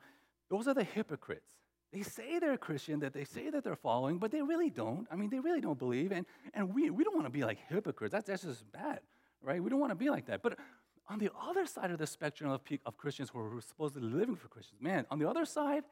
those 0.50 0.68
are 0.68 0.74
the 0.74 0.84
hypocrites. 0.84 1.52
They 1.94 2.02
say 2.02 2.40
they're 2.40 2.58
Christian, 2.58 3.00
that 3.00 3.14
they 3.14 3.24
say 3.24 3.50
that 3.50 3.64
they're 3.64 3.76
following, 3.76 4.18
but 4.18 4.32
they 4.32 4.42
really 4.42 4.70
don't. 4.70 5.08
I 5.12 5.16
mean, 5.16 5.30
they 5.30 5.40
really 5.40 5.62
don't 5.62 5.80
believe. 5.80 6.12
And, 6.12 6.26
and 6.54 6.74
we, 6.74 6.90
we 6.90 7.04
don't 7.04 7.16
want 7.16 7.28
to 7.28 7.32
be 7.32 7.44
like 7.44 7.60
hypocrites. 7.70 8.12
That's, 8.12 8.28
that's 8.28 8.44
just 8.44 8.70
bad, 8.72 9.00
right? 9.42 9.64
We 9.64 9.70
don't 9.70 9.80
want 9.80 9.92
to 9.92 9.96
be 9.96 10.10
like 10.10 10.26
that. 10.26 10.42
But 10.42 10.58
on 11.08 11.20
the 11.20 11.30
other 11.48 11.66
side 11.66 11.92
of 11.92 12.00
the 12.00 12.08
spectrum 12.08 12.50
of, 12.50 12.62
of 12.86 12.98
Christians 12.98 13.30
who 13.30 13.40
are 13.40 13.62
supposedly 13.62 14.10
living 14.10 14.36
for 14.36 14.48
Christians, 14.48 14.82
man, 14.82 15.06
on 15.10 15.20
the 15.20 15.30
other 15.30 15.46
side, 15.46 15.84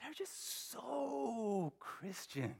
they're 0.00 0.14
just 0.14 0.70
so 0.70 1.72
Christian? 1.78 2.54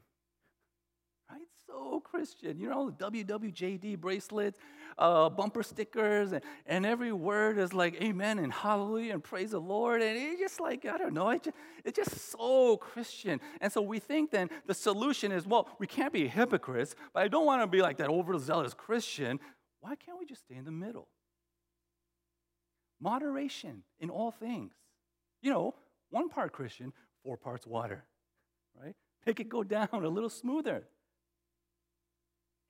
So 1.71 2.01
Christian. 2.01 2.59
You 2.59 2.69
know, 2.69 2.91
WWJD 2.97 3.99
bracelets, 3.99 4.57
uh, 4.97 5.29
bumper 5.29 5.63
stickers, 5.63 6.33
and, 6.33 6.43
and 6.65 6.85
every 6.85 7.13
word 7.13 7.57
is 7.57 7.73
like 7.73 7.95
amen 8.01 8.39
and 8.39 8.51
hallelujah 8.51 9.13
and 9.13 9.23
praise 9.23 9.51
the 9.51 9.59
Lord. 9.59 10.01
And 10.01 10.17
it's 10.17 10.39
just 10.39 10.59
like, 10.59 10.85
I 10.85 10.97
don't 10.97 11.13
know, 11.13 11.29
it's 11.29 11.45
just, 11.45 11.57
it's 11.85 11.95
just 11.95 12.31
so 12.31 12.77
Christian. 12.77 13.39
And 13.61 13.71
so 13.71 13.81
we 13.81 13.99
think 13.99 14.31
then 14.31 14.49
the 14.65 14.73
solution 14.73 15.31
is, 15.31 15.47
well, 15.47 15.69
we 15.79 15.87
can't 15.87 16.11
be 16.11 16.27
hypocrites, 16.27 16.95
but 17.13 17.23
I 17.23 17.27
don't 17.29 17.45
want 17.45 17.61
to 17.61 17.67
be 17.67 17.81
like 17.81 17.97
that 17.97 18.09
overzealous 18.09 18.73
Christian. 18.73 19.39
Why 19.79 19.95
can't 19.95 20.19
we 20.19 20.25
just 20.25 20.41
stay 20.41 20.55
in 20.55 20.65
the 20.65 20.71
middle? 20.71 21.07
Moderation 22.99 23.83
in 23.99 24.09
all 24.09 24.31
things. 24.31 24.73
You 25.41 25.51
know, 25.51 25.75
one 26.09 26.27
part 26.27 26.51
Christian, 26.51 26.91
four 27.23 27.37
parts 27.37 27.65
water, 27.65 28.03
right? 28.79 28.95
Make 29.25 29.39
it 29.39 29.49
go 29.49 29.63
down 29.63 29.87
a 29.93 30.07
little 30.07 30.29
smoother. 30.29 30.83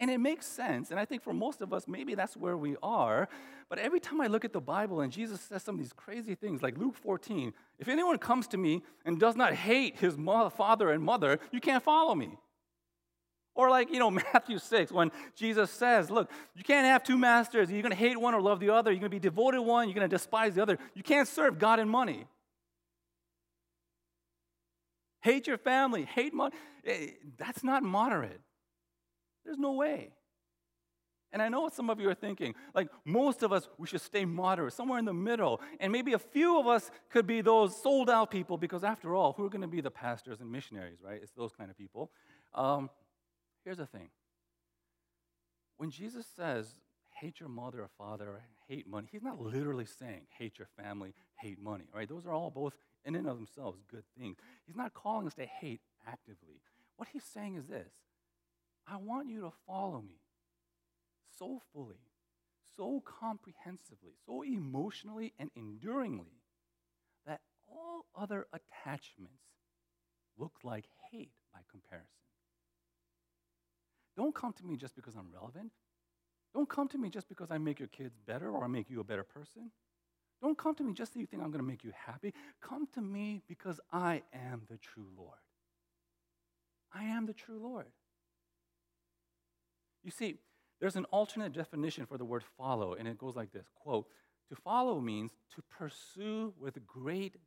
And 0.02 0.10
it 0.10 0.18
makes 0.18 0.48
sense. 0.48 0.90
And 0.90 1.00
I 1.00 1.06
think 1.06 1.22
for 1.22 1.32
most 1.32 1.62
of 1.62 1.72
us, 1.72 1.88
maybe 1.88 2.16
that's 2.16 2.36
where 2.36 2.58
we 2.58 2.76
are. 2.82 3.30
But 3.70 3.78
every 3.78 4.00
time 4.00 4.20
I 4.20 4.26
look 4.26 4.44
at 4.44 4.52
the 4.52 4.60
Bible 4.60 5.02
and 5.02 5.14
Jesus 5.14 5.40
says 5.42 5.62
some 5.62 5.76
of 5.76 5.80
these 5.80 5.94
crazy 5.94 6.34
things, 6.34 6.64
like 6.64 6.76
Luke 6.76 6.96
14, 6.96 7.54
if 7.78 7.88
anyone 7.88 8.18
comes 8.18 8.48
to 8.48 8.58
me 8.58 8.82
and 9.06 9.20
does 9.20 9.36
not 9.36 9.54
hate 9.54 9.98
his 9.98 10.16
father 10.58 10.90
and 10.90 11.04
mother, 11.04 11.40
you 11.52 11.60
can't 11.60 11.84
follow 11.84 12.16
me. 12.16 12.40
Or 13.54 13.70
like, 13.70 13.92
you 13.92 14.00
know, 14.00 14.10
Matthew 14.34 14.58
6, 14.58 14.92
when 14.92 15.12
Jesus 15.36 15.70
says, 15.70 16.10
look, 16.10 16.32
you 16.56 16.64
can't 16.64 16.88
have 16.88 17.04
two 17.04 17.18
masters. 17.18 17.72
You're 17.72 17.84
going 17.84 17.92
to 17.92 17.98
hate 17.98 18.20
one 18.20 18.34
or 18.34 18.42
love 18.42 18.60
the 18.60 18.72
other. 18.72 18.90
You're 18.90 19.02
going 19.02 19.12
to 19.12 19.16
be 19.16 19.20
devoted 19.20 19.62
one. 19.62 19.88
You're 19.88 19.96
going 19.96 20.10
to 20.10 20.16
despise 20.16 20.56
the 20.56 20.64
other. 20.64 20.80
You 20.96 21.04
can't 21.04 21.28
serve 21.28 21.60
God 21.60 21.78
and 21.78 21.90
money. 21.90 22.26
Hate 25.22 25.46
your 25.46 25.60
family. 25.60 26.06
Hate 26.06 26.34
money. 26.34 26.56
Eh, 26.86 27.12
that's 27.38 27.64
not 27.64 27.84
moderate. 27.84 28.42
There's 29.46 29.58
no 29.58 29.74
way. 29.74 30.14
And 31.34 31.42
I 31.42 31.48
know 31.48 31.62
what 31.62 31.74
some 31.74 31.90
of 31.90 32.00
you 32.00 32.10
are 32.10 32.16
thinking. 32.16 32.56
Like, 32.76 32.90
most 33.06 33.42
of 33.42 33.54
us, 33.54 33.70
we 33.78 33.88
should 33.88 34.02
stay 34.02 34.26
moderate, 34.26 34.74
somewhere 34.74 35.00
in 35.00 35.06
the 35.06 35.14
middle. 35.14 35.62
And 35.80 35.92
maybe 35.92 36.14
a 36.14 36.20
few 36.20 36.60
of 36.60 36.68
us 36.68 36.92
could 37.10 37.26
be 37.26 37.42
those 37.42 37.82
sold 37.82 38.10
out 38.10 38.32
people, 38.32 38.58
because 38.58 38.84
after 38.84 39.16
all, 39.16 39.34
who 39.34 39.46
are 39.46 39.50
going 39.50 39.62
to 39.62 39.68
be 39.68 39.82
the 39.82 39.92
pastors 39.92 40.42
and 40.42 40.52
missionaries, 40.52 41.00
right? 41.02 41.20
It's 41.22 41.32
those 41.32 41.54
kind 41.54 41.72
of 41.72 41.78
people. 41.78 42.12
Um, 42.54 42.90
here's 43.64 43.78
the 43.78 43.86
thing 43.86 44.10
when 45.78 45.90
Jesus 45.90 46.28
says, 46.36 46.76
hate 47.20 47.40
your 47.40 47.50
mother 47.50 47.82
or 47.82 47.90
father, 47.98 48.42
hate 48.68 48.88
money, 48.88 49.08
he's 49.12 49.24
not 49.24 49.40
literally 49.40 49.86
saying, 49.86 50.22
hate 50.38 50.60
your 50.60 50.68
family, 50.78 51.14
hate 51.40 51.60
money, 51.62 51.86
right? 51.94 52.10
Those 52.10 52.26
are 52.26 52.34
all 52.34 52.52
both, 52.52 52.76
in 53.06 53.16
and 53.16 53.28
of 53.28 53.38
themselves, 53.38 53.80
good 53.90 54.04
things. 54.20 54.38
He's 54.68 54.76
not 54.76 54.94
calling 54.94 55.28
us 55.28 55.34
to 55.36 55.46
hate 55.46 55.82
actively. 56.08 56.62
What 56.98 57.08
he's 57.12 57.24
saying 57.24 57.56
is 57.56 57.66
this 57.66 57.94
I 58.88 58.98
want 58.98 59.28
you 59.28 59.41
to 59.41 59.52
follow 59.67 60.02
me 60.02 60.20
so 61.38 61.62
fully, 61.74 62.02
so 62.76 63.02
comprehensively, 63.06 64.13
so 64.26 64.44
emotionally 64.44 65.34
and 65.39 65.50
enduringly 65.56 66.41
that 67.26 67.41
all 67.67 68.06
other 68.15 68.48
attachments 68.54 69.44
look 70.38 70.54
like 70.63 70.86
hate 71.12 71.32
by 71.54 71.60
comparison. 71.70 72.08
Don't 74.17 74.36
come 74.36 74.54
to 74.54 74.65
me 74.65 74.76
just 74.76 74.96
because 74.96 75.15
I'm 75.15 75.32
relevant. 75.34 75.72
Don't 76.54 76.70
come 76.70 76.88
to 76.89 76.98
me 76.98 77.10
just 77.10 77.30
because 77.30 77.50
I 77.50 77.58
make 77.58 77.80
your 77.80 77.88
kids 77.88 78.17
better 78.28 78.52
or 78.52 78.63
I 78.63 78.67
make 78.67 78.89
you 78.89 79.00
a 79.00 79.06
better 79.06 79.24
person. 79.24 79.72
Don't 80.41 80.58
come 80.58 80.76
to 80.76 80.84
me 80.84 80.94
just 80.94 81.13
so 81.13 81.20
you 81.20 81.28
think 81.28 81.41
I'm 81.44 81.52
going 81.52 81.63
to 81.63 81.67
make 81.67 81.84
you 81.84 81.94
happy. 81.96 82.34
Come 82.62 82.88
to 82.94 83.02
me 83.02 83.41
because 83.48 83.80
I 83.91 84.24
am 84.34 84.63
the 84.70 84.78
true 84.78 85.08
Lord. 85.15 85.38
I 86.94 87.06
am 87.06 87.26
the 87.26 87.34
true 87.34 87.60
Lord. 87.62 87.86
You 90.04 90.12
see, 90.12 90.38
there's 90.80 90.96
an 90.96 91.06
alternate 91.06 91.54
definition 91.54 92.06
for 92.06 92.18
the 92.18 92.26
word 92.26 92.44
follow, 92.58 92.94
and 92.94 93.08
it 93.08 93.18
goes 93.18 93.36
like 93.36 93.52
this 93.52 93.68
quote, 93.76 94.08
to 94.50 94.56
follow 94.56 95.00
means 95.00 95.32
to 95.56 95.62
pursue 95.70 96.54
with 96.60 96.86
great 96.86 97.38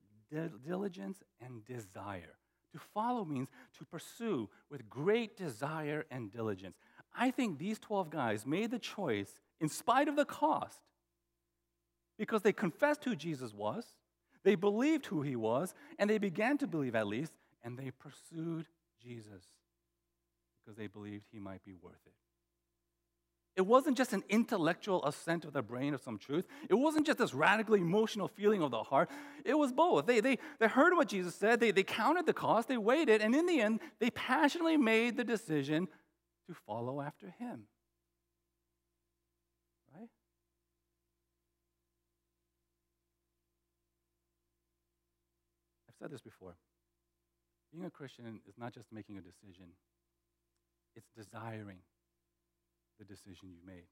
diligence 0.64 1.22
and 1.40 1.64
desire. 1.64 2.36
To 2.72 2.78
follow 2.78 3.24
means 3.24 3.48
to 3.78 3.84
pursue 3.84 4.48
with 4.70 4.88
great 4.88 5.36
desire 5.36 6.06
and 6.10 6.30
diligence. 6.30 6.76
I 7.16 7.30
think 7.30 7.58
these 7.58 7.78
12 7.78 8.10
guys 8.10 8.46
made 8.46 8.70
the 8.70 8.78
choice 8.78 9.40
in 9.60 9.68
spite 9.68 10.08
of 10.08 10.16
the 10.16 10.24
cost 10.24 10.80
because 12.18 12.42
they 12.42 12.52
confessed 12.52 13.04
who 13.04 13.14
Jesus 13.14 13.52
was, 13.52 13.84
they 14.44 14.54
believed 14.54 15.06
who 15.06 15.22
he 15.22 15.36
was, 15.36 15.74
and 15.98 16.08
they 16.08 16.18
began 16.18 16.58
to 16.58 16.66
believe 16.66 16.94
at 16.94 17.06
least, 17.06 17.32
and 17.62 17.78
they 17.78 17.90
pursued 17.90 18.66
Jesus 19.02 19.42
because 20.64 20.76
they 20.76 20.86
believed 20.86 21.24
he 21.30 21.38
might 21.38 21.62
be 21.62 21.74
worth 21.74 22.00
it. 22.06 22.12
It 23.56 23.64
wasn't 23.64 23.96
just 23.96 24.12
an 24.12 24.24
intellectual 24.28 25.04
assent 25.04 25.44
of 25.44 25.52
the 25.52 25.62
brain 25.62 25.94
of 25.94 26.02
some 26.02 26.18
truth. 26.18 26.44
It 26.68 26.74
wasn't 26.74 27.06
just 27.06 27.18
this 27.18 27.32
radically 27.32 27.80
emotional 27.80 28.26
feeling 28.26 28.62
of 28.62 28.72
the 28.72 28.82
heart. 28.82 29.08
It 29.44 29.54
was 29.54 29.72
both. 29.72 30.06
They, 30.06 30.18
they, 30.18 30.38
they 30.58 30.66
heard 30.66 30.94
what 30.94 31.08
Jesus 31.08 31.36
said, 31.36 31.60
they, 31.60 31.70
they 31.70 31.84
counted 31.84 32.26
the 32.26 32.32
cost, 32.32 32.66
they 32.66 32.76
waited, 32.76 33.22
and 33.22 33.34
in 33.34 33.46
the 33.46 33.60
end, 33.60 33.78
they 34.00 34.10
passionately 34.10 34.76
made 34.76 35.16
the 35.16 35.22
decision 35.22 35.86
to 36.48 36.54
follow 36.66 37.00
after 37.00 37.32
him. 37.38 37.68
Right? 39.94 40.08
I've 45.88 45.94
said 46.00 46.10
this 46.10 46.22
before. 46.22 46.56
Being 47.72 47.86
a 47.86 47.90
Christian 47.90 48.40
is 48.48 48.54
not 48.58 48.74
just 48.74 48.92
making 48.92 49.16
a 49.16 49.20
decision, 49.20 49.66
it's 50.96 51.08
desiring 51.16 51.78
the 52.98 53.04
decision 53.04 53.50
you 53.50 53.58
made. 53.66 53.86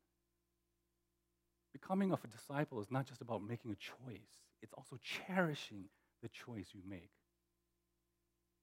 becoming 1.73 2.13
of 2.13 2.23
a 2.23 2.29
disciple 2.29 2.81
is 2.81 2.91
not 2.91 3.07
just 3.07 3.23
about 3.23 3.43
making 3.43 3.71
a 3.71 3.77
choice, 3.77 4.41
it's 4.63 4.75
also 4.75 4.99
cherishing 5.03 5.85
the 6.23 6.29
choice 6.29 6.69
you 6.73 6.81
make. 6.89 7.11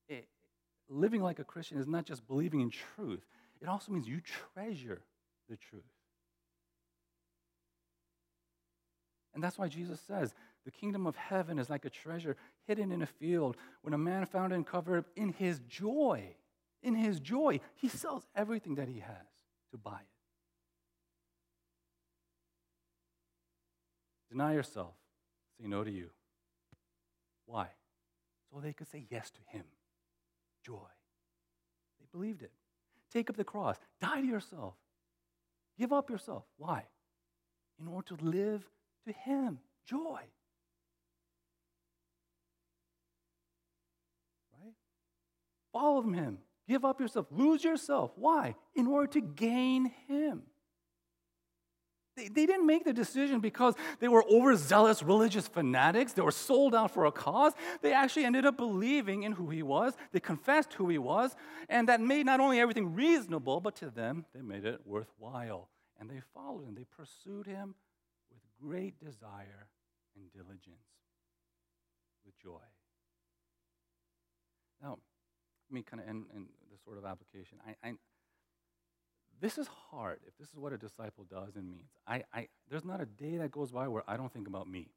It, 0.08 0.28
living 0.88 1.22
like 1.22 1.38
a 1.38 1.44
Christian 1.44 1.78
is 1.78 1.86
not 1.86 2.04
just 2.04 2.26
believing 2.26 2.60
in 2.60 2.70
truth, 2.70 3.26
it 3.60 3.68
also 3.68 3.92
means 3.92 4.08
you 4.08 4.20
treasure 4.54 5.02
the 5.48 5.56
truth. 5.56 5.82
And 9.34 9.42
that's 9.42 9.58
why 9.58 9.68
Jesus 9.68 10.00
says 10.00 10.34
the 10.64 10.70
kingdom 10.70 11.06
of 11.06 11.16
heaven 11.16 11.58
is 11.58 11.70
like 11.70 11.84
a 11.84 11.90
treasure 11.90 12.36
hidden 12.66 12.92
in 12.92 13.02
a 13.02 13.06
field. 13.06 13.56
When 13.82 13.94
a 13.94 13.98
man 13.98 14.26
found 14.26 14.52
it 14.52 14.56
and 14.56 14.66
covered 14.66 15.04
in 15.16 15.32
his 15.32 15.60
joy, 15.68 16.34
in 16.82 16.94
his 16.94 17.20
joy, 17.20 17.60
he 17.74 17.88
sells 17.88 18.26
everything 18.34 18.74
that 18.76 18.88
he 18.88 19.00
has 19.00 19.26
to 19.70 19.78
buy 19.78 19.98
it. 20.00 20.09
Deny 24.30 24.54
yourself, 24.54 24.94
say 25.60 25.66
no 25.66 25.82
to 25.82 25.90
you. 25.90 26.10
Why? 27.46 27.66
So 28.52 28.60
they 28.60 28.72
could 28.72 28.88
say 28.88 29.06
yes 29.10 29.30
to 29.30 29.40
him. 29.56 29.64
Joy. 30.64 30.86
They 31.98 32.06
believed 32.12 32.42
it. 32.42 32.52
Take 33.12 33.28
up 33.28 33.36
the 33.36 33.44
cross, 33.44 33.76
die 34.00 34.20
to 34.20 34.26
yourself, 34.26 34.74
give 35.78 35.92
up 35.92 36.10
yourself. 36.10 36.44
Why? 36.58 36.84
In 37.80 37.88
order 37.88 38.16
to 38.16 38.24
live 38.24 38.62
to 39.06 39.12
him. 39.12 39.58
Joy. 39.84 40.20
Right? 44.52 44.74
Follow 45.72 46.02
him. 46.02 46.38
Give 46.68 46.84
up 46.84 47.00
yourself. 47.00 47.26
Lose 47.30 47.64
yourself. 47.64 48.12
Why? 48.14 48.54
In 48.76 48.86
order 48.86 49.08
to 49.14 49.20
gain 49.20 49.90
him. 50.06 50.42
They, 52.20 52.28
they 52.28 52.46
didn't 52.46 52.66
make 52.66 52.84
the 52.84 52.92
decision 52.92 53.40
because 53.40 53.74
they 53.98 54.08
were 54.08 54.24
overzealous 54.30 55.02
religious 55.02 55.48
fanatics. 55.48 56.12
They 56.12 56.22
were 56.22 56.30
sold 56.30 56.74
out 56.74 56.90
for 56.90 57.06
a 57.06 57.12
cause. 57.12 57.54
They 57.80 57.92
actually 57.92 58.26
ended 58.26 58.44
up 58.44 58.58
believing 58.58 59.22
in 59.22 59.32
who 59.32 59.48
he 59.48 59.62
was. 59.62 59.94
They 60.12 60.20
confessed 60.20 60.74
who 60.74 60.88
he 60.88 60.98
was. 60.98 61.34
And 61.68 61.88
that 61.88 62.00
made 62.00 62.26
not 62.26 62.40
only 62.40 62.60
everything 62.60 62.94
reasonable, 62.94 63.60
but 63.60 63.74
to 63.76 63.88
them, 63.88 64.26
they 64.34 64.42
made 64.42 64.66
it 64.66 64.80
worthwhile. 64.84 65.68
And 65.98 66.10
they 66.10 66.20
followed 66.34 66.66
him. 66.66 66.74
They 66.74 66.84
pursued 66.84 67.46
him 67.46 67.74
with 68.30 68.42
great 68.60 69.02
desire 69.02 69.68
and 70.14 70.30
diligence, 70.32 70.84
with 72.26 72.38
joy. 72.38 72.60
Now, 74.82 74.98
let 75.70 75.74
me 75.74 75.82
kind 75.82 76.02
of 76.02 76.08
end 76.08 76.26
in 76.34 76.46
this 76.70 76.82
sort 76.84 76.98
of 76.98 77.06
application. 77.06 77.58
I, 77.66 77.88
I, 77.88 77.92
this 79.40 79.58
is 79.58 79.68
hard 79.90 80.18
if 80.26 80.36
this 80.38 80.48
is 80.48 80.58
what 80.58 80.72
a 80.72 80.78
disciple 80.78 81.24
does 81.24 81.56
and 81.56 81.68
means. 81.68 81.90
I, 82.06 82.24
I, 82.32 82.48
there's 82.68 82.84
not 82.84 83.00
a 83.00 83.06
day 83.06 83.38
that 83.38 83.50
goes 83.50 83.70
by 83.72 83.88
where 83.88 84.02
I 84.06 84.16
don't 84.16 84.32
think 84.32 84.46
about 84.46 84.68
me, 84.68 84.88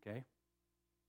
okay? 0.00 0.24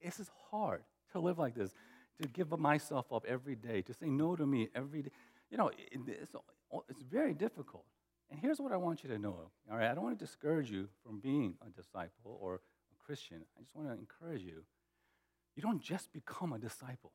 This 0.03 0.19
is 0.19 0.29
hard 0.49 0.83
to 1.11 1.19
live 1.19 1.37
like 1.37 1.55
this, 1.55 1.73
to 2.21 2.27
give 2.27 2.57
myself 2.59 3.11
up 3.13 3.25
every 3.27 3.55
day, 3.55 3.81
to 3.83 3.93
say 3.93 4.07
no 4.07 4.35
to 4.35 4.45
me 4.45 4.69
every 4.75 5.03
day. 5.03 5.11
You 5.49 5.57
know, 5.57 5.71
it's, 5.91 6.35
it's 6.89 7.01
very 7.03 7.33
difficult. 7.33 7.85
And 8.31 8.39
here's 8.39 8.59
what 8.59 8.71
I 8.71 8.77
want 8.77 9.03
you 9.03 9.09
to 9.09 9.19
know, 9.19 9.51
all 9.69 9.77
right? 9.77 9.91
I 9.91 9.93
don't 9.93 10.03
want 10.03 10.17
to 10.17 10.25
discourage 10.25 10.71
you 10.71 10.87
from 11.05 11.19
being 11.19 11.55
a 11.65 11.69
disciple 11.69 12.39
or 12.41 12.55
a 12.55 13.05
Christian. 13.05 13.41
I 13.57 13.61
just 13.61 13.75
want 13.75 13.89
to 13.89 13.93
encourage 13.93 14.41
you. 14.41 14.63
You 15.55 15.61
don't 15.61 15.81
just 15.81 16.11
become 16.11 16.53
a 16.53 16.57
disciple, 16.57 17.11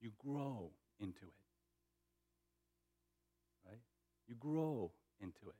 you 0.00 0.10
grow 0.18 0.72
into 0.98 1.22
it. 1.22 1.49
You 4.30 4.36
grow 4.38 4.92
into 5.20 5.48
it. 5.48 5.56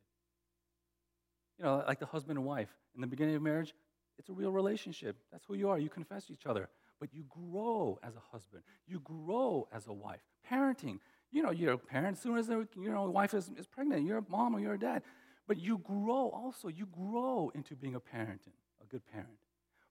You 1.58 1.64
know, 1.64 1.84
like 1.86 1.98
the 1.98 2.06
husband 2.06 2.38
and 2.38 2.46
wife. 2.46 2.70
In 2.94 3.00
the 3.00 3.06
beginning 3.08 3.34
of 3.34 3.42
marriage, 3.42 3.74
it's 4.16 4.28
a 4.28 4.32
real 4.32 4.52
relationship. 4.52 5.16
That's 5.32 5.44
who 5.44 5.54
you 5.54 5.68
are. 5.68 5.78
You 5.78 5.88
confess 5.88 6.26
to 6.26 6.32
each 6.32 6.46
other. 6.46 6.68
But 7.00 7.12
you 7.12 7.24
grow 7.28 7.98
as 8.04 8.14
a 8.14 8.20
husband. 8.30 8.62
You 8.86 9.00
grow 9.00 9.66
as 9.72 9.88
a 9.88 9.92
wife. 9.92 10.20
Parenting. 10.48 11.00
You 11.32 11.42
know, 11.42 11.50
you're 11.50 11.72
a 11.72 11.78
parent. 11.78 12.16
As 12.16 12.22
soon 12.22 12.38
as 12.38 12.46
the 12.46 12.68
you 12.76 12.90
know, 12.90 13.10
wife 13.10 13.34
is, 13.34 13.50
is 13.58 13.66
pregnant, 13.66 14.06
you're 14.06 14.18
a 14.18 14.24
mom 14.28 14.54
or 14.54 14.60
you're 14.60 14.74
a 14.74 14.78
dad. 14.78 15.02
But 15.48 15.58
you 15.58 15.78
grow 15.78 16.28
also. 16.28 16.68
You 16.68 16.86
grow 16.86 17.50
into 17.54 17.74
being 17.74 17.96
a 17.96 18.00
parent, 18.00 18.42
a 18.80 18.86
good 18.86 19.04
parent. 19.10 19.30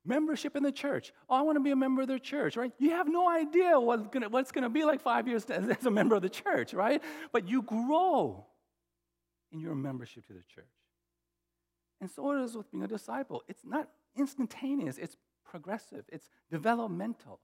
Membership 0.05 0.55
in 0.55 0.63
the 0.63 0.71
church. 0.71 1.11
Oh, 1.29 1.35
I 1.35 1.41
want 1.41 1.57
to 1.57 1.63
be 1.63 1.71
a 1.71 1.75
member 1.75 2.01
of 2.01 2.07
the 2.07 2.19
church, 2.19 2.55
right? 2.55 2.71
You 2.79 2.91
have 2.91 3.09
no 3.09 3.29
idea 3.29 3.77
what's 3.77 4.51
going 4.51 4.63
to 4.63 4.69
be 4.69 4.85
like 4.85 5.01
five 5.01 5.27
years 5.27 5.43
as 5.45 5.85
a 5.85 5.91
member 5.91 6.15
of 6.15 6.21
the 6.21 6.29
church, 6.29 6.73
right? 6.73 7.03
But 7.33 7.49
you 7.49 7.61
grow 7.63 8.45
in 9.51 9.59
your 9.59 9.75
membership 9.75 10.25
to 10.27 10.33
the 10.33 10.43
church. 10.53 10.65
And 12.01 12.09
so 12.09 12.31
it 12.31 12.41
is 12.43 12.55
with 12.55 12.71
being 12.71 12.83
a 12.83 12.87
disciple. 12.87 13.43
It's 13.47 13.65
not 13.65 13.89
instantaneous, 14.15 14.97
it's 14.97 15.17
progressive, 15.43 16.05
it's 16.09 16.29
developmental. 16.49 17.39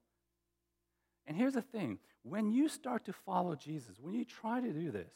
And 1.26 1.36
here's 1.36 1.54
the 1.54 1.62
thing 1.62 1.98
when 2.22 2.50
you 2.50 2.68
start 2.68 3.04
to 3.06 3.12
follow 3.12 3.54
Jesus, 3.54 3.96
when 4.00 4.14
you 4.14 4.24
try 4.24 4.60
to 4.60 4.72
do 4.72 4.90
this, 4.90 5.12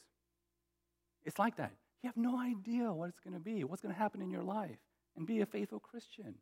it's 1.25 1.39
like 1.39 1.57
that. 1.57 1.73
You 2.03 2.09
have 2.09 2.17
no 2.17 2.39
idea 2.39 2.93
what 2.93 3.09
it's 3.09 3.21
going 3.21 3.35
to 3.35 3.41
be, 3.41 3.65
what's 3.65 3.83
going 3.83 3.95
to 3.95 3.99
happen 3.99 4.23
in 4.23 4.31
your 4.31 4.43
life, 4.43 4.79
and 5.17 5.27
be 5.27 5.41
a 5.41 5.47
faithful 5.47 5.81
Christian. 5.81 6.35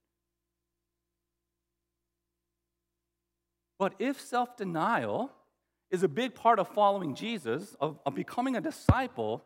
But 3.79 3.95
if 3.99 4.21
self 4.21 4.57
denial 4.57 5.33
is 5.91 6.03
a 6.03 6.09
big 6.09 6.35
part 6.35 6.59
of 6.59 6.69
following 6.69 7.15
Jesus, 7.15 7.77
of, 7.81 7.99
of 8.05 8.15
becoming 8.15 8.57
a 8.57 8.61
disciple, 8.61 9.45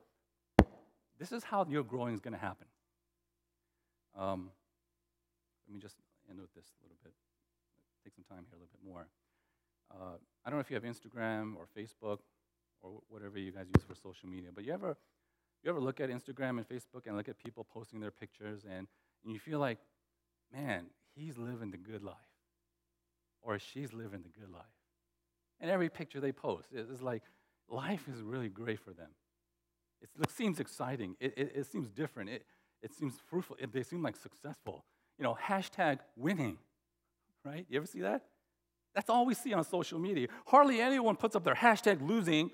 this 1.22 1.30
is 1.30 1.44
how 1.44 1.64
your 1.70 1.84
growing 1.84 2.14
is 2.14 2.20
going 2.20 2.34
to 2.34 2.40
happen. 2.40 2.66
Um, 4.18 4.50
let 5.68 5.74
me 5.74 5.80
just 5.80 5.94
end 6.28 6.40
with 6.40 6.52
this 6.52 6.66
a 6.66 6.82
little 6.82 6.98
bit. 7.04 7.12
Take 8.02 8.12
some 8.12 8.24
time 8.24 8.44
here 8.50 8.58
a 8.58 8.60
little 8.60 8.72
bit 8.72 8.84
more. 8.84 9.06
Uh, 9.88 10.16
I 10.44 10.50
don't 10.50 10.58
know 10.58 10.60
if 10.60 10.68
you 10.68 10.74
have 10.74 10.82
Instagram 10.82 11.54
or 11.54 11.68
Facebook 11.78 12.18
or 12.80 12.98
whatever 13.08 13.38
you 13.38 13.52
guys 13.52 13.66
use 13.72 13.84
for 13.86 13.94
social 13.94 14.28
media, 14.28 14.50
but 14.52 14.64
you 14.64 14.72
ever 14.72 14.96
you 15.62 15.70
ever 15.70 15.78
look 15.78 16.00
at 16.00 16.10
Instagram 16.10 16.58
and 16.58 16.68
Facebook 16.68 17.06
and 17.06 17.16
look 17.16 17.28
at 17.28 17.38
people 17.38 17.64
posting 17.72 18.00
their 18.00 18.10
pictures 18.10 18.62
and, 18.64 18.88
and 19.22 19.32
you 19.32 19.38
feel 19.38 19.60
like, 19.60 19.78
man, 20.52 20.86
he's 21.14 21.38
living 21.38 21.70
the 21.70 21.76
good 21.76 22.02
life, 22.02 22.16
or 23.42 23.60
she's 23.60 23.92
living 23.92 24.22
the 24.22 24.40
good 24.40 24.52
life. 24.52 24.64
And 25.60 25.70
every 25.70 25.88
picture 25.88 26.18
they 26.18 26.32
post 26.32 26.72
is 26.72 27.00
like 27.00 27.22
life 27.68 28.08
is 28.12 28.20
really 28.22 28.48
great 28.48 28.80
for 28.80 28.90
them. 28.90 29.10
It 30.20 30.30
seems 30.30 30.60
exciting. 30.60 31.16
It, 31.20 31.34
it, 31.36 31.52
it 31.54 31.66
seems 31.66 31.88
different. 31.88 32.30
It, 32.30 32.44
it 32.82 32.92
seems 32.92 33.14
fruitful. 33.28 33.56
It, 33.58 33.72
they 33.72 33.82
seem 33.82 34.02
like 34.02 34.16
successful. 34.16 34.84
You 35.18 35.24
know, 35.24 35.36
hashtag 35.40 35.98
winning, 36.16 36.58
right? 37.44 37.64
You 37.68 37.78
ever 37.78 37.86
see 37.86 38.00
that? 38.00 38.22
That's 38.94 39.08
all 39.08 39.24
we 39.24 39.34
see 39.34 39.52
on 39.52 39.64
social 39.64 39.98
media. 39.98 40.28
Hardly 40.46 40.80
anyone 40.80 41.16
puts 41.16 41.36
up 41.36 41.44
their 41.44 41.54
hashtag 41.54 42.06
losing. 42.06 42.50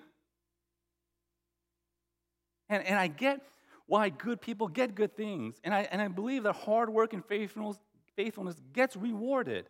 And, 2.69 2.85
and 2.85 2.99
I 2.99 3.07
get 3.09 3.41
why 3.87 4.11
good 4.11 4.41
people 4.41 4.69
get 4.69 4.95
good 4.95 5.17
things. 5.17 5.57
And 5.65 5.75
I, 5.75 5.89
and 5.91 6.01
I 6.01 6.09
believe 6.09 6.43
that 6.43 6.53
hard 6.53 6.91
work 6.91 7.15
and 7.15 7.25
faithfulness, 7.25 7.79
faithfulness 8.15 8.57
gets 8.73 8.97
rewarded. 8.97 9.67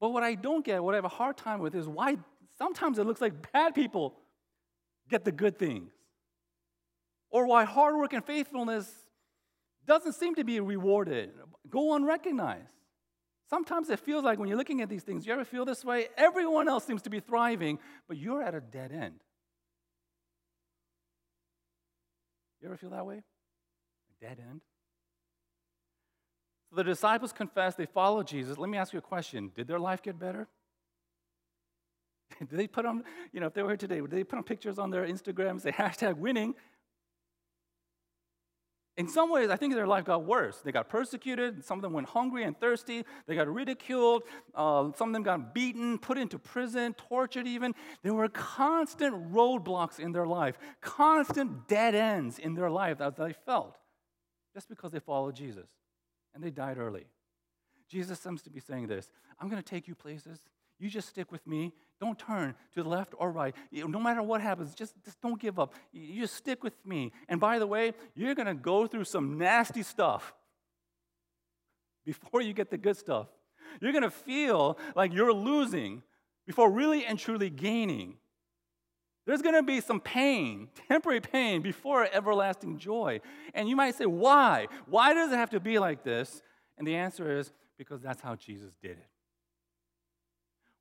But 0.00 0.10
what 0.10 0.22
I 0.22 0.34
don't 0.34 0.64
get, 0.64 0.82
what 0.82 0.94
I 0.94 0.96
have 0.96 1.04
a 1.04 1.08
hard 1.08 1.36
time 1.36 1.60
with, 1.60 1.74
is 1.74 1.86
why 1.86 2.16
sometimes 2.56 2.98
it 2.98 3.06
looks 3.06 3.20
like 3.20 3.52
bad 3.52 3.74
people 3.74 4.14
get 5.08 5.24
the 5.24 5.32
good 5.32 5.58
things 5.58 5.92
or 7.34 7.48
why 7.48 7.64
hard 7.64 7.96
work 7.96 8.12
and 8.12 8.24
faithfulness 8.24 8.88
doesn't 9.88 10.12
seem 10.12 10.36
to 10.36 10.44
be 10.44 10.60
rewarded, 10.60 11.32
go 11.68 11.94
unrecognized. 11.94 12.68
Sometimes 13.50 13.90
it 13.90 13.98
feels 13.98 14.22
like 14.22 14.38
when 14.38 14.48
you're 14.48 14.56
looking 14.56 14.80
at 14.82 14.88
these 14.88 15.02
things, 15.02 15.26
you 15.26 15.32
ever 15.32 15.44
feel 15.44 15.64
this 15.64 15.84
way? 15.84 16.06
Everyone 16.16 16.68
else 16.68 16.86
seems 16.86 17.02
to 17.02 17.10
be 17.10 17.18
thriving, 17.18 17.80
but 18.06 18.18
you're 18.18 18.40
at 18.40 18.54
a 18.54 18.60
dead 18.60 18.92
end. 18.92 19.16
You 22.62 22.68
ever 22.68 22.76
feel 22.76 22.90
that 22.90 23.04
way? 23.04 23.16
A 23.16 24.24
dead 24.24 24.38
end? 24.38 24.60
So 26.70 26.76
the 26.76 26.84
disciples 26.84 27.32
confess, 27.32 27.74
they 27.74 27.86
followed 27.86 28.28
Jesus. 28.28 28.58
Let 28.58 28.70
me 28.70 28.78
ask 28.78 28.92
you 28.92 29.00
a 29.00 29.02
question 29.02 29.50
Did 29.56 29.66
their 29.66 29.80
life 29.80 30.02
get 30.02 30.20
better? 30.20 30.46
did 32.38 32.56
they 32.56 32.68
put 32.68 32.86
on, 32.86 33.02
you 33.32 33.40
know, 33.40 33.48
if 33.48 33.54
they 33.54 33.62
were 33.62 33.70
here 33.70 33.76
today, 33.76 34.00
would 34.00 34.12
they 34.12 34.22
put 34.22 34.36
on 34.36 34.44
pictures 34.44 34.78
on 34.78 34.90
their 34.90 35.04
Instagram, 35.04 35.60
say 35.60 35.72
hashtag 35.72 36.16
winning? 36.16 36.54
In 38.96 39.08
some 39.08 39.28
ways, 39.28 39.50
I 39.50 39.56
think 39.56 39.74
their 39.74 39.88
life 39.88 40.04
got 40.04 40.24
worse. 40.24 40.58
They 40.58 40.70
got 40.70 40.88
persecuted. 40.88 41.64
Some 41.64 41.78
of 41.78 41.82
them 41.82 41.92
went 41.92 42.08
hungry 42.08 42.44
and 42.44 42.58
thirsty. 42.58 43.04
They 43.26 43.34
got 43.34 43.52
ridiculed. 43.52 44.22
Uh, 44.54 44.92
some 44.96 45.08
of 45.08 45.14
them 45.14 45.24
got 45.24 45.52
beaten, 45.52 45.98
put 45.98 46.16
into 46.16 46.38
prison, 46.38 46.94
tortured 46.94 47.48
even. 47.48 47.74
There 48.02 48.14
were 48.14 48.28
constant 48.28 49.32
roadblocks 49.32 49.98
in 49.98 50.12
their 50.12 50.26
life, 50.26 50.58
constant 50.80 51.66
dead 51.66 51.96
ends 51.96 52.38
in 52.38 52.54
their 52.54 52.70
life 52.70 53.00
as 53.00 53.14
they 53.16 53.32
felt, 53.32 53.76
just 54.54 54.68
because 54.68 54.92
they 54.92 55.00
followed 55.00 55.34
Jesus. 55.34 55.66
And 56.32 56.42
they 56.42 56.50
died 56.50 56.78
early. 56.78 57.06
Jesus 57.88 58.20
seems 58.20 58.42
to 58.42 58.50
be 58.50 58.60
saying 58.60 58.86
this 58.86 59.10
I'm 59.40 59.48
going 59.48 59.62
to 59.62 59.68
take 59.68 59.88
you 59.88 59.96
places. 59.96 60.38
You 60.78 60.88
just 60.88 61.08
stick 61.08 61.30
with 61.32 61.46
me. 61.46 61.72
Don't 62.00 62.18
turn 62.18 62.54
to 62.74 62.82
the 62.82 62.88
left 62.88 63.14
or 63.18 63.30
right. 63.30 63.54
No 63.72 64.00
matter 64.00 64.22
what 64.22 64.40
happens, 64.40 64.74
just, 64.74 64.94
just 65.04 65.20
don't 65.20 65.40
give 65.40 65.58
up. 65.58 65.74
You 65.92 66.22
just 66.22 66.34
stick 66.34 66.62
with 66.62 66.74
me. 66.84 67.12
And 67.28 67.40
by 67.40 67.58
the 67.58 67.66
way, 67.66 67.92
you're 68.14 68.34
going 68.34 68.48
to 68.48 68.54
go 68.54 68.86
through 68.86 69.04
some 69.04 69.38
nasty 69.38 69.82
stuff. 69.82 70.34
before 72.04 72.42
you 72.42 72.52
get 72.52 72.70
the 72.70 72.78
good 72.78 72.96
stuff. 72.96 73.26
You're 73.80 73.92
going 73.92 74.02
to 74.02 74.10
feel 74.10 74.78
like 74.94 75.12
you're 75.12 75.32
losing 75.32 76.02
before 76.46 76.70
really 76.70 77.04
and 77.04 77.18
truly 77.18 77.50
gaining. 77.50 78.16
There's 79.26 79.40
going 79.40 79.54
to 79.54 79.62
be 79.62 79.80
some 79.80 80.00
pain, 80.00 80.68
temporary 80.88 81.20
pain, 81.20 81.62
before 81.62 82.06
everlasting 82.12 82.78
joy. 82.78 83.20
And 83.54 83.68
you 83.68 83.76
might 83.76 83.94
say, 83.94 84.06
why? 84.06 84.68
Why 84.86 85.14
does 85.14 85.32
it 85.32 85.36
have 85.36 85.50
to 85.50 85.60
be 85.60 85.78
like 85.78 86.04
this? 86.04 86.42
And 86.76 86.86
the 86.86 86.94
answer 86.96 87.38
is 87.38 87.52
because 87.78 88.02
that's 88.02 88.20
how 88.20 88.36
Jesus 88.36 88.72
did 88.82 88.92
it. 88.92 89.06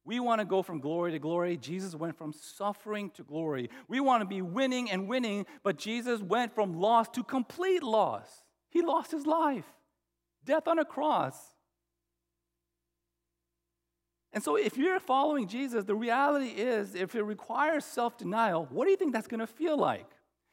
We 0.05 0.19
want 0.19 0.39
to 0.39 0.45
go 0.45 0.61
from 0.61 0.79
glory 0.79 1.11
to 1.13 1.19
glory. 1.19 1.55
Jesus 1.55 1.95
went 1.95 2.17
from 2.17 2.33
suffering 2.33 3.09
to 3.11 3.23
glory. 3.23 3.69
We 3.87 4.01
want 4.01 4.21
to 4.21 4.27
be 4.27 4.41
winning 4.41 4.91
and 4.91 5.07
winning, 5.07 5.45
but 5.63 5.77
Jesus 5.77 6.21
went 6.21 6.53
from 6.53 6.73
loss 6.73 7.07
to 7.09 7.23
complete 7.23 7.83
loss. 7.83 8.43
He 8.69 8.81
lost 8.81 9.11
his 9.11 9.25
life, 9.25 9.65
death 10.43 10.67
on 10.67 10.79
a 10.79 10.85
cross. 10.85 11.37
And 14.33 14.43
so, 14.43 14.55
if 14.55 14.77
you're 14.77 14.99
following 14.99 15.47
Jesus, 15.47 15.85
the 15.85 15.95
reality 15.95 16.47
is 16.47 16.95
if 16.95 17.13
it 17.15 17.23
requires 17.23 17.85
self 17.85 18.17
denial, 18.17 18.67
what 18.71 18.85
do 18.85 18.91
you 18.91 18.97
think 18.97 19.13
that's 19.13 19.27
going 19.27 19.39
to 19.39 19.47
feel 19.47 19.77
like? 19.77 20.07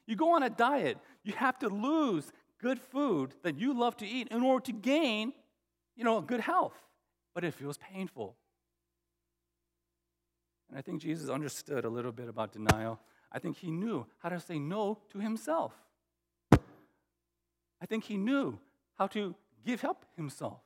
You 0.06 0.16
go 0.16 0.34
on 0.34 0.42
a 0.42 0.50
diet, 0.50 0.98
you 1.24 1.32
have 1.32 1.58
to 1.60 1.68
lose 1.68 2.30
good 2.60 2.78
food 2.78 3.34
that 3.42 3.58
you 3.58 3.72
love 3.72 3.96
to 3.98 4.06
eat 4.06 4.28
in 4.30 4.42
order 4.42 4.64
to 4.66 4.72
gain, 4.72 5.32
you 5.96 6.04
know, 6.04 6.20
good 6.20 6.40
health. 6.40 6.76
But 7.34 7.44
it 7.44 7.54
feels 7.54 7.78
painful. 7.78 8.36
And 10.70 10.78
I 10.78 10.82
think 10.82 11.02
Jesus 11.02 11.28
understood 11.28 11.84
a 11.84 11.88
little 11.88 12.12
bit 12.12 12.28
about 12.28 12.52
denial. 12.52 13.00
I 13.32 13.38
think 13.38 13.56
he 13.56 13.70
knew 13.70 14.06
how 14.18 14.28
to 14.28 14.40
say 14.40 14.58
no 14.58 14.98
to 15.10 15.18
himself. 15.18 15.72
I 16.52 17.86
think 17.86 18.04
he 18.04 18.16
knew 18.16 18.58
how 18.96 19.08
to 19.08 19.34
give 19.64 19.84
up 19.84 20.04
himself, 20.16 20.60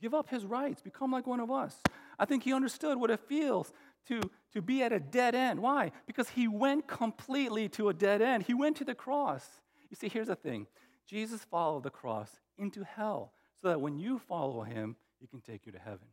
give 0.00 0.14
up 0.14 0.28
his 0.28 0.44
rights, 0.44 0.80
become 0.80 1.10
like 1.10 1.26
one 1.26 1.40
of 1.40 1.50
us. 1.50 1.76
I 2.18 2.24
think 2.24 2.44
he 2.44 2.52
understood 2.52 2.98
what 2.98 3.10
it 3.10 3.20
feels 3.20 3.72
to, 4.08 4.20
to 4.52 4.62
be 4.62 4.82
at 4.82 4.92
a 4.92 5.00
dead 5.00 5.34
end. 5.34 5.60
Why? 5.60 5.90
Because 6.06 6.28
he 6.28 6.46
went 6.46 6.86
completely 6.86 7.68
to 7.70 7.88
a 7.88 7.94
dead 7.94 8.22
end. 8.22 8.44
He 8.44 8.54
went 8.54 8.76
to 8.76 8.84
the 8.84 8.94
cross. 8.94 9.44
You 9.90 9.96
see, 9.96 10.08
here's 10.08 10.28
the 10.28 10.36
thing 10.36 10.66
Jesus 11.06 11.44
followed 11.44 11.82
the 11.82 11.90
cross 11.90 12.30
into 12.56 12.84
hell 12.84 13.32
so 13.60 13.68
that 13.68 13.80
when 13.80 13.98
you 13.98 14.18
follow 14.18 14.62
him, 14.62 14.96
he 15.20 15.26
can 15.26 15.40
take 15.40 15.66
you 15.66 15.72
to 15.72 15.78
heaven. 15.78 16.06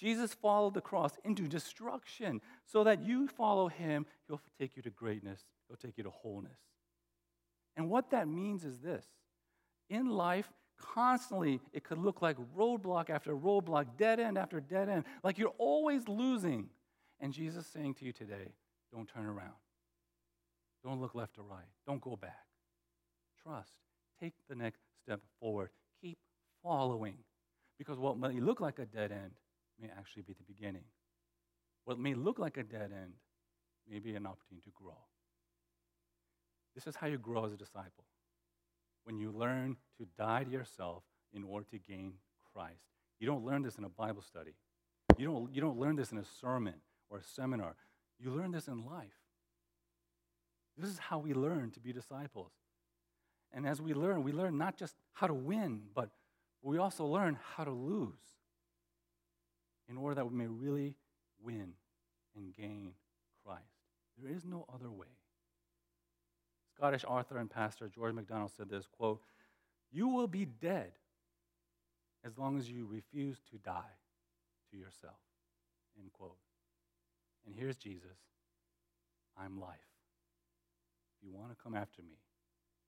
Jesus 0.00 0.32
followed 0.32 0.72
the 0.72 0.80
cross 0.80 1.12
into 1.24 1.46
destruction 1.46 2.40
so 2.64 2.84
that 2.84 3.04
you 3.04 3.28
follow 3.28 3.68
him, 3.68 4.06
he'll 4.26 4.40
take 4.58 4.74
you 4.76 4.82
to 4.82 4.90
greatness, 4.90 5.44
he'll 5.68 5.76
take 5.76 5.98
you 5.98 6.04
to 6.04 6.10
wholeness. 6.10 6.58
And 7.76 7.90
what 7.90 8.10
that 8.10 8.26
means 8.26 8.64
is 8.64 8.78
this 8.78 9.04
in 9.90 10.08
life, 10.08 10.50
constantly 10.80 11.60
it 11.74 11.84
could 11.84 11.98
look 11.98 12.22
like 12.22 12.36
roadblock 12.56 13.10
after 13.10 13.36
roadblock, 13.36 13.98
dead 13.98 14.18
end 14.18 14.38
after 14.38 14.58
dead 14.58 14.88
end, 14.88 15.04
like 15.22 15.36
you're 15.36 15.54
always 15.58 16.08
losing. 16.08 16.70
And 17.20 17.34
Jesus 17.34 17.66
saying 17.66 17.94
to 17.94 18.06
you 18.06 18.12
today, 18.12 18.54
don't 18.90 19.06
turn 19.06 19.26
around. 19.26 19.52
Don't 20.82 20.98
look 20.98 21.14
left 21.14 21.38
or 21.38 21.42
right. 21.42 21.68
Don't 21.86 22.00
go 22.00 22.16
back. 22.16 22.46
Trust. 23.42 23.72
Take 24.18 24.32
the 24.48 24.54
next 24.54 24.80
step 25.04 25.20
forward. 25.38 25.68
Keep 26.00 26.16
following. 26.62 27.16
Because 27.78 27.98
what 27.98 28.18
may 28.18 28.40
look 28.40 28.60
like 28.60 28.78
a 28.78 28.86
dead 28.86 29.12
end 29.12 29.32
may 29.80 29.88
actually 29.96 30.22
be 30.22 30.32
the 30.32 30.44
beginning. 30.44 30.84
What 31.84 31.98
may 31.98 32.14
look 32.14 32.38
like 32.38 32.56
a 32.56 32.62
dead 32.62 32.90
end 32.92 33.14
may 33.90 33.98
be 33.98 34.14
an 34.14 34.26
opportunity 34.26 34.62
to 34.64 34.70
grow. 34.74 34.98
This 36.74 36.86
is 36.86 36.96
how 36.96 37.06
you 37.06 37.18
grow 37.18 37.44
as 37.44 37.52
a 37.52 37.56
disciple. 37.56 38.04
When 39.04 39.18
you 39.18 39.32
learn 39.32 39.76
to 39.98 40.06
die 40.16 40.44
to 40.44 40.50
yourself 40.50 41.02
in 41.32 41.42
order 41.44 41.66
to 41.70 41.78
gain 41.78 42.14
Christ. 42.52 42.84
You 43.18 43.26
don't 43.26 43.44
learn 43.44 43.62
this 43.62 43.76
in 43.76 43.84
a 43.84 43.88
Bible 43.88 44.22
study. 44.22 44.52
You 45.18 45.26
don't, 45.26 45.54
you 45.54 45.60
don't 45.60 45.78
learn 45.78 45.96
this 45.96 46.12
in 46.12 46.18
a 46.18 46.24
sermon 46.40 46.74
or 47.08 47.18
a 47.18 47.22
seminar. 47.22 47.74
You 48.18 48.30
learn 48.30 48.52
this 48.52 48.68
in 48.68 48.84
life. 48.84 49.08
This 50.76 50.90
is 50.90 50.98
how 50.98 51.18
we 51.18 51.34
learn 51.34 51.70
to 51.72 51.80
be 51.80 51.92
disciples. 51.92 52.52
And 53.52 53.66
as 53.66 53.80
we 53.82 53.94
learn, 53.94 54.22
we 54.22 54.32
learn 54.32 54.56
not 54.56 54.76
just 54.76 54.94
how 55.12 55.26
to 55.26 55.34
win, 55.34 55.82
but 55.94 56.10
we 56.62 56.78
also 56.78 57.04
learn 57.04 57.38
how 57.56 57.64
to 57.64 57.70
lose 57.70 58.39
in 59.90 59.96
order 59.96 60.14
that 60.14 60.30
we 60.30 60.36
may 60.36 60.46
really 60.46 60.94
win 61.42 61.72
and 62.36 62.54
gain 62.54 62.92
Christ. 63.44 63.64
There 64.16 64.32
is 64.32 64.44
no 64.44 64.64
other 64.72 64.90
way. 64.90 65.06
Scottish 66.76 67.04
author 67.04 67.38
and 67.38 67.50
pastor 67.50 67.88
George 67.88 68.14
MacDonald 68.14 68.52
said 68.56 68.70
this 68.70 68.86
quote, 68.86 69.20
You 69.90 70.08
will 70.08 70.28
be 70.28 70.44
dead 70.44 70.92
as 72.24 72.38
long 72.38 72.58
as 72.58 72.70
you 72.70 72.86
refuse 72.86 73.38
to 73.50 73.58
die 73.58 73.96
to 74.70 74.76
yourself. 74.76 75.18
End 75.98 76.12
quote. 76.12 76.38
And 77.46 77.54
here's 77.54 77.76
Jesus 77.76 78.18
I'm 79.36 79.58
life. 79.60 79.78
If 81.20 81.26
you 81.26 81.34
want 81.34 81.50
to 81.50 81.62
come 81.62 81.74
after 81.74 82.02
me, 82.02 82.16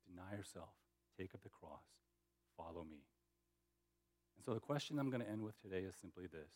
deny 0.09 0.37
yourself, 0.37 0.71
take 1.19 1.35
up 1.35 1.43
the 1.43 1.49
cross, 1.49 1.85
follow 2.57 2.85
me. 2.85 3.03
And 4.37 4.45
so 4.45 4.55
the 4.55 4.61
question 4.61 4.99
I'm 4.99 5.11
going 5.11 5.23
to 5.23 5.29
end 5.29 5.43
with 5.43 5.61
today 5.61 5.81
is 5.81 5.95
simply 6.01 6.27
this 6.27 6.51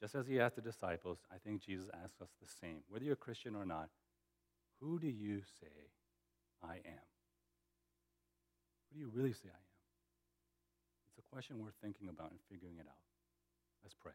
just 0.00 0.14
as 0.14 0.26
he 0.26 0.40
asked 0.40 0.56
the 0.56 0.62
disciples, 0.62 1.18
I 1.32 1.38
think 1.38 1.62
Jesus 1.62 1.88
asks 1.92 2.20
us 2.20 2.30
the 2.40 2.48
same. 2.60 2.82
Whether 2.88 3.04
you're 3.04 3.14
a 3.14 3.16
Christian 3.16 3.54
or 3.56 3.64
not, 3.64 3.88
who 4.80 4.98
do 4.98 5.08
you 5.08 5.42
say 5.60 5.90
I 6.62 6.74
am? 6.74 7.06
Who 8.88 8.94
do 8.94 9.00
you 9.00 9.10
really 9.12 9.32
say 9.32 9.48
I 9.48 9.58
am? 9.58 9.68
It's 11.08 11.18
a 11.18 11.34
question 11.34 11.58
worth 11.58 11.74
thinking 11.82 12.08
about 12.08 12.30
and 12.30 12.38
figuring 12.48 12.76
it 12.78 12.86
out. 12.86 13.02
Let's 13.82 13.94
pray. 13.94 14.12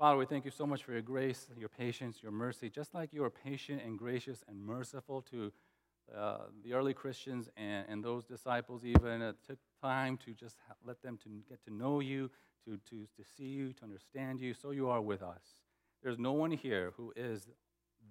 Father, 0.00 0.16
we 0.16 0.24
thank 0.24 0.46
you 0.46 0.50
so 0.50 0.66
much 0.66 0.82
for 0.82 0.92
your 0.92 1.02
grace, 1.02 1.46
your 1.58 1.68
patience, 1.68 2.22
your 2.22 2.32
mercy, 2.32 2.70
just 2.70 2.94
like 2.94 3.12
you 3.12 3.22
are 3.22 3.28
patient 3.28 3.82
and 3.84 3.98
gracious 3.98 4.42
and 4.48 4.58
merciful 4.58 5.20
to 5.30 5.52
uh, 6.16 6.38
the 6.64 6.72
early 6.72 6.94
Christians 6.94 7.50
and, 7.54 7.84
and 7.86 8.02
those 8.02 8.24
disciples, 8.24 8.82
even. 8.82 9.20
It 9.20 9.36
took 9.46 9.58
time 9.82 10.16
to 10.24 10.32
just 10.32 10.56
let 10.86 11.02
them 11.02 11.18
to 11.24 11.28
get 11.46 11.62
to 11.66 11.74
know 11.74 12.00
you, 12.00 12.30
to, 12.64 12.78
to, 12.88 13.06
to 13.14 13.28
see 13.36 13.44
you, 13.44 13.74
to 13.74 13.82
understand 13.84 14.40
you. 14.40 14.54
So 14.54 14.70
you 14.70 14.88
are 14.88 15.02
with 15.02 15.22
us. 15.22 15.42
There's 16.02 16.18
no 16.18 16.32
one 16.32 16.50
here 16.50 16.94
who 16.96 17.12
is 17.14 17.46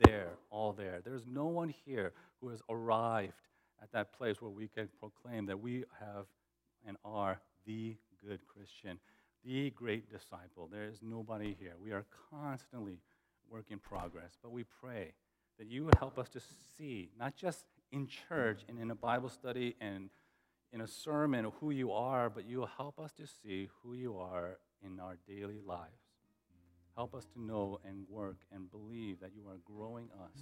there, 0.05 0.33
all 0.51 0.73
there. 0.73 1.01
There's 1.03 1.25
no 1.25 1.47
one 1.47 1.73
here 1.87 2.13
who 2.39 2.49
has 2.49 2.61
arrived 2.69 3.33
at 3.81 3.91
that 3.93 4.13
place 4.13 4.39
where 4.39 4.51
we 4.51 4.67
can 4.67 4.89
proclaim 4.99 5.47
that 5.47 5.59
we 5.59 5.85
have 5.99 6.27
and 6.87 6.97
are 7.03 7.41
the 7.65 7.95
good 8.23 8.41
Christian 8.45 8.99
the 9.43 9.69
great 9.71 10.09
disciple. 10.09 10.67
There 10.71 10.85
is 10.85 10.99
nobody 11.01 11.55
here. 11.59 11.73
We 11.81 11.91
are 11.91 12.05
constantly 12.29 12.99
work 13.49 13.65
in 13.69 13.79
progress, 13.79 14.37
but 14.41 14.51
we 14.51 14.63
pray 14.63 15.13
that 15.57 15.67
you 15.67 15.85
would 15.85 15.95
help 15.95 16.17
us 16.17 16.29
to 16.29 16.41
see, 16.77 17.09
not 17.17 17.35
just 17.35 17.65
in 17.91 18.07
church 18.07 18.61
and 18.67 18.79
in 18.79 18.91
a 18.91 18.95
Bible 18.95 19.29
study 19.29 19.75
and 19.81 20.09
in 20.71 20.81
a 20.81 20.87
sermon 20.87 21.51
who 21.59 21.71
you 21.71 21.91
are, 21.91 22.29
but 22.29 22.45
you 22.45 22.59
will 22.59 22.69
help 22.77 22.99
us 22.99 23.11
to 23.13 23.25
see 23.25 23.69
who 23.81 23.93
you 23.93 24.17
are 24.17 24.59
in 24.83 24.99
our 24.99 25.17
daily 25.27 25.59
lives. 25.65 26.03
Help 26.95 27.15
us 27.15 27.25
to 27.33 27.41
know 27.41 27.79
and 27.85 28.05
work 28.09 28.37
and 28.51 28.69
believe 28.69 29.19
that 29.21 29.31
you 29.35 29.47
are 29.47 29.57
growing 29.65 30.09
us 30.21 30.37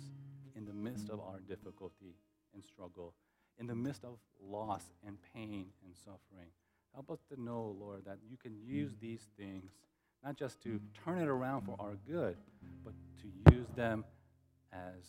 in 0.55 0.65
the 0.65 0.73
midst 0.73 1.09
of 1.09 1.19
our 1.19 1.39
difficulty 1.39 2.15
and 2.53 2.63
struggle, 2.63 3.13
in 3.59 3.67
the 3.67 3.75
midst 3.75 4.03
of 4.03 4.17
loss 4.41 4.83
and 5.05 5.17
pain 5.33 5.67
and 5.85 5.95
suffering. 5.95 6.49
Help 6.97 7.11
us 7.11 7.19
to 7.31 7.39
know, 7.39 7.75
Lord, 7.79 8.05
that 8.07 8.17
you 8.27 8.37
can 8.37 8.55
use 8.65 8.89
mm. 8.89 8.99
these 8.99 9.27
things 9.37 9.69
not 10.25 10.35
just 10.35 10.59
to 10.63 10.69
mm. 10.69 10.79
turn 11.05 11.19
it 11.19 11.27
around 11.27 11.61
for 11.61 11.75
our 11.77 11.95
good, 12.09 12.35
but 12.83 12.93
to 13.21 13.55
use 13.55 13.67
them 13.75 14.03
as 14.73 15.05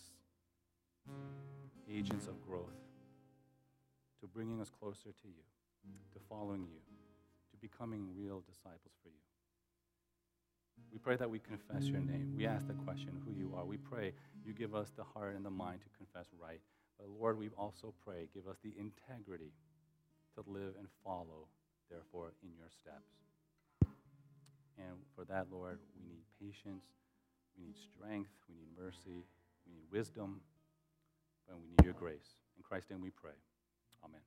agents 1.91 2.27
of 2.27 2.35
growth, 2.47 2.77
to 4.21 4.27
bringing 4.27 4.61
us 4.61 4.69
closer 4.69 5.09
to 5.23 5.29
you, 5.29 5.43
to 6.13 6.19
following 6.29 6.61
you, 6.61 6.77
to 7.51 7.57
becoming 7.57 8.07
real 8.15 8.43
disciples 8.47 8.93
for 9.03 9.09
you. 9.09 9.15
We 10.93 10.99
pray 10.99 11.17
that 11.17 11.31
we 11.31 11.39
confess 11.39 11.85
your 11.85 12.01
name. 12.01 12.35
We 12.37 12.47
ask 12.47 12.67
the 12.67 12.75
question, 12.75 13.19
who 13.25 13.33
you 13.33 13.55
are. 13.57 13.65
We 13.65 13.79
pray 13.79 14.13
you 14.45 14.53
give 14.53 14.75
us 14.75 14.93
the 14.95 15.05
heart 15.05 15.37
and 15.37 15.45
the 15.45 15.51
mind 15.51 15.81
to 15.81 15.89
confess 15.97 16.27
right. 16.39 16.61
But 16.99 17.09
Lord, 17.19 17.39
we 17.39 17.49
also 17.57 17.95
pray, 18.05 18.29
give 18.35 18.47
us 18.47 18.59
the 18.63 18.75
integrity 18.79 19.53
to 20.35 20.45
live 20.47 20.75
and 20.79 20.87
follow 21.03 21.49
therefore, 21.91 22.33
in 22.43 22.51
your 22.57 22.71
steps. 22.71 23.13
And 24.79 24.97
for 25.17 25.25
that, 25.25 25.47
Lord, 25.51 25.79
we 25.97 26.07
need 26.07 26.23
patience, 26.39 26.85
we 27.57 27.67
need 27.67 27.77
strength, 27.77 28.31
we 28.49 28.55
need 28.55 28.71
mercy, 28.79 29.27
we 29.67 29.73
need 29.75 29.87
wisdom, 29.91 30.41
and 31.51 31.59
we 31.61 31.69
need 31.69 31.85
your 31.85 31.95
grace. 31.95 32.39
In 32.57 32.63
Christ's 32.63 32.91
name 32.91 33.01
we 33.01 33.11
pray. 33.11 33.37
Amen. 34.05 34.21